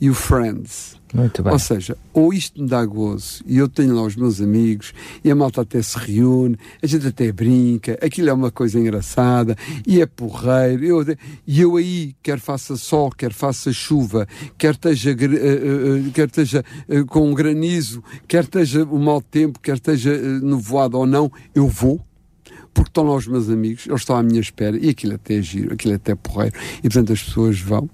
e 0.00 0.10
o 0.10 0.14
friends. 0.14 0.96
Muito 1.14 1.44
bem. 1.44 1.52
Ou 1.52 1.58
seja, 1.60 1.96
ou 2.12 2.34
isto 2.34 2.60
me 2.60 2.68
dá 2.68 2.84
gozo 2.84 3.44
e 3.46 3.56
eu 3.56 3.68
tenho 3.68 3.94
lá 3.94 4.02
os 4.02 4.16
meus 4.16 4.40
amigos 4.40 4.92
e 5.22 5.30
a 5.30 5.34
malta 5.34 5.60
até 5.60 5.80
se 5.80 5.96
reúne, 5.96 6.58
a 6.82 6.86
gente 6.88 7.06
até 7.06 7.30
brinca, 7.30 7.96
aquilo 8.02 8.30
é 8.30 8.32
uma 8.32 8.50
coisa 8.50 8.80
engraçada 8.80 9.56
e 9.86 10.00
é 10.00 10.06
porreiro. 10.06 10.84
Eu, 10.84 11.16
e 11.46 11.60
eu 11.60 11.76
aí, 11.76 12.16
quer 12.20 12.40
faça 12.40 12.76
sol, 12.76 13.10
quer 13.10 13.32
faça 13.32 13.72
chuva, 13.72 14.26
quer 14.58 14.74
esteja, 14.74 15.12
uh, 15.12 16.08
uh, 16.08 16.10
quer 16.10 16.26
esteja 16.26 16.64
uh, 16.88 17.06
com 17.06 17.30
um 17.30 17.34
granizo, 17.34 18.02
quer 18.26 18.42
esteja 18.42 18.82
o 18.82 18.98
mau 18.98 19.22
tempo, 19.22 19.60
quer 19.60 19.76
esteja 19.76 20.10
uh, 20.10 20.44
nevoado 20.44 20.98
ou 20.98 21.06
não, 21.06 21.30
eu 21.54 21.68
vou 21.68 22.04
porque 22.74 22.90
estão 22.90 23.04
lá 23.04 23.14
os 23.14 23.26
meus 23.26 23.48
amigos, 23.48 23.86
eles 23.86 24.00
estão 24.00 24.16
à 24.16 24.22
minha 24.22 24.40
espera 24.40 24.76
e 24.76 24.90
aquilo 24.90 25.14
até 25.14 25.36
é 25.36 25.42
giro, 25.42 25.72
aquilo 25.72 25.92
é 25.92 25.96
até 25.96 26.14
porreiro 26.14 26.54
e 26.78 26.82
portanto 26.82 27.12
as 27.12 27.22
pessoas 27.22 27.60
vão. 27.60 27.88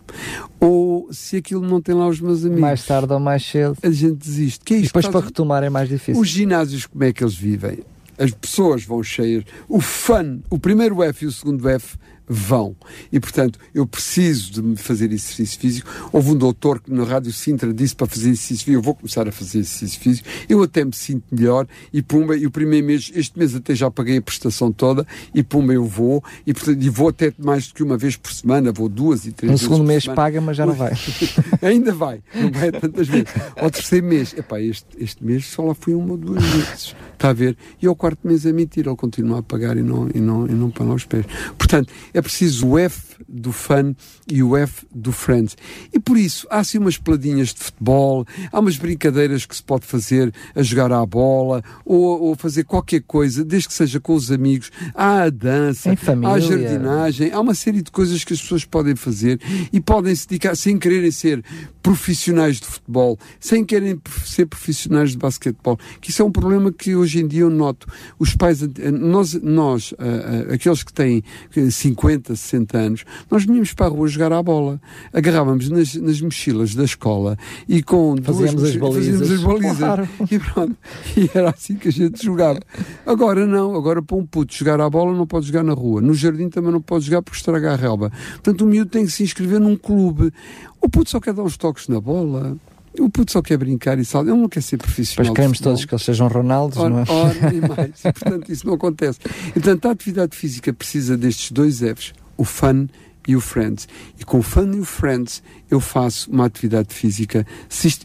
Ou 0.59 1.09
se 1.13 1.37
aquilo 1.37 1.61
não 1.61 1.81
tem 1.81 1.95
lá 1.95 2.09
os 2.09 2.21
meus 2.21 2.45
amigos, 2.45 2.61
mais 2.61 2.85
tarde 2.87 3.13
ou 3.13 3.21
mais 3.21 3.45
cedo, 3.45 3.77
a 3.83 3.91
gente 3.91 4.15
desiste. 4.15 4.65
Que 4.65 4.75
é 4.75 4.77
isto 4.79 4.87
e 4.87 4.89
depois 4.89 5.07
para 5.07 5.21
retomar 5.21 5.63
é 5.63 5.71
mais 5.71 5.89
difícil. 5.89 6.21
Os 6.21 6.29
ginásios, 6.29 6.87
como 6.87 7.05
é 7.05 7.13
que 7.13 7.23
eles 7.23 7.35
vivem? 7.35 7.81
As 8.19 8.31
pessoas 8.33 8.85
vão 8.85 9.03
cheias. 9.03 9.45
O 9.69 9.81
fun, 9.81 10.41
o 10.51 10.59
primeiro 10.59 11.03
F 11.03 11.25
e 11.25 11.29
o 11.29 11.33
segundo 11.33 11.69
F 11.69 11.97
vão. 12.33 12.77
E, 13.11 13.19
portanto, 13.19 13.59
eu 13.75 13.85
preciso 13.85 14.63
de 14.63 14.81
fazer 14.81 15.07
exercício 15.07 15.59
físico. 15.59 15.91
Houve 16.13 16.31
um 16.31 16.37
doutor 16.37 16.81
que 16.81 16.93
na 16.93 17.03
Rádio 17.03 17.33
Sintra 17.33 17.75
disse 17.75 17.97
para 17.97 18.07
fazer 18.07 18.29
exercício 18.29 18.65
físico, 18.65 18.71
eu 18.71 18.83
vou 18.83 18.95
começar 18.95 19.27
a 19.27 19.33
fazer 19.33 19.59
exercício 19.59 20.01
físico, 20.01 20.29
eu 20.49 20.63
até 20.63 20.85
me 20.85 20.95
sinto 20.95 21.25
melhor 21.33 21.67
e 21.93 22.01
pumba, 22.01 22.37
e 22.37 22.47
o 22.47 22.51
primeiro 22.51 22.87
mês, 22.87 23.11
este 23.17 23.37
mês 23.37 23.57
até 23.57 23.75
já 23.75 23.91
paguei 23.91 24.19
a 24.19 24.23
prestação 24.23 24.71
toda 24.71 25.05
e 25.35 25.43
pumba, 25.43 25.73
eu 25.73 25.85
vou, 25.85 26.23
e, 26.47 26.55
portanto, 26.55 26.81
e 26.81 26.89
vou 26.89 27.09
até 27.09 27.33
mais 27.37 27.67
do 27.67 27.75
que 27.75 27.83
uma 27.83 27.99
vez 27.99 28.17
por 28.17 28.33
semana, 28.33 28.71
vou 28.71 28.89
duas 28.89 29.27
e 29.27 29.33
três 29.33 29.51
no 29.51 29.59
vezes 29.59 29.69
segundo 29.69 29.85
mês 29.85 30.05
semana. 30.05 30.17
paga, 30.17 30.41
mas 30.41 30.57
já 30.57 30.65
não 30.65 30.75
vai. 30.75 30.93
Ainda 31.63 31.93
vai, 31.93 32.23
não 32.33 32.53
vai 32.53 32.71
tantas 32.71 33.09
vezes. 33.09 33.27
Ao 33.57 33.71
terceiro 33.71 34.07
mês, 34.07 34.35
epá, 34.39 34.61
este, 34.61 34.87
este 34.99 35.25
mês 35.25 35.47
só 35.47 35.65
lá 35.65 35.75
fui 35.75 35.95
uma 35.95 36.13
ou 36.13 36.17
duas 36.17 36.45
vezes, 36.45 36.95
está 37.13 37.31
a 37.31 37.33
ver? 37.33 37.57
E 37.83 37.89
ao 37.89 37.97
quarto 37.97 38.21
mês 38.27 38.47
é 38.47 38.53
mentira, 38.53 38.89
ele 38.89 38.97
continua 38.97 39.41
a 39.41 39.43
pagar 39.43 39.77
e 39.77 39.83
não, 39.83 40.09
e 40.15 40.21
não, 40.21 40.47
e 40.47 40.53
não 40.53 40.71
para 40.71 40.85
os 40.85 41.05
pés. 41.05 41.27
Portanto, 41.59 41.93
é 42.15 42.20
preciso 42.23 42.69
o 42.69 42.79
F 42.79 43.11
do 43.29 43.53
fun 43.53 43.95
e 44.29 44.43
o 44.43 44.57
F 44.57 44.87
do 44.95 45.13
friends. 45.13 45.57
E 45.93 45.99
por 45.99 46.17
isso, 46.17 46.47
há 46.51 46.59
assim 46.59 46.79
umas 46.79 46.97
peladinhas 46.97 47.49
de 47.49 47.61
futebol, 47.61 48.27
há 48.51 48.59
umas 48.59 48.77
brincadeiras 48.77 49.45
que 49.47 49.55
se 49.55 49.63
pode 49.63 49.87
fazer 49.87 50.33
a 50.55 50.63
jogar 50.63 50.93
à 50.93 51.05
bola 51.05 51.63
ou, 51.85 52.23
ou 52.23 52.37
fazer 52.37 52.65
qualquer 52.65 53.03
coisa, 53.03 53.45
desde 53.45 53.69
que 53.69 53.75
seja 53.75 54.01
com 54.01 54.15
os 54.15 54.31
amigos. 54.31 54.71
Há 54.95 55.23
a 55.23 55.31
dança, 55.31 55.91
há 55.91 56.33
a 56.33 56.41
jardinagem, 56.41 57.33
há 57.33 57.41
uma 57.41 57.55
série 57.55 57.83
de 57.83 57.91
coisas 57.91 58.25
que 58.25 58.33
as 58.33 58.41
pessoas 58.41 58.65
podem 58.65 58.97
fazer 58.97 59.41
e 59.73 59.81
podem 59.81 60.15
se 60.15 60.27
dedicar 60.27 60.57
sem 60.57 60.79
quererem 60.79 61.11
ser 61.11 61.45
profissionais 61.83 62.61
de 62.61 62.67
futebol, 62.67 63.19
sem 63.39 63.65
quererem 63.65 64.01
ser 64.25 64.47
profissionais 64.47 65.13
de 65.13 65.19
basquetebol, 65.19 65.79
que 66.01 66.11
isso 66.11 66.23
é 66.23 66.25
um 66.25 66.33
problema 66.33 66.73
que 66.73 66.95
hoje 66.95 67.21
em 67.21 67.27
dia 67.27 67.43
eu 67.43 67.51
noto. 67.51 67.87
Os 68.19 68.35
pais, 68.35 68.61
nós, 68.93 69.35
nós 69.35 69.93
uh, 69.93 69.97
uh, 69.97 70.55
aqueles 70.55 70.83
que 70.83 70.93
têm 70.93 71.23
50, 71.71 72.10
60 72.19 72.79
anos, 72.79 73.05
nós 73.31 73.45
vinhamos 73.45 73.73
para 73.73 73.87
a 73.87 73.89
rua 73.89 74.09
jogar 74.09 74.33
à 74.33 74.43
bola. 74.43 74.81
Agarrávamos 75.13 75.69
nas, 75.69 75.95
nas 75.95 76.21
mochilas 76.21 76.75
da 76.75 76.85
escola 76.85 77.37
e 77.69 77.83
com 77.83 78.17
fazíamos 78.23 78.65
as 78.65 78.77
balizas. 78.77 79.07
Fazíamos 79.07 79.31
as 79.31 79.43
balizas. 79.43 79.79
Claro. 79.79 80.09
E 80.31 80.39
pronto. 80.39 80.77
E 81.17 81.31
era 81.35 81.51
assim 81.51 81.77
que 81.77 81.89
a 81.89 81.93
gente 81.93 82.25
jogava. 82.25 82.61
Agora 83.05 83.47
não, 83.47 83.75
agora 83.75 84.03
para 84.03 84.17
um 84.17 84.25
puto 84.25 84.55
jogar 84.55 84.81
à 84.81 84.89
bola 84.89 85.17
não 85.17 85.27
pode 85.27 85.47
jogar 85.47 85.63
na 85.63 85.73
rua. 85.73 86.01
No 86.01 86.15
jardim 86.15 86.49
também 86.49 86.73
não 86.73 86.81
pode 86.81 87.05
jogar 87.07 87.23
porque 87.23 87.39
estraga 87.39 87.73
a 87.73 87.77
relva. 87.77 88.11
Portanto, 88.33 88.63
o 88.63 88.67
miúdo 88.67 88.91
tem 88.91 89.05
que 89.05 89.13
se 89.13 89.23
inscrever 89.23 89.61
num 89.61 89.77
clube. 89.77 90.33
O 90.81 90.89
puto 90.89 91.11
só 91.11 91.21
quer 91.21 91.35
dar 91.35 91.43
uns 91.43 91.57
toques 91.57 91.89
na 91.89 92.01
bola. 92.01 92.57
O 92.99 93.09
puto 93.09 93.33
só 93.33 93.41
quer 93.41 93.57
brincar 93.57 93.99
e 93.99 94.05
só. 94.05 94.21
Ele 94.21 94.31
não 94.33 94.49
quer 94.49 94.63
ser 94.63 94.77
profissional. 94.77 95.27
Pois 95.27 95.37
queremos 95.37 95.61
todos 95.61 95.85
que 95.85 95.95
eles 95.95 96.05
sejam 96.05 96.29
Ronaldos, 96.29 96.79
ora, 96.79 96.91
não 96.91 96.99
é? 97.01 97.05
Ora, 97.09 97.55
e 97.55 97.61
mais. 97.61 98.01
E, 98.05 98.13
portanto, 98.13 98.53
isso 98.53 98.67
não 98.67 98.75
acontece. 98.75 99.21
Portanto, 99.53 99.87
a 99.87 99.91
atividade 99.93 100.37
física 100.37 100.73
precisa 100.73 101.17
destes 101.17 101.53
dois 101.53 101.79
Fs 101.81 102.13
o 102.41 102.45
fun 102.45 102.89
e 103.31 103.37
o 103.37 103.41
friends. 103.41 103.89
E 104.19 104.25
com 104.25 104.39
o 104.39 104.43
fun 104.43 104.73
e 104.75 104.81
o 104.81 104.85
friends 104.85 105.41
eu 105.71 105.79
faço 105.79 106.29
uma 106.31 106.47
atividade 106.47 106.93
física, 106.93 107.47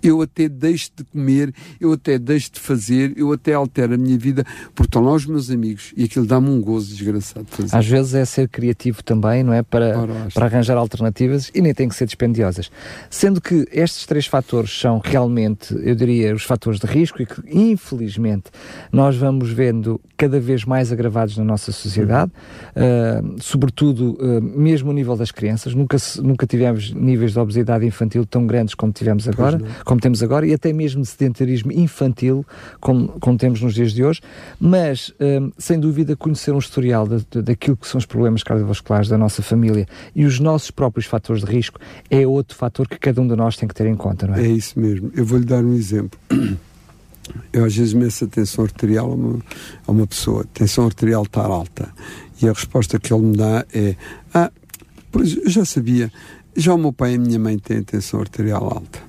eu 0.04 0.22
até 0.22 0.48
deixo 0.48 0.92
de 0.96 1.04
comer, 1.04 1.52
eu 1.82 1.94
até 1.94 2.20
deixo 2.20 2.52
de 2.52 2.60
fazer, 2.60 3.14
eu 3.18 3.32
até 3.32 3.54
altero 3.54 3.96
a 3.96 3.98
minha 3.98 4.18
vida, 4.20 4.46
porque 4.76 4.88
estão 4.88 5.02
lá 5.02 5.14
os 5.14 5.26
meus 5.26 5.50
amigos 5.50 5.92
e 5.98 6.04
aquilo 6.04 6.28
dá-me 6.28 6.48
um 6.48 6.62
gozo 6.62 6.90
desgraçado. 6.90 7.46
De 7.46 7.52
fazer. 7.52 7.76
Às 7.76 7.88
vezes 7.88 8.14
é 8.14 8.24
ser 8.24 8.48
criativo 8.48 9.04
também, 9.04 9.44
não 9.44 9.52
é? 9.52 9.64
Para, 9.64 9.96
para 10.32 10.46
arranjar 10.46 10.78
alternativas 10.78 11.50
e 11.56 11.62
nem 11.62 11.74
tem 11.74 11.90
que 11.90 11.96
ser 11.96 12.06
dispendiosas. 12.06 12.70
Sendo 13.10 13.42
que 13.42 13.68
estes 13.72 14.06
três 14.06 14.28
fatores 14.28 14.70
são 14.80 15.02
realmente, 15.04 15.74
eu 15.82 15.96
diria, 15.96 16.36
os 16.36 16.44
fatores 16.44 16.80
de 16.80 16.86
risco 16.86 17.20
e 17.20 17.26
que, 17.26 17.42
infelizmente, 17.48 18.52
nós 18.92 19.18
vamos 19.18 19.50
vendo 19.50 20.00
cada 20.16 20.40
vez 20.40 20.64
mais 20.66 20.92
agravados 20.92 21.36
na 21.36 21.44
nossa 21.44 21.72
sociedade, 21.72 22.32
uh, 22.76 23.42
sobretudo 23.42 24.18
uh, 24.20 24.42
mesmo 24.42 24.86
no 24.86 24.94
nível 24.94 25.15
das 25.18 25.32
crianças. 25.32 25.74
Nunca, 25.74 25.98
nunca 26.22 26.46
tivemos 26.48 26.92
níveis 26.92 27.34
de 27.34 27.40
obesidade 27.40 27.86
infantil 27.86 28.26
tão 28.26 28.46
grandes 28.46 28.74
como 28.74 28.92
tivemos 28.92 29.28
agora, 29.28 29.62
como 29.84 30.00
temos 30.00 30.22
agora, 30.24 30.46
e 30.46 30.54
até 30.54 30.72
mesmo 30.74 31.02
de 31.02 31.08
sedentarismo 31.08 31.72
infantil, 31.72 32.46
como, 32.80 33.10
como 33.20 33.38
temos 33.38 33.62
nos 33.62 33.74
dias 33.74 33.92
de 33.92 34.04
hoje, 34.04 34.22
mas 34.60 35.14
um, 35.20 35.52
sem 35.58 35.80
dúvida 35.80 36.16
conhecer 36.16 36.54
um 36.54 36.60
historial 36.60 37.08
de, 37.08 37.26
de, 37.30 37.42
daquilo 37.42 37.78
que 37.78 37.88
são 37.88 37.98
os 37.98 38.06
problemas 38.06 38.44
cardiovasculares 38.44 39.08
da 39.10 39.18
nossa 39.18 39.42
família 39.42 39.88
e 40.16 40.26
os 40.26 40.40
nossos 40.40 40.72
próprios 40.72 41.06
fatores 41.06 41.44
de 41.44 41.52
risco 41.52 41.80
é 42.10 42.26
outro 42.26 42.56
fator 42.58 42.88
que 42.88 42.98
cada 42.98 43.22
um 43.22 43.28
de 43.28 43.36
nós 43.36 43.56
tem 43.58 43.68
que 43.68 43.76
ter 43.76 43.88
em 43.88 43.96
conta, 43.96 44.28
não 44.28 44.36
é? 44.36 44.44
É 44.44 44.48
isso 44.48 44.80
mesmo. 44.80 45.12
Eu 45.16 45.26
vou-lhe 45.26 45.46
dar 45.46 45.64
um 45.64 45.74
exemplo. 45.74 46.20
Eu 47.52 47.66
às 47.66 47.76
vezes 47.76 47.94
meço 47.94 48.26
a 48.26 48.28
tensão 48.28 48.64
arterial 48.64 49.12
a 49.12 49.16
uma, 49.16 49.40
a 49.88 49.92
uma 49.92 50.08
pessoa, 50.08 50.44
a 50.44 50.46
tensão 50.46 50.86
arterial 50.86 51.24
está 51.24 51.42
alta, 51.42 51.90
e 52.42 52.48
a 52.48 52.54
resposta 52.54 53.00
que 53.00 53.14
ele 53.14 53.24
me 53.24 53.38
dá 53.38 53.66
é: 53.74 53.96
Ah, 54.34 54.52
pois 55.16 55.34
eu 55.38 55.50
já 55.50 55.64
sabia, 55.64 56.12
já 56.58 56.74
o 56.74 56.78
meu 56.78 56.92
pai 56.92 57.14
e 57.14 57.16
a 57.16 57.18
minha 57.18 57.40
mãe 57.40 57.58
têm 57.58 57.82
tensão 57.82 58.20
arterial 58.20 58.66
alta. 58.66 59.00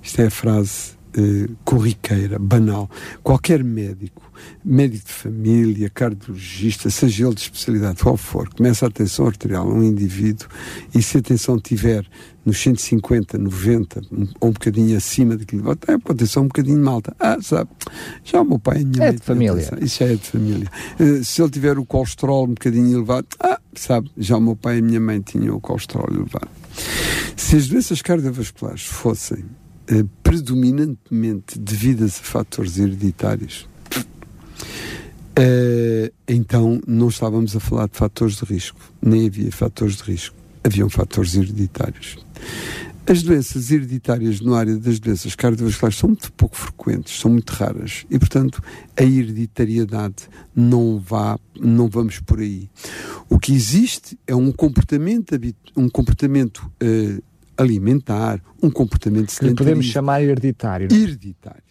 Isto 0.00 0.22
é 0.22 0.26
a 0.26 0.30
frase 0.30 0.92
eh, 1.16 1.48
corriqueira, 1.64 2.38
banal. 2.38 2.88
Qualquer 3.22 3.62
médico, 3.62 4.22
médico 4.64 5.06
de 5.06 5.12
família, 5.12 5.90
cardiologista, 5.90 6.88
seja 6.88 7.26
ele 7.26 7.34
de 7.34 7.42
especialidade, 7.42 8.02
qual 8.02 8.16
for, 8.16 8.48
começa 8.48 8.86
a 8.86 8.90
tensão 8.90 9.26
arterial 9.26 9.68
a 9.68 9.74
um 9.74 9.82
indivíduo 9.82 10.48
e 10.94 11.02
se 11.02 11.18
a 11.18 11.22
tensão 11.22 11.58
tiver 11.58 12.06
nos 12.46 12.58
150, 12.58 13.36
90 13.36 14.02
ou 14.40 14.48
um 14.48 14.52
bocadinho 14.52 14.96
acima 14.96 15.36
daquilo, 15.36 15.70
é 15.86 15.98
com 15.98 16.12
a 16.12 16.14
tensão 16.14 16.44
um 16.44 16.48
bocadinho 16.48 16.82
malta. 16.82 17.14
Ah, 17.20 17.36
sabe, 17.40 17.70
já 18.24 18.40
o 18.40 18.44
meu 18.44 18.58
pai 18.58 18.78
e 18.78 18.82
a 18.82 18.86
minha 18.86 19.04
é 19.04 19.06
mãe. 19.08 19.16
de 19.16 19.22
família. 19.22 19.78
Isso 19.80 19.98
já 19.98 20.06
é 20.06 20.14
de 20.14 20.26
família. 20.26 20.68
Uh, 20.98 21.22
se 21.22 21.42
ele 21.42 21.50
tiver 21.50 21.78
o 21.78 21.84
colesterol 21.84 22.44
um 22.44 22.54
bocadinho 22.54 22.96
elevado, 22.96 23.28
ah, 23.38 23.60
sabe, 23.74 24.10
já 24.16 24.36
o 24.36 24.40
meu 24.40 24.56
pai 24.56 24.76
e 24.76 24.78
a 24.80 24.82
minha 24.82 25.00
mãe 25.00 25.20
tinham 25.20 25.56
o 25.56 25.60
colesterol 25.60 26.08
elevado. 26.10 26.48
Se 27.36 27.56
as 27.56 27.68
doenças 27.68 28.00
cardiovasculares 28.00 28.82
fossem 28.82 29.44
predominantemente 30.22 31.58
devidas 31.58 32.18
a 32.20 32.22
fatores 32.22 32.78
hereditários, 32.78 33.68
uh, 35.38 36.12
então 36.26 36.80
não 36.86 37.08
estávamos 37.08 37.56
a 37.56 37.60
falar 37.60 37.88
de 37.88 37.96
fatores 37.96 38.36
de 38.36 38.44
risco, 38.44 38.80
nem 39.00 39.26
havia 39.26 39.50
fatores 39.50 39.96
de 39.96 40.02
risco, 40.04 40.36
haviam 40.64 40.88
fatores 40.88 41.34
hereditários. 41.34 42.16
As 43.04 43.20
doenças 43.22 43.72
hereditárias 43.72 44.40
no 44.40 44.54
área 44.54 44.76
das 44.76 45.00
doenças 45.00 45.34
cardiovasculares 45.34 45.98
são 45.98 46.10
muito 46.10 46.32
pouco 46.32 46.56
frequentes, 46.56 47.18
são 47.18 47.32
muito 47.32 47.50
raras 47.50 48.06
e, 48.08 48.16
portanto, 48.16 48.62
a 48.96 49.02
hereditariedade 49.02 50.28
não 50.54 51.00
vá, 51.00 51.36
não 51.58 51.88
vamos 51.88 52.20
por 52.20 52.38
aí. 52.38 52.70
O 53.28 53.40
que 53.40 53.52
existe 53.52 54.16
é 54.24 54.36
um 54.36 54.52
comportamento, 54.52 55.34
um 55.76 55.88
comportamento 55.88 56.70
uh, 56.80 57.22
alimentar, 57.56 58.40
um 58.62 58.70
comportamento 58.70 59.30
sedentário. 59.30 59.56
Que 59.56 59.64
podemos 59.64 59.86
chamar 59.86 60.22
hereditário. 60.22 60.88
Não? 60.90 60.96
É? 60.96 61.00
Hereditário. 61.00 61.62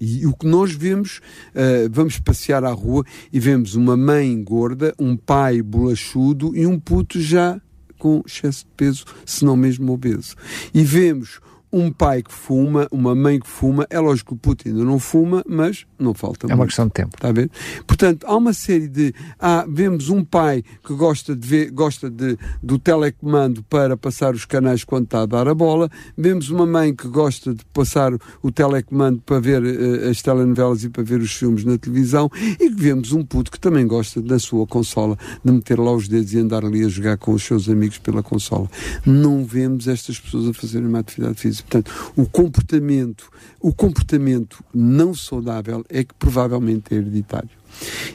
E 0.00 0.26
o 0.26 0.32
que 0.32 0.46
nós 0.46 0.72
vemos, 0.72 1.20
uh, 1.54 1.88
vamos 1.90 2.18
passear 2.18 2.64
à 2.64 2.72
rua 2.72 3.04
e 3.32 3.38
vemos 3.38 3.76
uma 3.76 3.96
mãe 3.96 4.42
gorda, 4.42 4.92
um 4.98 5.16
pai 5.16 5.62
bolachudo 5.62 6.56
e 6.56 6.66
um 6.66 6.78
puto 6.78 7.20
já 7.20 7.60
com 7.98 8.20
excesso 8.26 8.64
de 8.64 8.70
peso, 8.76 9.04
se 9.24 9.44
não 9.44 9.56
mesmo 9.56 9.92
obeso. 9.92 10.34
E 10.74 10.82
vemos 10.82 11.38
um 11.72 11.90
pai 11.90 12.22
que 12.22 12.32
fuma, 12.32 12.86
uma 12.90 13.14
mãe 13.14 13.40
que 13.40 13.48
fuma, 13.48 13.86
é 13.88 13.98
lógico 13.98 14.28
que 14.28 14.34
o 14.34 14.36
Putin 14.36 14.68
ainda 14.70 14.84
não 14.84 14.98
fuma, 14.98 15.42
mas 15.48 15.86
não 15.98 16.12
falta 16.12 16.46
É 16.46 16.48
muito. 16.48 16.58
uma 16.60 16.66
questão 16.66 16.86
de 16.86 16.92
tempo. 16.92 17.16
Está 17.16 17.28
a 17.28 17.32
ver? 17.32 17.50
Portanto, 17.86 18.26
há 18.26 18.36
uma 18.36 18.52
série 18.52 18.88
de. 18.88 19.14
Ah, 19.40 19.64
vemos 19.68 20.10
um 20.10 20.22
pai 20.22 20.62
que 20.84 20.92
gosta, 20.94 21.34
de 21.34 21.46
ver, 21.48 21.70
gosta 21.70 22.10
de, 22.10 22.36
do 22.62 22.78
telecomando 22.78 23.62
para 23.62 23.96
passar 23.96 24.34
os 24.34 24.44
canais 24.44 24.84
quando 24.84 25.04
está 25.04 25.22
a 25.22 25.26
dar 25.26 25.48
a 25.48 25.54
bola, 25.54 25.88
vemos 26.16 26.50
uma 26.50 26.66
mãe 26.66 26.94
que 26.94 27.08
gosta 27.08 27.54
de 27.54 27.64
passar 27.72 28.12
o 28.42 28.50
telecomando 28.52 29.22
para 29.24 29.40
ver 29.40 29.62
uh, 29.62 30.10
as 30.10 30.20
telenovelas 30.20 30.84
e 30.84 30.90
para 30.90 31.02
ver 31.02 31.20
os 31.20 31.32
filmes 31.32 31.64
na 31.64 31.78
televisão, 31.78 32.30
e 32.60 32.68
vemos 32.68 33.12
um 33.12 33.24
puto 33.24 33.50
que 33.50 33.58
também 33.58 33.86
gosta 33.86 34.20
da 34.20 34.38
sua 34.38 34.66
consola, 34.66 35.16
de 35.42 35.52
meter 35.52 35.78
lá 35.78 35.92
os 35.92 36.08
dedos 36.08 36.34
e 36.34 36.38
andar 36.38 36.64
ali 36.64 36.84
a 36.84 36.88
jogar 36.88 37.16
com 37.16 37.32
os 37.32 37.42
seus 37.42 37.68
amigos 37.68 37.98
pela 37.98 38.22
consola. 38.22 38.68
Não 39.06 39.44
vemos 39.44 39.88
estas 39.88 40.18
pessoas 40.20 40.48
a 40.48 40.52
fazerem 40.52 40.88
uma 40.88 40.98
atividade 40.98 41.40
física 41.40 41.61
Portanto, 41.62 42.12
o 42.16 42.26
comportamento, 42.26 43.30
o 43.60 43.72
comportamento 43.72 44.64
não 44.74 45.14
saudável 45.14 45.84
é 45.88 46.04
que 46.04 46.14
provavelmente 46.14 46.92
é 46.92 46.96
hereditário. 46.98 47.62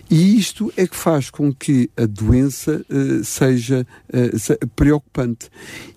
E 0.10 0.38
isto 0.38 0.72
é 0.78 0.88
que 0.88 0.96
faz 0.96 1.30
com 1.30 1.54
que 1.54 1.90
a 1.98 2.06
doença 2.06 2.86
uh, 2.90 3.24
seja 3.24 3.86
uh, 4.10 4.68
preocupante. 4.76 5.50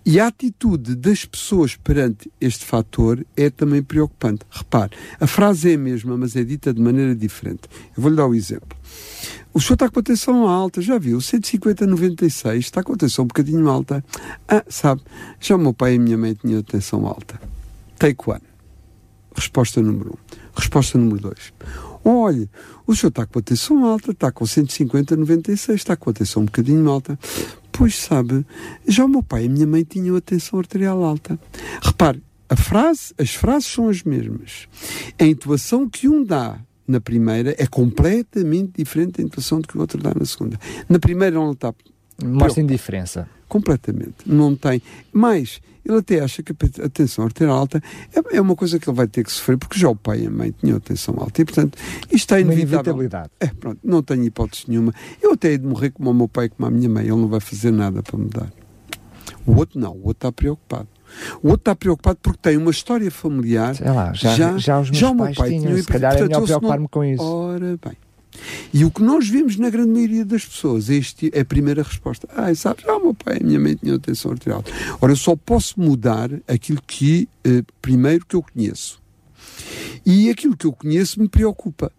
E 0.04 0.18
a 0.18 0.26
atitude 0.26 0.96
das 0.96 1.24
pessoas 1.24 1.76
perante 1.76 2.30
este 2.40 2.64
fator 2.64 3.24
é 3.36 3.50
também 3.50 3.82
preocupante. 3.82 4.40
Repare, 4.50 4.92
a 5.20 5.26
frase 5.26 5.70
é 5.70 5.74
a 5.74 5.78
mesma, 5.78 6.16
mas 6.16 6.34
é 6.34 6.42
dita 6.42 6.72
de 6.72 6.80
maneira 6.80 7.14
diferente. 7.14 7.62
Eu 7.96 8.02
vou-lhe 8.02 8.16
dar 8.16 8.26
um 8.26 8.34
exemplo. 8.34 8.76
O 9.52 9.60
senhor 9.60 9.74
está 9.74 9.88
com 9.88 9.98
a 9.98 10.02
tensão 10.02 10.46
alta, 10.46 10.80
já 10.80 10.96
viu? 10.96 11.20
150 11.20 11.86
96, 11.86 12.64
está 12.64 12.82
com 12.82 12.92
a 12.92 12.96
tensão 12.96 13.24
um 13.24 13.28
bocadinho 13.28 13.68
alta. 13.68 14.04
Ah, 14.48 14.64
sabe, 14.68 15.02
já 15.40 15.56
o 15.56 15.58
meu 15.58 15.74
pai 15.74 15.94
e 15.94 15.96
a 15.96 16.00
minha 16.00 16.16
mãe 16.16 16.34
tinham 16.34 16.62
tensão 16.62 17.04
alta. 17.06 17.40
Take 17.98 18.30
one. 18.30 18.42
Resposta 19.34 19.82
número 19.82 20.10
um. 20.10 20.36
Resposta 20.54 20.98
número 20.98 21.20
dois. 21.20 21.52
Olha, 22.04 22.48
o 22.86 22.94
senhor 22.94 23.10
está 23.10 23.26
com 23.26 23.38
a 23.38 23.42
tensão 23.42 23.84
alta, 23.84 24.12
está 24.12 24.32
com 24.32 24.46
150 24.46 25.16
96, 25.16 25.80
está 25.80 25.96
com 25.96 26.10
a 26.10 26.12
tensão 26.12 26.42
um 26.42 26.46
bocadinho 26.46 26.88
alta. 26.88 27.18
Pois 27.72 27.96
sabe, 27.96 28.46
já 28.86 29.04
o 29.04 29.08
meu 29.08 29.22
pai 29.22 29.44
e 29.44 29.46
a 29.46 29.50
minha 29.50 29.66
mãe 29.66 29.84
tinham 29.84 30.16
a 30.16 30.20
tensão 30.20 30.58
arterial 30.58 31.02
alta. 31.04 31.38
Repare, 31.82 32.22
a 32.48 32.56
frase, 32.56 33.14
as 33.18 33.34
frases 33.34 33.68
são 33.68 33.88
as 33.88 34.02
mesmas. 34.02 34.68
A 35.18 35.24
intuação 35.24 35.88
que 35.88 36.08
um 36.08 36.24
dá 36.24 36.58
na 36.90 37.00
primeira 37.00 37.54
é 37.56 37.66
completamente 37.66 38.72
diferente 38.76 39.18
da 39.18 39.22
intuação 39.22 39.60
do 39.60 39.68
que 39.68 39.76
o 39.76 39.80
outro 39.80 40.02
dá 40.02 40.12
na 40.14 40.24
segunda. 40.24 40.58
Na 40.88 40.98
primeira 40.98 41.34
não 41.34 41.52
está. 41.52 41.72
Mostra 42.22 42.62
indiferença. 42.62 43.28
Completamente. 43.48 44.16
Não 44.26 44.54
tem. 44.54 44.82
Mas 45.12 45.60
ele 45.84 45.98
até 45.98 46.20
acha 46.20 46.42
que 46.42 46.52
a 46.52 46.88
tensão 46.88 47.24
arterial 47.24 47.56
alta 47.56 47.82
é, 48.14 48.36
é, 48.36 48.40
uma 48.40 48.54
coisa 48.54 48.78
que 48.78 48.88
ele 48.88 48.96
vai 48.96 49.08
ter 49.08 49.24
que 49.24 49.32
sofrer, 49.32 49.56
porque 49.56 49.78
já 49.78 49.88
o 49.88 49.96
pai 49.96 50.22
e 50.22 50.26
a 50.26 50.30
mãe 50.30 50.52
tinham 50.52 50.78
tensão 50.78 51.14
alta. 51.18 51.40
E, 51.40 51.44
portanto, 51.44 51.78
isto 52.10 52.34
é 52.34 52.40
inevitável. 52.40 52.96
É, 53.40 53.46
pronto, 53.46 53.80
não 53.82 54.02
tenho 54.02 54.24
hipótese 54.24 54.64
nenhuma. 54.68 54.92
Eu 55.22 55.32
até 55.32 55.50
hei 55.50 55.58
de 55.58 55.66
morrer 55.66 55.90
como 55.90 56.10
o 56.10 56.14
meu 56.14 56.28
pai 56.28 56.46
e 56.46 56.48
como 56.50 56.66
a 56.66 56.70
minha 56.70 56.88
mãe. 56.88 57.04
Ele 57.04 57.16
não 57.16 57.28
vai 57.28 57.40
fazer 57.40 57.70
nada 57.70 58.02
para 58.02 58.18
mudar. 58.18 58.52
O 59.46 59.54
outro 59.56 59.80
não. 59.80 59.92
O 59.92 60.08
outro 60.08 60.10
está 60.10 60.32
preocupado. 60.32 60.88
O 61.42 61.48
outro 61.48 61.62
está 61.62 61.74
preocupado 61.74 62.18
porque 62.22 62.38
tem 62.42 62.56
uma 62.56 62.70
história 62.70 63.10
familiar. 63.10 63.74
Sei 63.74 63.90
lá, 63.90 64.12
já, 64.12 64.34
já, 64.34 64.58
já 64.58 64.80
os 64.80 64.90
meus 64.90 65.00
já 65.00 65.14
pais 65.14 65.36
pai 65.36 65.48
tinham, 65.50 65.62
tinham, 65.64 65.76
se 65.78 65.86
calhar 65.86 66.16
é 66.16 66.22
melhor 66.22 66.42
preocupar-me 66.42 66.88
com 66.88 67.04
isso. 67.04 67.22
Ora 67.22 67.78
bem. 67.84 67.96
E 68.72 68.84
o 68.84 68.90
que 68.90 69.02
nós 69.02 69.28
vemos 69.28 69.56
na 69.56 69.70
grande 69.70 69.90
maioria 69.90 70.24
das 70.24 70.44
pessoas, 70.44 70.88
este 70.88 71.30
é 71.34 71.40
a 71.40 71.44
primeira 71.44 71.82
resposta. 71.82 72.28
Ah, 72.34 72.54
sabes, 72.54 72.84
ah, 72.86 72.96
o 72.96 73.00
meu 73.00 73.14
pai 73.14 73.38
e 73.38 73.42
a 73.42 73.46
minha 73.46 73.60
mãe 73.60 73.74
tinham 73.74 73.96
atenção 73.96 74.30
arterial. 74.30 74.64
Ora, 75.00 75.12
eu 75.12 75.16
só 75.16 75.34
posso 75.34 75.80
mudar 75.80 76.30
aquilo 76.46 76.80
que, 76.86 77.28
eh, 77.44 77.62
primeiro, 77.82 78.24
que 78.24 78.36
eu 78.36 78.42
conheço. 78.42 79.00
E 80.06 80.30
aquilo 80.30 80.56
que 80.56 80.66
eu 80.66 80.72
conheço 80.72 81.20
me 81.20 81.28
preocupa. 81.28 81.92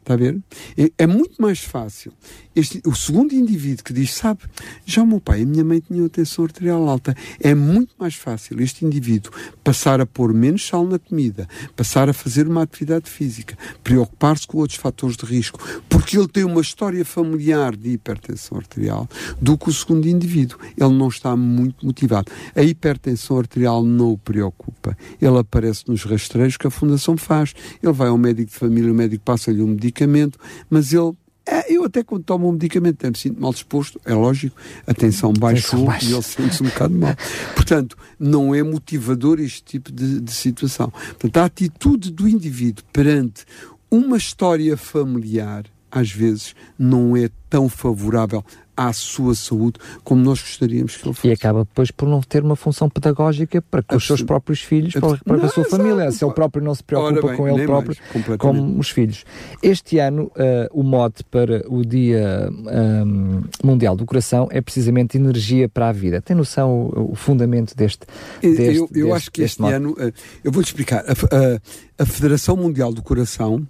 Está 0.00 0.14
a 0.14 0.16
ver? 0.16 0.40
É, 0.76 0.90
é, 0.98 1.06
muito 1.06 1.40
mais 1.40 1.60
fácil. 1.60 2.12
Este, 2.56 2.82
o 2.86 2.94
segundo 2.94 3.34
indivíduo 3.34 3.84
que 3.84 3.92
diz, 3.92 4.14
sabe, 4.14 4.40
já 4.84 5.02
o 5.02 5.06
meu 5.06 5.20
pai 5.20 5.40
e 5.40 5.42
a 5.42 5.46
minha 5.46 5.64
mãe 5.64 5.78
tinham 5.78 6.08
tensão 6.08 6.44
arterial 6.44 6.88
alta. 6.88 7.14
É 7.38 7.54
muito 7.54 7.94
mais 7.98 8.14
fácil 8.14 8.60
este 8.60 8.84
indivíduo 8.84 9.30
passar 9.62 10.00
a 10.00 10.06
pôr 10.06 10.32
menos 10.32 10.66
sal 10.66 10.86
na 10.86 10.98
comida, 10.98 11.46
passar 11.76 12.08
a 12.08 12.12
fazer 12.12 12.48
uma 12.48 12.62
atividade 12.62 13.10
física, 13.10 13.56
preocupar-se 13.84 14.46
com 14.46 14.58
outros 14.58 14.78
fatores 14.78 15.16
de 15.16 15.26
risco, 15.26 15.60
porque 15.88 16.16
ele 16.18 16.28
tem 16.28 16.44
uma 16.44 16.60
história 16.60 17.04
familiar 17.04 17.76
de 17.76 17.90
hipertensão 17.90 18.56
arterial, 18.56 19.08
do 19.40 19.56
que 19.56 19.68
o 19.68 19.72
segundo 19.72 20.08
indivíduo. 20.08 20.58
Ele 20.76 20.94
não 20.94 21.08
está 21.08 21.36
muito 21.36 21.84
motivado. 21.84 22.32
A 22.56 22.62
hipertensão 22.62 23.38
arterial 23.38 23.84
não 23.84 24.12
o 24.12 24.18
preocupa. 24.18 24.96
Ele 25.20 25.38
aparece 25.38 25.84
nos 25.88 26.04
rastreios 26.04 26.56
que 26.56 26.66
a 26.66 26.70
Fundação 26.70 27.16
faz. 27.16 27.54
Ele 27.82 27.92
vai 27.92 28.08
ao 28.08 28.18
médico 28.18 28.50
de 28.50 28.58
família, 28.58 28.90
o 28.90 28.94
médico 28.94 29.24
passa-lhe 29.24 29.62
um 29.62 29.68
medicamento 29.68 29.89
medicamento, 29.90 30.38
mas 30.68 30.92
ele 30.92 31.12
é, 31.46 31.72
eu 31.72 31.84
até 31.84 32.04
quando 32.04 32.22
tomo 32.22 32.48
um 32.48 32.52
medicamento 32.52 33.04
me 33.04 33.18
sinto 33.18 33.40
mal 33.40 33.52
disposto, 33.52 34.00
é 34.04 34.14
lógico, 34.14 34.56
a 34.86 34.94
tensão 34.94 35.32
baixou 35.32 35.88
e 36.00 36.12
ele 36.12 36.22
sente-se 36.22 36.62
um 36.62 36.66
bocado 36.66 36.94
mal. 36.94 37.16
Portanto, 37.56 37.96
não 38.18 38.54
é 38.54 38.62
motivador 38.62 39.40
este 39.40 39.62
tipo 39.64 39.90
de, 39.90 40.20
de 40.20 40.32
situação. 40.32 40.90
Portanto, 40.90 41.36
a 41.38 41.44
atitude 41.46 42.12
do 42.12 42.28
indivíduo 42.28 42.84
perante 42.92 43.44
uma 43.90 44.16
história 44.16 44.76
familiar, 44.76 45.64
às 45.90 46.10
vezes, 46.10 46.54
não 46.78 47.16
é 47.16 47.28
tão 47.48 47.68
favorável 47.68 48.44
à 48.80 48.94
sua 48.94 49.34
saúde 49.34 49.78
como 50.02 50.22
nós 50.22 50.40
gostaríamos 50.40 50.96
que 50.96 51.06
ele 51.06 51.14
fosse. 51.14 51.28
E 51.28 51.32
acaba 51.32 51.64
depois 51.64 51.90
por 51.90 52.08
não 52.08 52.22
ter 52.22 52.42
uma 52.42 52.56
função 52.56 52.88
pedagógica 52.88 53.60
para 53.60 53.82
com 53.82 53.96
os 53.96 54.06
seus 54.06 54.22
próprios 54.22 54.62
filhos, 54.62 54.94
para, 54.94 55.18
para 55.18 55.36
não, 55.36 55.44
a 55.44 55.48
sua 55.48 55.64
família. 55.64 56.10
Se 56.10 56.24
ele 56.24 56.32
próprio 56.32 56.64
não 56.64 56.74
se 56.74 56.82
preocupa 56.82 57.28
bem, 57.28 57.36
com 57.36 57.48
ele 57.48 57.66
próprio, 57.66 57.96
mais, 58.14 58.38
como 58.38 58.78
os 58.78 58.88
filhos. 58.88 59.24
Este 59.62 59.98
ano, 59.98 60.32
uh, 60.34 60.70
o 60.72 60.82
mote 60.82 61.22
para 61.24 61.62
o 61.68 61.84
Dia 61.84 62.48
um, 62.50 63.42
Mundial 63.62 63.94
do 63.94 64.06
Coração 64.06 64.48
é 64.50 64.62
precisamente 64.62 65.18
energia 65.18 65.68
para 65.68 65.90
a 65.90 65.92
vida. 65.92 66.22
Tem 66.22 66.34
noção 66.34 66.90
o, 66.94 67.12
o 67.12 67.14
fundamento 67.14 67.76
deste, 67.76 68.06
deste 68.40 68.76
Eu, 68.76 68.88
eu 68.94 69.06
deste, 69.06 69.12
acho 69.12 69.30
que 69.30 69.42
este 69.42 69.62
ano, 69.62 69.90
uh, 69.90 70.12
eu 70.42 70.50
vou-te 70.50 70.68
explicar, 70.68 71.04
a, 71.06 71.12
a, 71.12 72.02
a 72.02 72.06
Federação 72.06 72.56
Mundial 72.56 72.94
do 72.94 73.02
Coração 73.02 73.66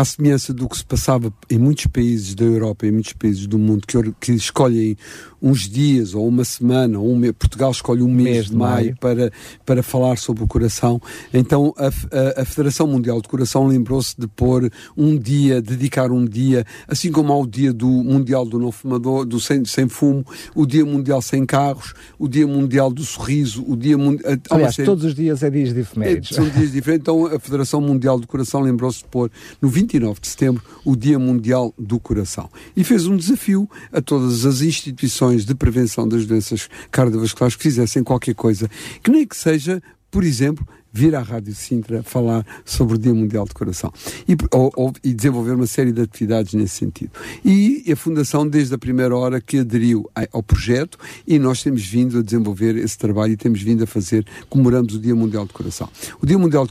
à 0.00 0.04
semelhança 0.04 0.54
do 0.54 0.66
que 0.66 0.78
se 0.78 0.84
passava 0.84 1.32
em 1.50 1.58
muitos 1.58 1.86
países 1.86 2.34
da 2.34 2.44
Europa 2.44 2.86
e 2.86 2.90
muitos 2.90 3.12
países 3.12 3.46
do 3.46 3.58
mundo 3.58 3.86
que, 3.86 3.98
que 4.18 4.32
escolhem 4.32 4.96
uns 5.42 5.68
dias 5.68 6.14
ou 6.14 6.26
uma 6.28 6.44
semana, 6.44 6.98
ou 6.98 7.10
um 7.10 7.16
mês, 7.16 7.32
Portugal 7.38 7.70
escolhe 7.70 8.02
um 8.02 8.12
mês, 8.12 8.28
mês 8.28 8.46
de, 8.46 8.56
maio, 8.56 8.74
maio, 8.74 8.96
para, 9.00 9.32
para 9.64 9.82
falar 9.82 10.18
sobre 10.18 10.44
o 10.44 10.46
coração. 10.46 11.00
Então 11.32 11.74
a, 11.76 11.86
a, 11.86 12.42
a 12.42 12.44
Federação 12.44 12.86
Mundial 12.86 13.20
de 13.20 13.28
Coração 13.28 13.66
lembrou-se 13.66 14.14
de 14.18 14.26
pôr 14.26 14.70
um 14.96 15.18
dia, 15.18 15.62
dedicar 15.62 16.10
um 16.10 16.24
dia, 16.24 16.64
assim 16.86 17.10
como 17.10 17.32
ao 17.32 17.46
dia 17.46 17.72
do 17.72 17.88
Mundial 17.88 18.44
do 18.44 18.58
Não 18.58 18.70
Fumador, 18.70 19.24
do 19.24 19.40
sem, 19.40 19.64
sem 19.64 19.88
Fumo, 19.88 20.24
o 20.54 20.66
Dia 20.66 20.84
Mundial 20.84 21.22
Sem 21.22 21.46
Carros, 21.46 21.94
o 22.18 22.28
Dia 22.28 22.46
Mundial 22.46 22.92
do 22.92 23.02
Sorriso, 23.02 23.64
o 23.66 23.76
Dia 23.76 23.96
Mundial. 23.96 24.34
Aliás, 24.50 24.76
todos 24.76 25.04
os 25.04 25.14
dias 25.14 25.42
é 25.42 25.50
dias 25.50 25.72
de 25.72 25.80
efemérides. 25.80 26.32
É, 26.32 26.34
são 26.34 26.48
dias 26.48 26.72
diferentes. 26.72 27.02
Então 27.02 27.26
a 27.26 27.38
Federação 27.38 27.80
Mundial 27.80 28.18
do 28.18 28.26
Coração 28.26 28.60
lembrou-se 28.60 28.98
de 28.98 29.04
pôr 29.04 29.30
no 29.60 29.68
29 29.90 30.20
de 30.20 30.28
setembro 30.28 30.62
o 30.84 30.94
Dia 30.94 31.18
Mundial 31.18 31.74
do 31.76 31.98
Coração. 31.98 32.48
E 32.76 32.84
fez 32.84 33.06
um 33.06 33.16
desafio 33.16 33.68
a 33.92 34.00
todas 34.00 34.46
as 34.46 34.60
instituições 34.60 35.44
de 35.44 35.54
prevenção 35.54 36.06
das 36.06 36.24
doenças 36.24 36.68
cardiovasculares 36.90 37.56
que 37.56 37.62
fizessem 37.62 38.04
qualquer 38.04 38.34
coisa, 38.34 38.70
que 39.02 39.10
nem 39.10 39.26
que 39.26 39.36
seja 39.36 39.82
por 40.10 40.24
exemplo, 40.24 40.66
vir 40.92 41.14
à 41.14 41.22
Rádio 41.22 41.54
Sintra 41.54 42.02
falar 42.02 42.44
sobre 42.64 42.96
o 42.96 42.98
Dia 42.98 43.14
Mundial 43.14 43.44
do 43.44 43.54
Coração 43.54 43.92
e, 44.28 44.36
ou, 44.50 44.72
ou, 44.74 44.92
e 45.04 45.14
desenvolver 45.14 45.52
uma 45.52 45.66
série 45.66 45.92
de 45.92 46.02
atividades 46.02 46.54
nesse 46.54 46.76
sentido. 46.76 47.12
E 47.44 47.84
a 47.90 47.94
Fundação, 47.94 48.46
desde 48.46 48.74
a 48.74 48.78
primeira 48.78 49.16
hora 49.16 49.40
que 49.40 49.58
aderiu 49.58 50.10
ao 50.32 50.42
projeto, 50.42 50.98
e 51.26 51.38
nós 51.38 51.62
temos 51.62 51.84
vindo 51.86 52.18
a 52.18 52.22
desenvolver 52.22 52.76
esse 52.76 52.98
trabalho 52.98 53.34
e 53.34 53.36
temos 53.36 53.62
vindo 53.62 53.84
a 53.84 53.86
fazer, 53.86 54.26
comemoramos 54.48 54.94
o 54.94 54.98
Dia 54.98 55.14
Mundial 55.14 55.46
do 55.46 55.52
Coração. 55.52 55.88
O 56.20 56.26
Dia 56.26 56.38
Mundial 56.38 56.66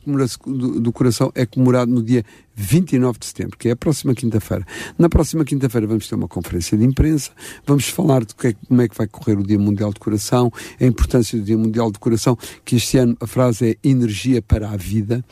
do, 0.46 0.82
do 0.82 0.92
Coração 0.92 1.32
é 1.34 1.46
comemorado 1.46 1.92
no 1.92 2.04
dia 2.04 2.26
29 2.56 3.20
de 3.20 3.26
setembro, 3.26 3.58
que 3.58 3.70
é 3.70 3.72
a 3.72 3.76
próxima 3.76 4.14
quinta-feira. 4.14 4.66
Na 4.98 5.10
próxima 5.10 5.46
quinta-feira 5.46 5.88
vamos 5.88 6.08
ter 6.08 6.16
uma 6.16 6.28
conferência 6.28 6.78
de 6.78 6.84
imprensa, 6.84 7.32
vamos 7.66 7.88
falar 7.90 8.24
de 8.24 8.34
é 8.44 8.54
como 8.68 8.82
é 8.82 8.88
que 8.88 8.98
vai 8.98 9.08
correr 9.08 9.38
o 9.38 9.44
Dia 9.44 9.60
Mundial 9.60 9.92
do 9.92 10.00
Coração, 10.00 10.52
a 10.80 10.86
importância 10.86 11.38
do 11.38 11.44
Dia 11.44 11.58
Mundial 11.58 11.92
do 11.92 12.00
Coração, 12.00 12.38
que 12.66 12.76
este 12.76 12.98
ano 12.98 13.18
a 13.20 13.28
frase 13.28 13.72
é 13.72 13.88
energia 13.88 14.42
para 14.42 14.70
a 14.70 14.78
vida 14.78 15.24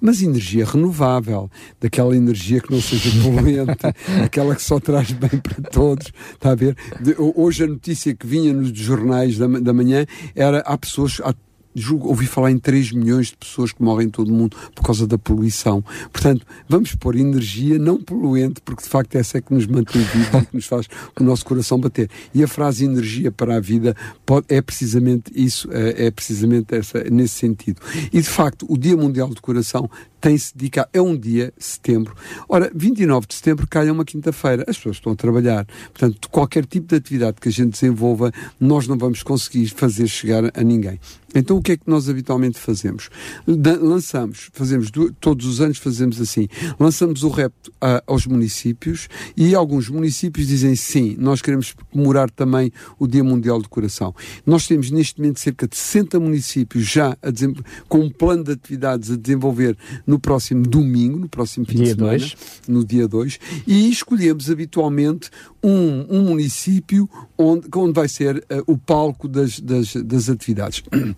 mas 0.00 0.22
energia 0.22 0.64
renovável, 0.64 1.50
daquela 1.78 2.16
energia 2.16 2.60
que 2.60 2.72
não 2.72 2.80
seja 2.80 3.10
poluente, 3.22 3.86
aquela 4.24 4.56
que 4.56 4.62
só 4.62 4.80
traz 4.80 5.12
bem 5.12 5.28
para 5.28 5.70
todos. 5.70 6.10
Está 6.32 6.52
a 6.52 6.54
ver? 6.54 6.74
De, 7.00 7.14
hoje 7.18 7.64
a 7.64 7.66
notícia 7.66 8.14
que 8.14 8.26
vinha 8.26 8.52
nos 8.52 8.70
jornais 8.70 9.36
da, 9.36 9.46
da 9.46 9.72
manhã 9.72 10.06
era 10.34 10.60
há 10.60 10.78
pessoas, 10.78 11.20
há 11.22 11.34
julgo, 11.74 12.08
ouvi 12.08 12.26
falar 12.26 12.50
em 12.50 12.58
3 12.58 12.92
milhões 12.92 13.28
de 13.28 13.36
pessoas 13.36 13.72
que 13.72 13.82
morrem 13.82 14.08
em 14.08 14.10
todo 14.10 14.28
o 14.28 14.32
mundo 14.32 14.56
por 14.74 14.82
causa 14.82 15.06
da 15.06 15.16
poluição. 15.16 15.84
Portanto, 16.12 16.46
vamos 16.68 16.94
pôr 16.94 17.16
energia 17.16 17.78
não 17.78 18.02
poluente, 18.02 18.60
porque 18.64 18.82
de 18.82 18.88
facto 18.88 19.14
essa 19.14 19.38
é 19.38 19.40
que 19.40 19.52
nos 19.52 19.66
mantém 19.66 20.02
vivos 20.02 20.42
e 20.42 20.46
que 20.46 20.56
nos 20.56 20.66
faz 20.66 20.86
o 21.18 21.22
nosso 21.22 21.44
coração 21.44 21.78
bater. 21.78 22.10
E 22.34 22.42
a 22.42 22.48
frase 22.48 22.84
energia 22.84 23.30
para 23.30 23.56
a 23.56 23.60
vida 23.60 23.94
pode, 24.26 24.46
é 24.48 24.60
precisamente 24.60 25.30
isso, 25.34 25.68
é, 25.72 26.06
é 26.06 26.10
precisamente 26.10 26.74
essa, 26.74 27.04
nesse 27.04 27.34
sentido. 27.34 27.80
E 28.12 28.20
de 28.20 28.28
facto, 28.28 28.66
o 28.68 28.76
Dia 28.76 28.96
Mundial 28.96 29.28
do 29.28 29.40
Coração 29.40 29.88
tem-se 30.20 30.56
dedicado, 30.56 30.88
é 30.92 31.00
um 31.00 31.16
dia, 31.16 31.52
setembro. 31.58 32.14
Ora, 32.48 32.70
29 32.74 33.26
de 33.26 33.34
setembro 33.34 33.66
cai 33.66 33.90
uma 33.90 34.04
quinta-feira, 34.04 34.64
as 34.68 34.76
pessoas 34.76 34.96
estão 34.96 35.12
a 35.12 35.16
trabalhar. 35.16 35.66
Portanto, 35.92 36.28
qualquer 36.30 36.66
tipo 36.66 36.88
de 36.88 36.96
atividade 36.96 37.38
que 37.40 37.48
a 37.48 37.52
gente 37.52 37.72
desenvolva, 37.72 38.32
nós 38.58 38.86
não 38.86 38.98
vamos 38.98 39.22
conseguir 39.22 39.68
fazer 39.68 40.06
chegar 40.06 40.50
a 40.54 40.62
ninguém. 40.62 40.98
Então 41.34 41.56
o 41.56 41.62
que 41.62 41.72
é 41.72 41.76
que 41.76 41.88
nós 41.88 42.08
habitualmente 42.08 42.58
fazemos? 42.58 43.08
Lançamos, 43.46 44.50
fazemos 44.52 44.90
todos 45.20 45.46
os 45.46 45.60
anos 45.60 45.78
fazemos 45.78 46.20
assim, 46.20 46.48
lançamos 46.78 47.22
o 47.22 47.28
repto 47.28 47.72
a, 47.80 48.02
aos 48.06 48.26
municípios 48.26 49.08
e 49.36 49.54
alguns 49.54 49.88
municípios 49.88 50.48
dizem 50.48 50.74
sim, 50.74 51.16
nós 51.18 51.40
queremos 51.40 51.74
comemorar 51.92 52.30
também 52.30 52.72
o 52.98 53.06
Dia 53.06 53.22
Mundial 53.22 53.60
do 53.60 53.68
Coração. 53.68 54.14
Nós 54.44 54.66
temos 54.66 54.90
neste 54.90 55.20
momento 55.20 55.38
cerca 55.38 55.68
de 55.68 55.76
60 55.76 56.18
municípios 56.18 56.84
já 56.84 57.16
com 57.88 58.00
um 58.00 58.10
plano 58.10 58.44
de 58.44 58.52
atividades 58.52 59.10
a 59.10 59.16
desenvolver 59.16 59.76
no 60.10 60.18
próximo 60.18 60.66
domingo, 60.66 61.20
no 61.20 61.28
próximo 61.28 61.64
fim 61.64 61.76
dia 61.76 61.84
de 61.84 61.90
semana, 61.92 62.18
dois. 62.18 62.36
no 62.66 62.84
dia 62.84 63.06
2, 63.06 63.38
e 63.64 63.88
escolhemos 63.88 64.50
habitualmente 64.50 65.30
um, 65.62 66.04
um 66.10 66.22
município 66.24 67.08
onde, 67.38 67.68
onde 67.76 67.92
vai 67.92 68.08
ser 68.08 68.38
uh, 68.38 68.64
o 68.66 68.76
palco 68.76 69.28
das, 69.28 69.60
das, 69.60 69.94
das 69.94 70.28
atividades. 70.28 70.82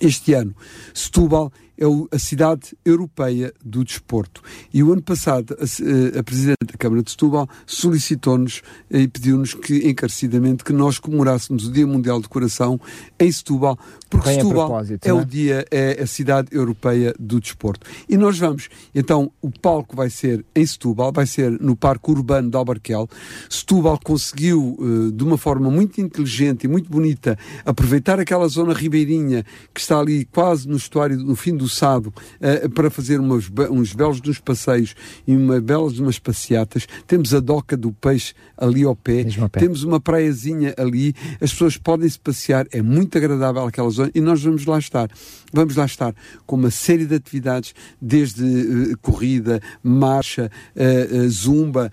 Este 0.00 0.34
ano, 0.34 0.52
Setúbal 0.92 1.52
é 1.82 2.16
a 2.16 2.18
cidade 2.18 2.76
europeia 2.84 3.52
do 3.64 3.84
desporto. 3.84 4.40
E 4.72 4.82
o 4.82 4.92
ano 4.92 5.02
passado, 5.02 5.56
a, 5.58 5.64
eh, 5.64 6.18
a 6.18 6.22
Presidente 6.22 6.64
da 6.64 6.78
Câmara 6.78 7.02
de 7.02 7.10
Setúbal 7.10 7.48
solicitou-nos 7.66 8.62
e 8.88 9.08
pediu-nos 9.08 9.52
que, 9.54 9.88
encarecidamente, 9.88 10.62
que 10.62 10.72
nós 10.72 10.98
comemorássemos 10.98 11.66
o 11.66 11.72
Dia 11.72 11.86
Mundial 11.86 12.20
do 12.20 12.28
Coração 12.28 12.80
em 13.18 13.32
Setúbal, 13.32 13.76
porque 14.08 14.28
Bem 14.28 14.36
Setúbal 14.36 14.80
é, 14.80 15.08
é 15.08 15.12
o 15.12 15.24
dia, 15.24 15.66
é 15.70 16.02
a 16.02 16.06
cidade 16.06 16.48
europeia 16.52 17.14
do 17.18 17.40
desporto. 17.40 17.86
E 18.08 18.16
nós 18.16 18.38
vamos. 18.38 18.68
Então, 18.94 19.32
o 19.40 19.50
palco 19.50 19.96
vai 19.96 20.10
ser 20.10 20.44
em 20.54 20.64
Setúbal, 20.64 21.12
vai 21.12 21.26
ser 21.26 21.50
no 21.60 21.74
Parque 21.74 22.10
Urbano 22.10 22.48
de 22.48 22.56
Albarquel. 22.56 23.08
Setúbal 23.50 23.98
conseguiu, 23.98 24.76
eh, 24.78 25.12
de 25.12 25.24
uma 25.24 25.36
forma 25.36 25.70
muito 25.70 26.00
inteligente 26.00 26.64
e 26.64 26.68
muito 26.68 26.88
bonita, 26.88 27.36
aproveitar 27.64 28.20
aquela 28.20 28.46
zona 28.46 28.72
ribeirinha 28.72 29.44
que 29.74 29.80
está 29.80 29.98
ali 29.98 30.24
quase 30.26 30.68
no 30.68 30.76
estuário, 30.76 31.16
no 31.16 31.34
fim 31.34 31.56
do 31.56 31.68
Sado, 31.74 32.08
uh, 32.08 32.70
para 32.70 32.90
fazer 32.90 33.20
umas, 33.20 33.50
uns 33.70 33.92
belos 33.92 34.20
dos 34.20 34.38
passeios 34.38 34.94
e 35.26 35.34
uma 35.34 35.60
belas 35.60 35.98
umas 35.98 36.18
passeatas. 36.18 36.86
Temos 37.06 37.34
a 37.34 37.40
doca 37.40 37.76
do 37.76 37.92
peixe 37.92 38.34
ali 38.56 38.84
ao 38.84 38.94
pé, 38.94 39.24
pé. 39.50 39.60
temos 39.60 39.82
uma 39.82 40.00
praiazinha 40.00 40.74
ali, 40.76 41.14
as 41.40 41.52
pessoas 41.52 41.76
podem 41.76 42.08
se 42.08 42.18
passear, 42.18 42.66
é 42.70 42.80
muito 42.82 43.16
agradável 43.18 43.64
aquela 43.64 43.90
zona 43.90 44.10
e 44.14 44.20
nós 44.20 44.42
vamos 44.42 44.64
lá 44.66 44.78
estar. 44.78 45.10
Vamos 45.52 45.76
lá 45.76 45.84
estar 45.84 46.14
com 46.46 46.56
uma 46.56 46.70
série 46.70 47.04
de 47.04 47.14
atividades, 47.14 47.74
desde 48.00 48.42
uh, 48.44 48.98
corrida, 49.00 49.60
marcha, 49.82 50.50
uh, 50.76 51.28
zumba, 51.28 51.90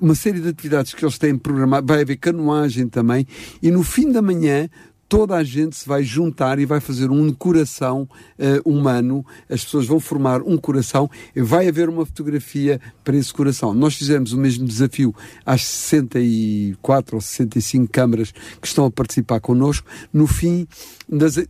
uma 0.00 0.14
série 0.14 0.40
de 0.40 0.48
atividades 0.48 0.94
que 0.94 1.04
eles 1.04 1.18
têm 1.18 1.36
programado. 1.36 1.86
Vai 1.86 2.02
haver 2.02 2.16
canoagem 2.16 2.88
também 2.88 3.26
e 3.62 3.70
no 3.70 3.82
fim 3.82 4.10
da 4.10 4.22
manhã 4.22 4.68
toda 5.08 5.36
a 5.36 5.42
gente 5.42 5.74
se 5.74 5.88
vai 5.88 6.02
juntar 6.02 6.58
e 6.58 6.66
vai 6.66 6.80
fazer 6.80 7.10
um 7.10 7.32
coração 7.32 8.08
uh, 8.38 8.70
humano, 8.70 9.24
as 9.48 9.64
pessoas 9.64 9.86
vão 9.86 9.98
formar 9.98 10.42
um 10.42 10.56
coração 10.58 11.10
e 11.34 11.40
vai 11.40 11.66
haver 11.66 11.88
uma 11.88 12.04
fotografia 12.04 12.78
para 13.02 13.16
esse 13.16 13.32
coração. 13.32 13.72
Nós 13.72 13.94
fizemos 13.94 14.32
o 14.32 14.38
mesmo 14.38 14.66
desafio 14.66 15.14
às 15.46 15.64
64 15.64 17.16
ou 17.16 17.20
65 17.20 17.90
câmaras 17.90 18.32
que 18.60 18.66
estão 18.66 18.84
a 18.84 18.90
participar 18.90 19.40
connosco. 19.40 19.88
No 20.12 20.26
fim, 20.26 20.68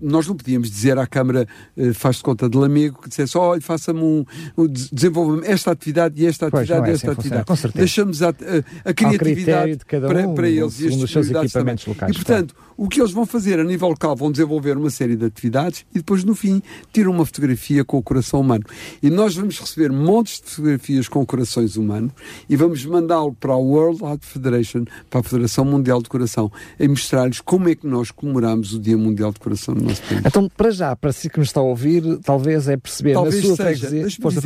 nós 0.01 0.27
não 0.29 0.37
podíamos 0.37 0.71
dizer 0.71 0.97
à 0.97 1.07
Câmara, 1.07 1.49
uh, 1.77 1.93
faz-se 1.95 2.23
conta 2.23 2.49
de 2.49 2.57
Lamego, 2.57 3.03
que 3.03 3.09
dissesse, 3.09 3.37
olha, 3.37 3.61
faça-me 3.61 4.01
um, 4.01 4.25
um 4.57 4.67
desenvolva-me 4.69 5.47
esta 5.47 5.73
atividade 5.73 6.23
e 6.23 6.27
esta 6.27 6.47
atividade 6.47 6.87
e 6.87 6.91
é 6.91 6.95
esta 6.95 7.11
assim 7.11 7.21
atividade. 7.21 7.73
Deixamos 7.75 8.23
a, 8.23 8.29
a, 8.29 8.91
a 8.91 8.95
criatividade 8.95 9.79
para, 9.85 10.29
um, 10.29 10.35
para 10.35 10.49
eles 10.49 10.81
e 10.81 10.87
as 10.87 10.93
equipamentos 11.05 11.53
também. 11.53 11.77
locais. 11.87 12.13
E, 12.13 12.15
portanto, 12.15 12.55
claro. 12.55 12.68
O 12.79 12.89
que 12.89 13.01
eles 13.01 13.11
vão 13.11 13.26
fazer 13.26 13.59
a 13.59 13.64
nível 13.64 13.89
local, 13.89 14.14
vão 14.14 14.31
desenvolver 14.31 14.76
uma 14.76 14.89
série 14.89 15.16
de 15.16 15.24
atividades 15.24 15.85
e 15.93 15.99
depois, 15.99 16.22
no 16.22 16.33
fim, 16.33 16.62
tiram 16.93 17.11
uma 17.11 17.26
fotografia 17.26 17.85
com 17.85 17.99
o 17.99 18.03
coração 18.03 18.41
humano. 18.41 18.64
E 19.03 19.11
nós 19.11 19.35
vamos 19.35 19.59
receber 19.59 19.91
montes 19.91 20.41
de 20.41 20.49
fotografias 20.49 21.09
com 21.09 21.26
corações 21.26 21.76
humanos 21.76 22.12
e 22.49 22.55
vamos 22.55 22.87
mandá-lo 22.87 23.35
para 23.35 23.53
a 23.53 23.57
World 23.57 24.05
Heart 24.05 24.22
Federation, 24.22 24.85
para 25.11 25.18
a 25.18 25.22
Federação 25.24 25.64
Mundial 25.64 26.01
de 26.01 26.09
Coração, 26.09 26.53
e 26.79 26.87
mostrar-lhes 26.87 27.41
como 27.41 27.68
é 27.68 27.74
que 27.74 27.87
nós 27.87 28.12
comemoramos 28.12 28.72
o 28.72 28.79
Dia 28.79 28.97
Mundial 28.97 29.33
de 29.33 29.41
Coração 29.41 29.74
no 29.74 29.83
nosso 29.83 30.03
país. 30.03 30.22
Então, 30.24 30.49
para 30.49 30.70
já, 30.70 30.95
para 30.95 31.11
si 31.11 31.29
que 31.29 31.41
nos 31.41 31.49
está 31.49 31.59
a 31.59 31.64
ouvir, 31.64 32.03
talvez 32.22 32.68
é 32.68 32.76
perceber 32.76 33.14
talvez 33.14 33.43
na 33.43 33.57
sua 33.57 33.57
seja, 33.57 33.91
dizer, 33.91 34.22
força 34.22 34.41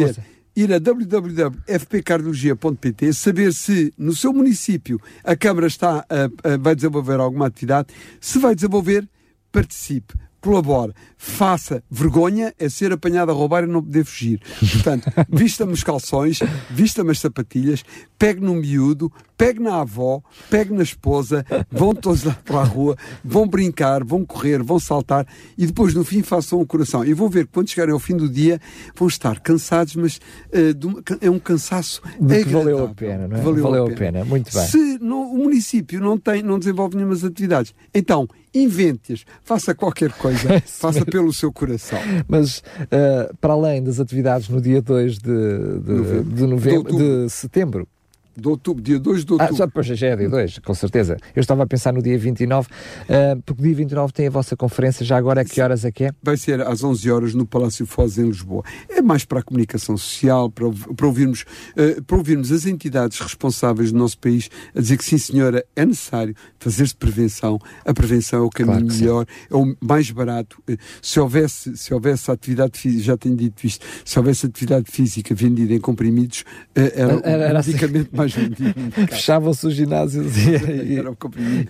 ir 0.55 0.73
a 0.73 0.79
www.fpcardiologia.pt, 0.79 3.13
saber 3.13 3.53
se 3.53 3.93
no 3.99 4.15
seu 4.15 4.33
município 4.33 5.01
a 5.25 5.35
Câmara 5.37 5.67
está 5.67 6.07
a, 6.09 6.55
a, 6.55 6.57
vai 6.59 6.75
desenvolver 6.75 7.21
alguma 7.21 7.47
atividade. 7.47 7.89
Se 8.21 8.39
vai 8.39 8.55
desenvolver, 8.55 9.07
participe 9.51 10.15
colabore, 10.43 10.93
faça 11.17 11.85
vergonha 11.89 12.53
é 12.59 12.69
ser 12.69 12.93
apanhado 12.93 13.31
a 13.31 13.35
roubar 13.35 13.63
e 13.63 13.69
não 13.69 13.81
poder 13.81 14.05
fugir. 14.05 14.41
Portanto, 14.59 15.09
vista-me 15.31 15.73
os 15.73 15.85
calções, 15.85 16.41
vista-me 16.69 17.13
as 17.13 17.21
sapatilhas, 17.21 17.85
pegue 18.19 18.41
no 18.41 18.57
miúdo, 18.57 19.11
pegue 19.43 19.61
na 19.61 19.81
avó, 19.81 20.23
pegue 20.49 20.73
na 20.73 20.85
esposa, 20.85 21.45
vão 21.69 21.93
todos 21.93 22.23
lá 22.23 22.39
para 22.45 22.61
a 22.61 22.65
rua, 22.65 22.97
vão 23.25 23.45
brincar, 23.45 24.05
vão 24.05 24.25
correr, 24.25 24.63
vão 24.63 24.79
saltar 24.79 25.27
e 25.59 25.67
depois 25.67 25.95
no 25.95 26.05
fim 26.05 26.23
façam 26.23 26.61
o 26.61 26.67
coração. 26.67 27.05
E 27.05 27.13
vão 27.13 27.29
ver 27.29 27.47
que 27.47 27.53
quando 27.53 27.69
chegarem 27.69 27.93
ao 27.93 27.99
fim 27.99 28.17
do 28.17 28.29
dia 28.29 28.61
vão 28.95 29.09
estar 29.09 29.41
cansados, 29.41 29.97
mas 29.97 30.19
uh, 30.19 31.19
é 31.21 31.29
um 31.29 31.41
cansaço 31.41 32.01
de 32.21 32.45
que 32.45 32.51
valeu 32.51 32.85
a 32.85 32.89
pena, 32.95 33.27
não 33.27 33.37
é? 33.37 33.41
Valeu, 33.41 33.63
valeu 33.65 33.85
a, 33.85 33.87
pena. 33.87 33.95
a, 33.95 33.99
pena. 33.99 34.25
muito 34.25 34.53
bem. 34.53 34.67
Se 34.67 34.99
o 35.01 35.37
município 35.37 36.01
não 36.01 36.17
tem, 36.17 36.41
não 36.41 36.57
desenvolve 36.57 36.97
nenhumas 36.97 37.25
atividades, 37.25 37.75
então 37.93 38.29
invente-as, 38.55 39.25
faça 39.43 39.75
qualquer 39.75 40.13
coisa, 40.13 40.61
faça 40.67 41.05
pelo 41.05 41.33
seu 41.33 41.53
coração. 41.53 41.99
Mas 42.29 42.59
uh, 42.59 43.37
para 43.41 43.55
além 43.55 43.83
das 43.83 43.99
atividades 43.99 44.49
no 44.49 44.61
dia 44.61 44.81
2 44.81 45.19
de, 45.19 45.21
de, 45.81 45.93
novembro, 45.93 46.25
de, 46.25 46.47
novembro, 46.47 46.97
de, 46.97 47.25
de 47.25 47.31
setembro, 47.31 47.89
de 48.37 48.49
outubro, 48.49 48.83
dia 48.83 48.99
2 48.99 49.25
de 49.25 49.33
outubro. 49.33 49.55
Ah, 49.55 49.57
só 49.57 49.67
depois 49.67 49.87
já 49.87 50.07
é 50.07 50.17
dia 50.17 50.29
2, 50.29 50.59
com 50.61 50.75
certeza. 50.75 51.17
Eu 51.35 51.41
estava 51.41 51.63
a 51.63 51.67
pensar 51.67 51.93
no 51.93 52.03
dia 52.03 52.19
29, 52.19 52.69
uh, 52.69 53.43
porque 53.45 53.63
dia 53.63 53.75
29 53.75 54.13
tem 54.13 54.27
a 54.27 54.31
vossa 54.31 54.57
conferência, 54.57 55.05
já 55.05 55.17
agora 55.17 55.43
a 55.43 55.45
que 55.45 55.61
horas 55.61 55.85
é 55.85 55.93
que 55.93 56.05
é? 56.05 56.11
Vai 56.23 56.37
ser 56.37 56.61
às 56.61 56.83
11 56.83 57.11
horas 57.11 57.35
no 57.35 57.47
Palácio 57.47 57.87
Foz, 57.87 58.19
em 58.19 58.27
Lisboa. 58.27 58.65
É 58.89 59.03
mais 59.03 59.25
para 59.25 59.41
a 59.41 59.43
comunicação 59.43 59.97
social, 59.97 60.51
para, 60.51 60.67
para, 60.97 61.07
ouvirmos, 61.07 61.45
uh, 61.77 62.03
para 62.03 62.17
ouvirmos 62.17 62.51
as 62.51 62.67
entidades 62.67 63.19
responsáveis 63.19 63.93
do 63.93 63.99
nosso 63.99 64.19
país 64.19 64.49
a 64.75 64.81
dizer 64.81 64.97
que 64.97 65.05
sim, 65.05 65.19
senhora, 65.19 65.65
é 65.77 65.85
necessário 65.85 66.35
fazer-se 66.59 66.97
prevenção. 66.97 67.59
A 67.85 67.93
prevenção 67.93 68.41
é 68.41 68.43
o 68.43 68.51
caminho 68.51 68.87
claro 68.87 69.01
melhor, 69.01 69.27
sim. 69.27 69.47
é 69.51 69.57
o 69.57 69.77
mais 69.81 70.11
barato. 70.11 70.63
Uh, 70.69 70.77
se 71.01 71.21
houvesse, 71.21 71.77
se 71.77 71.93
houvesse 71.93 72.31
atividade 72.31 72.79
física, 72.79 73.05
já 73.05 73.17
tenho 73.17 73.37
dito 73.37 73.67
isto, 73.67 73.85
se 74.05 74.19
houvesse 74.19 74.47
atividade 74.47 74.91
física 74.91 75.35
vendida 75.35 75.75
em 75.75 75.81
comprimidos, 75.81 76.45
era, 76.75 77.21
era, 77.25 77.45
era, 77.45 77.63
Fechavam-se 79.11 79.67
os 79.67 79.75
ginásios 79.75 80.37
e, 80.37 80.51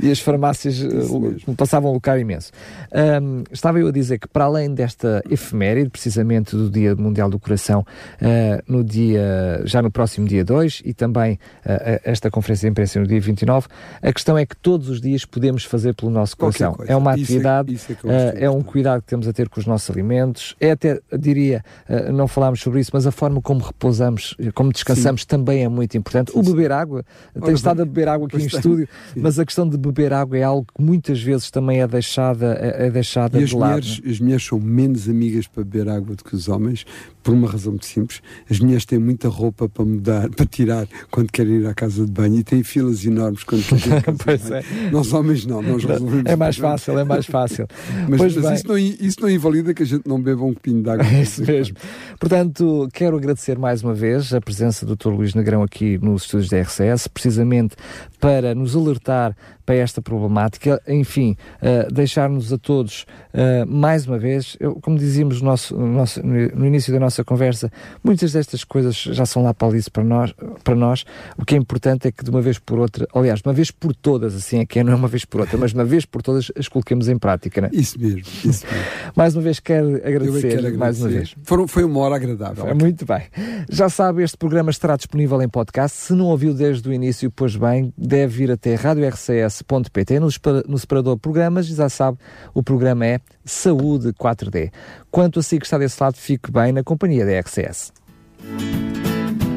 e, 0.00 0.07
e, 0.07 0.11
as 0.11 0.18
farmácias 0.18 0.80
uh, 0.82 1.55
passavam 1.57 1.90
um 1.90 1.94
lugar 1.94 2.18
imenso. 2.18 2.50
Um, 2.92 3.44
estava 3.50 3.78
eu 3.78 3.88
a 3.88 3.92
dizer 3.92 4.18
que, 4.18 4.28
para 4.28 4.44
além 4.44 4.74
desta 4.74 5.22
efeméride, 5.30 5.90
precisamente 5.90 6.57
do 6.57 6.70
Dia 6.70 6.94
Mundial 6.94 7.30
do 7.30 7.38
Coração, 7.38 7.80
uh, 7.80 8.62
no 8.66 8.84
dia, 8.84 9.62
já 9.64 9.82
no 9.82 9.90
próximo 9.90 10.26
dia 10.26 10.44
2 10.44 10.82
e 10.84 10.92
também 10.92 11.34
uh, 11.64 12.00
esta 12.05 12.30
conferência 12.30 12.66
de 12.66 12.70
imprensa 12.70 13.00
no 13.00 13.07
dia 13.07 13.20
29, 13.20 13.68
a 14.00 14.12
questão 14.12 14.36
é 14.36 14.44
que 14.44 14.57
todos 14.57 14.88
os 14.88 15.00
dias 15.00 15.24
podemos 15.24 15.64
fazer 15.64 15.94
pelo 15.94 16.11
nosso 16.11 16.36
coração. 16.36 16.76
É 16.86 16.96
uma 16.96 17.12
isso 17.14 17.20
é- 17.20 17.24
atividade, 17.24 17.76
é, 18.05 18.42
é, 18.42 18.44
é, 18.44 18.50
um 18.50 18.62
cuidado 18.62 19.03
que 19.03 19.09
temos 19.09 19.26
a 19.28 19.32
ter 19.32 19.48
com 19.48 19.61
os 19.61 19.66
nossos 19.66 19.88
alimentos, 19.90 20.55
é 20.61 20.72
até, 20.72 21.00
diria, 21.18 21.64
não 22.12 22.26
falámos 22.26 22.61
sobre 22.61 22.80
isso, 22.80 22.90
mas 22.92 23.07
a 23.07 23.12
forma 23.12 23.40
como 23.40 23.61
repousamos, 23.61 24.36
como 24.55 24.72
descansamos 24.72 25.22
Sim. 25.22 25.26
também 25.26 25.64
é 25.64 25.68
muito 25.68 25.96
importante. 25.96 26.32
Sim, 26.32 26.38
o 26.43 26.55
beber 26.55 26.72
água, 26.72 27.05
tenho 27.34 27.55
estado 27.55 27.82
a 27.82 27.84
beber 27.84 28.09
água 28.09 28.26
aqui 28.26 28.36
em 28.36 28.47
estúdio, 28.47 28.88
mas 29.16 29.38
a 29.38 29.45
questão 29.45 29.68
de 29.68 29.76
beber 29.76 30.12
água 30.12 30.36
é 30.38 30.43
algo 30.43 30.66
que 30.74 30.82
muitas 30.82 31.20
vezes 31.22 31.51
também 31.51 31.80
é 31.80 31.86
deixada, 31.86 32.59
é, 32.61 32.86
é 32.86 32.90
deixada 32.90 33.40
e 33.40 33.45
de 33.45 33.57
lado. 33.57 33.82
Mulheres, 33.82 34.03
as 34.05 34.20
mulheres 34.20 34.45
são 34.45 34.61
menos 34.61 35.09
amigas 35.09 35.47
para 35.47 35.64
beber 35.64 35.88
água 35.88 36.14
do 36.14 36.24
que 36.24 36.34
os 36.34 36.49
homens, 36.49 36.84
por 37.22 37.34
uma 37.34 37.48
razão 37.48 37.72
muito 37.72 37.86
simples. 37.86 38.20
As 38.50 38.58
mulheres 38.58 38.84
têm 38.84 38.98
muita 38.98 39.28
roupa 39.28 39.68
para 39.68 39.84
mudar, 39.84 40.28
para 40.30 40.46
tirar 40.46 40.86
quando 41.10 41.30
querem 41.30 41.60
ir 41.60 41.66
à 41.66 41.74
casa 41.74 42.04
de 42.04 42.10
banho 42.10 42.36
e 42.36 42.42
têm 42.42 42.62
filas 42.62 43.04
enormes 43.04 43.44
quando 43.44 43.64
querem 43.64 43.86
ir 43.86 43.94
à 43.94 44.02
casa 44.02 44.18
pois 44.24 44.42
de 44.42 44.50
banho. 44.50 44.64
É. 44.86 44.90
Nós 44.90 45.12
homens 45.12 45.46
não, 45.46 45.62
nós 45.62 45.84
resolvemos. 45.84 46.26
É 46.26 46.36
mais 46.36 46.56
fácil, 46.56 46.98
é 46.98 47.04
mais 47.04 47.26
fácil. 47.26 47.66
mas, 48.08 48.36
mas 48.36 48.58
isso, 48.58 48.68
não, 48.68 48.78
isso 48.78 49.20
não 49.20 49.30
invalida 49.30 49.74
que 49.74 49.82
a 49.82 49.86
gente 49.86 50.06
não 50.06 50.20
beba 50.20 50.44
um 50.44 50.54
copinho 50.54 50.82
de 50.82 50.90
água. 50.90 51.06
É 51.06 51.22
isso 51.22 51.44
mesmo. 51.44 51.76
Portanto, 52.18 52.88
quero 52.92 53.16
agradecer 53.16 53.58
mais 53.58 53.82
uma 53.82 53.94
vez 53.94 54.32
a 54.32 54.40
presença 54.40 54.86
do 54.86 54.96
Dr. 54.96 55.08
Luís 55.08 55.34
Negrão 55.34 55.62
aqui 55.62 55.98
nos 55.98 56.22
estúdios 56.22 56.50
da 56.50 56.60
RCS, 56.60 57.08
precisamente 57.08 57.76
para 58.20 58.54
nos 58.54 58.76
alertar 58.76 59.36
para 59.66 59.74
esta 59.76 60.00
problemática, 60.00 60.80
enfim, 60.86 61.36
uh, 61.60 61.92
deixar-nos 61.92 62.52
a 62.52 62.58
todos, 62.58 63.04
uh, 63.34 63.66
mais 63.66 64.06
uma 64.06 64.18
vez, 64.18 64.56
eu, 64.60 64.76
como 64.76 64.96
dizíamos 64.96 65.40
no, 65.40 65.48
nosso, 65.48 65.76
no, 65.76 65.86
nosso, 65.88 66.24
no, 66.24 66.64
início 66.64 66.92
da 66.92 67.00
nossa 67.00 67.11
conversa, 67.24 67.70
muitas 68.02 68.32
destas 68.32 68.64
coisas 68.64 68.96
já 68.96 69.26
são 69.26 69.42
lá 69.42 69.52
para 69.52 69.72
para 69.92 70.04
nós, 70.04 70.34
para 70.62 70.74
nós, 70.74 71.04
o 71.36 71.44
que 71.44 71.54
é 71.54 71.58
importante 71.58 72.08
é 72.08 72.12
que 72.12 72.24
de 72.24 72.30
uma 72.30 72.40
vez 72.40 72.58
por 72.58 72.78
outra, 72.78 73.06
aliás, 73.14 73.40
de 73.40 73.48
uma 73.48 73.54
vez 73.54 73.70
por 73.70 73.94
todas, 73.94 74.34
assim 74.34 74.60
é 74.60 74.66
que 74.66 74.78
é, 74.78 74.84
não 74.84 74.92
é 74.92 74.96
uma 74.96 75.08
vez 75.08 75.24
por 75.24 75.40
outra, 75.40 75.56
mas 75.58 75.70
de 75.70 75.78
uma 75.78 75.84
vez 75.84 76.04
por 76.04 76.22
todas 76.22 76.50
as 76.56 76.68
coloquemos 76.68 77.08
em 77.08 77.18
prática, 77.18 77.60
né? 77.60 77.70
Isso 77.72 77.98
mesmo, 77.98 78.20
isso 78.20 78.66
mesmo. 78.66 79.12
mais 79.14 79.34
uma 79.34 79.42
vez 79.42 79.60
quero 79.60 79.96
agradecer, 79.96 80.40
quero 80.40 80.58
agradecer. 80.58 80.76
mais 80.76 81.00
uma 81.00 81.08
vez. 81.08 81.34
Foram, 81.42 81.68
foi 81.68 81.84
uma 81.84 82.00
hora 82.00 82.16
agradável. 82.16 82.66
É, 82.66 82.74
muito 82.74 83.04
bem. 83.04 83.22
Já 83.68 83.88
sabe, 83.88 84.22
este 84.22 84.36
programa 84.36 84.70
estará 84.70 84.96
disponível 84.96 85.40
em 85.42 85.48
podcast, 85.48 85.96
se 85.96 86.12
não 86.12 86.26
ouviu 86.26 86.54
desde 86.54 86.88
o 86.88 86.92
início, 86.92 87.30
pois 87.30 87.56
bem, 87.56 87.92
deve 87.96 88.36
vir 88.36 88.50
até 88.50 88.74
rádio 88.74 89.06
RCS 89.08 89.42
rcs.pt. 89.62 90.20
No, 90.20 90.28
no 90.68 90.78
separador 90.78 91.18
programas, 91.18 91.66
já 91.66 91.88
sabe, 91.88 92.18
o 92.54 92.62
programa 92.62 93.06
é 93.06 93.20
Saúde 93.45 94.12
4D. 94.12 94.70
Quanto 95.11 95.40
a 95.40 95.43
si 95.43 95.59
que 95.59 95.64
está 95.64 95.78
desse 95.78 96.03
lado, 96.03 96.16
fique 96.16 96.51
bem 96.51 96.72
na 96.72 96.82
companhia 96.82 97.26
da 97.26 97.38
RCS. 97.40 97.93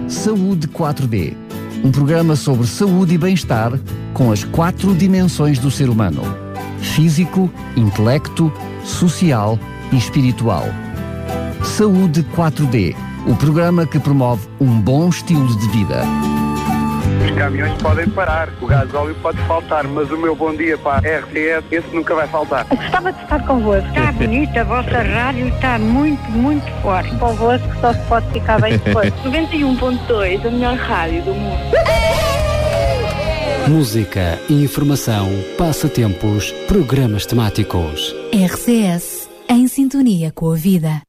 Saúde 0.08 0.68
4D. 0.68 1.36
Um 1.84 1.92
programa 1.92 2.36
sobre 2.36 2.66
saúde 2.66 3.14
e 3.14 3.18
bem-estar 3.18 3.72
com 4.14 4.32
as 4.32 4.44
quatro 4.44 4.96
dimensões 4.96 5.60
do 5.60 5.70
ser 5.70 5.90
humano: 5.90 6.24
físico, 6.80 7.52
intelecto, 7.76 8.52
social 8.84 9.60
e 9.92 9.98
espiritual. 9.98 10.64
Saúde 11.64 12.24
4D. 12.36 12.96
O 13.28 13.36
programa 13.36 13.86
que 13.88 14.00
promove 14.00 14.48
um 14.60 14.80
bom 14.80 15.10
estilo 15.10 15.48
de 15.60 15.68
vida. 15.70 16.04
Os 17.26 17.32
caminhões 17.32 17.74
podem 17.82 18.08
parar, 18.10 18.50
o 18.62 18.68
gás 18.68 18.94
óleo 18.94 19.16
pode 19.22 19.38
faltar, 19.48 19.84
mas 19.88 20.12
o 20.12 20.18
meu 20.18 20.36
bom 20.36 20.56
dia 20.56 20.78
para 20.78 20.98
a 20.98 21.20
RTS, 21.20 21.66
esse 21.72 21.96
nunca 21.96 22.14
vai 22.14 22.28
faltar. 22.28 22.66
Gostava 22.66 23.12
de 23.12 23.24
estar 23.24 23.46
convosco. 23.46 23.88
Está 23.90 24.12
bonita, 24.12 24.62
a 24.62 24.64
vossa 24.64 25.02
rádio 25.02 25.48
está 25.48 25.80
muito, 25.80 26.22
muito 26.32 26.66
forte. 26.82 27.10
Convosco 27.18 27.68
só 27.82 27.94
se 27.94 28.00
pode 28.08 28.32
ficar 28.32 28.62
bem 28.62 28.78
depois. 28.78 29.12
91.2, 29.26 30.46
a 30.46 30.52
melhor 30.52 30.78
rádio 30.78 31.24
do 31.24 31.34
mundo. 31.34 31.60
Música, 33.68 34.40
informação, 34.48 35.28
passatempos, 35.58 36.52
programas 36.68 37.26
temáticos. 37.26 38.16
RCS, 38.32 39.28
em 39.50 39.68
sintonia 39.68 40.32
com 40.32 40.52
a 40.52 40.56
vida. 40.56 41.02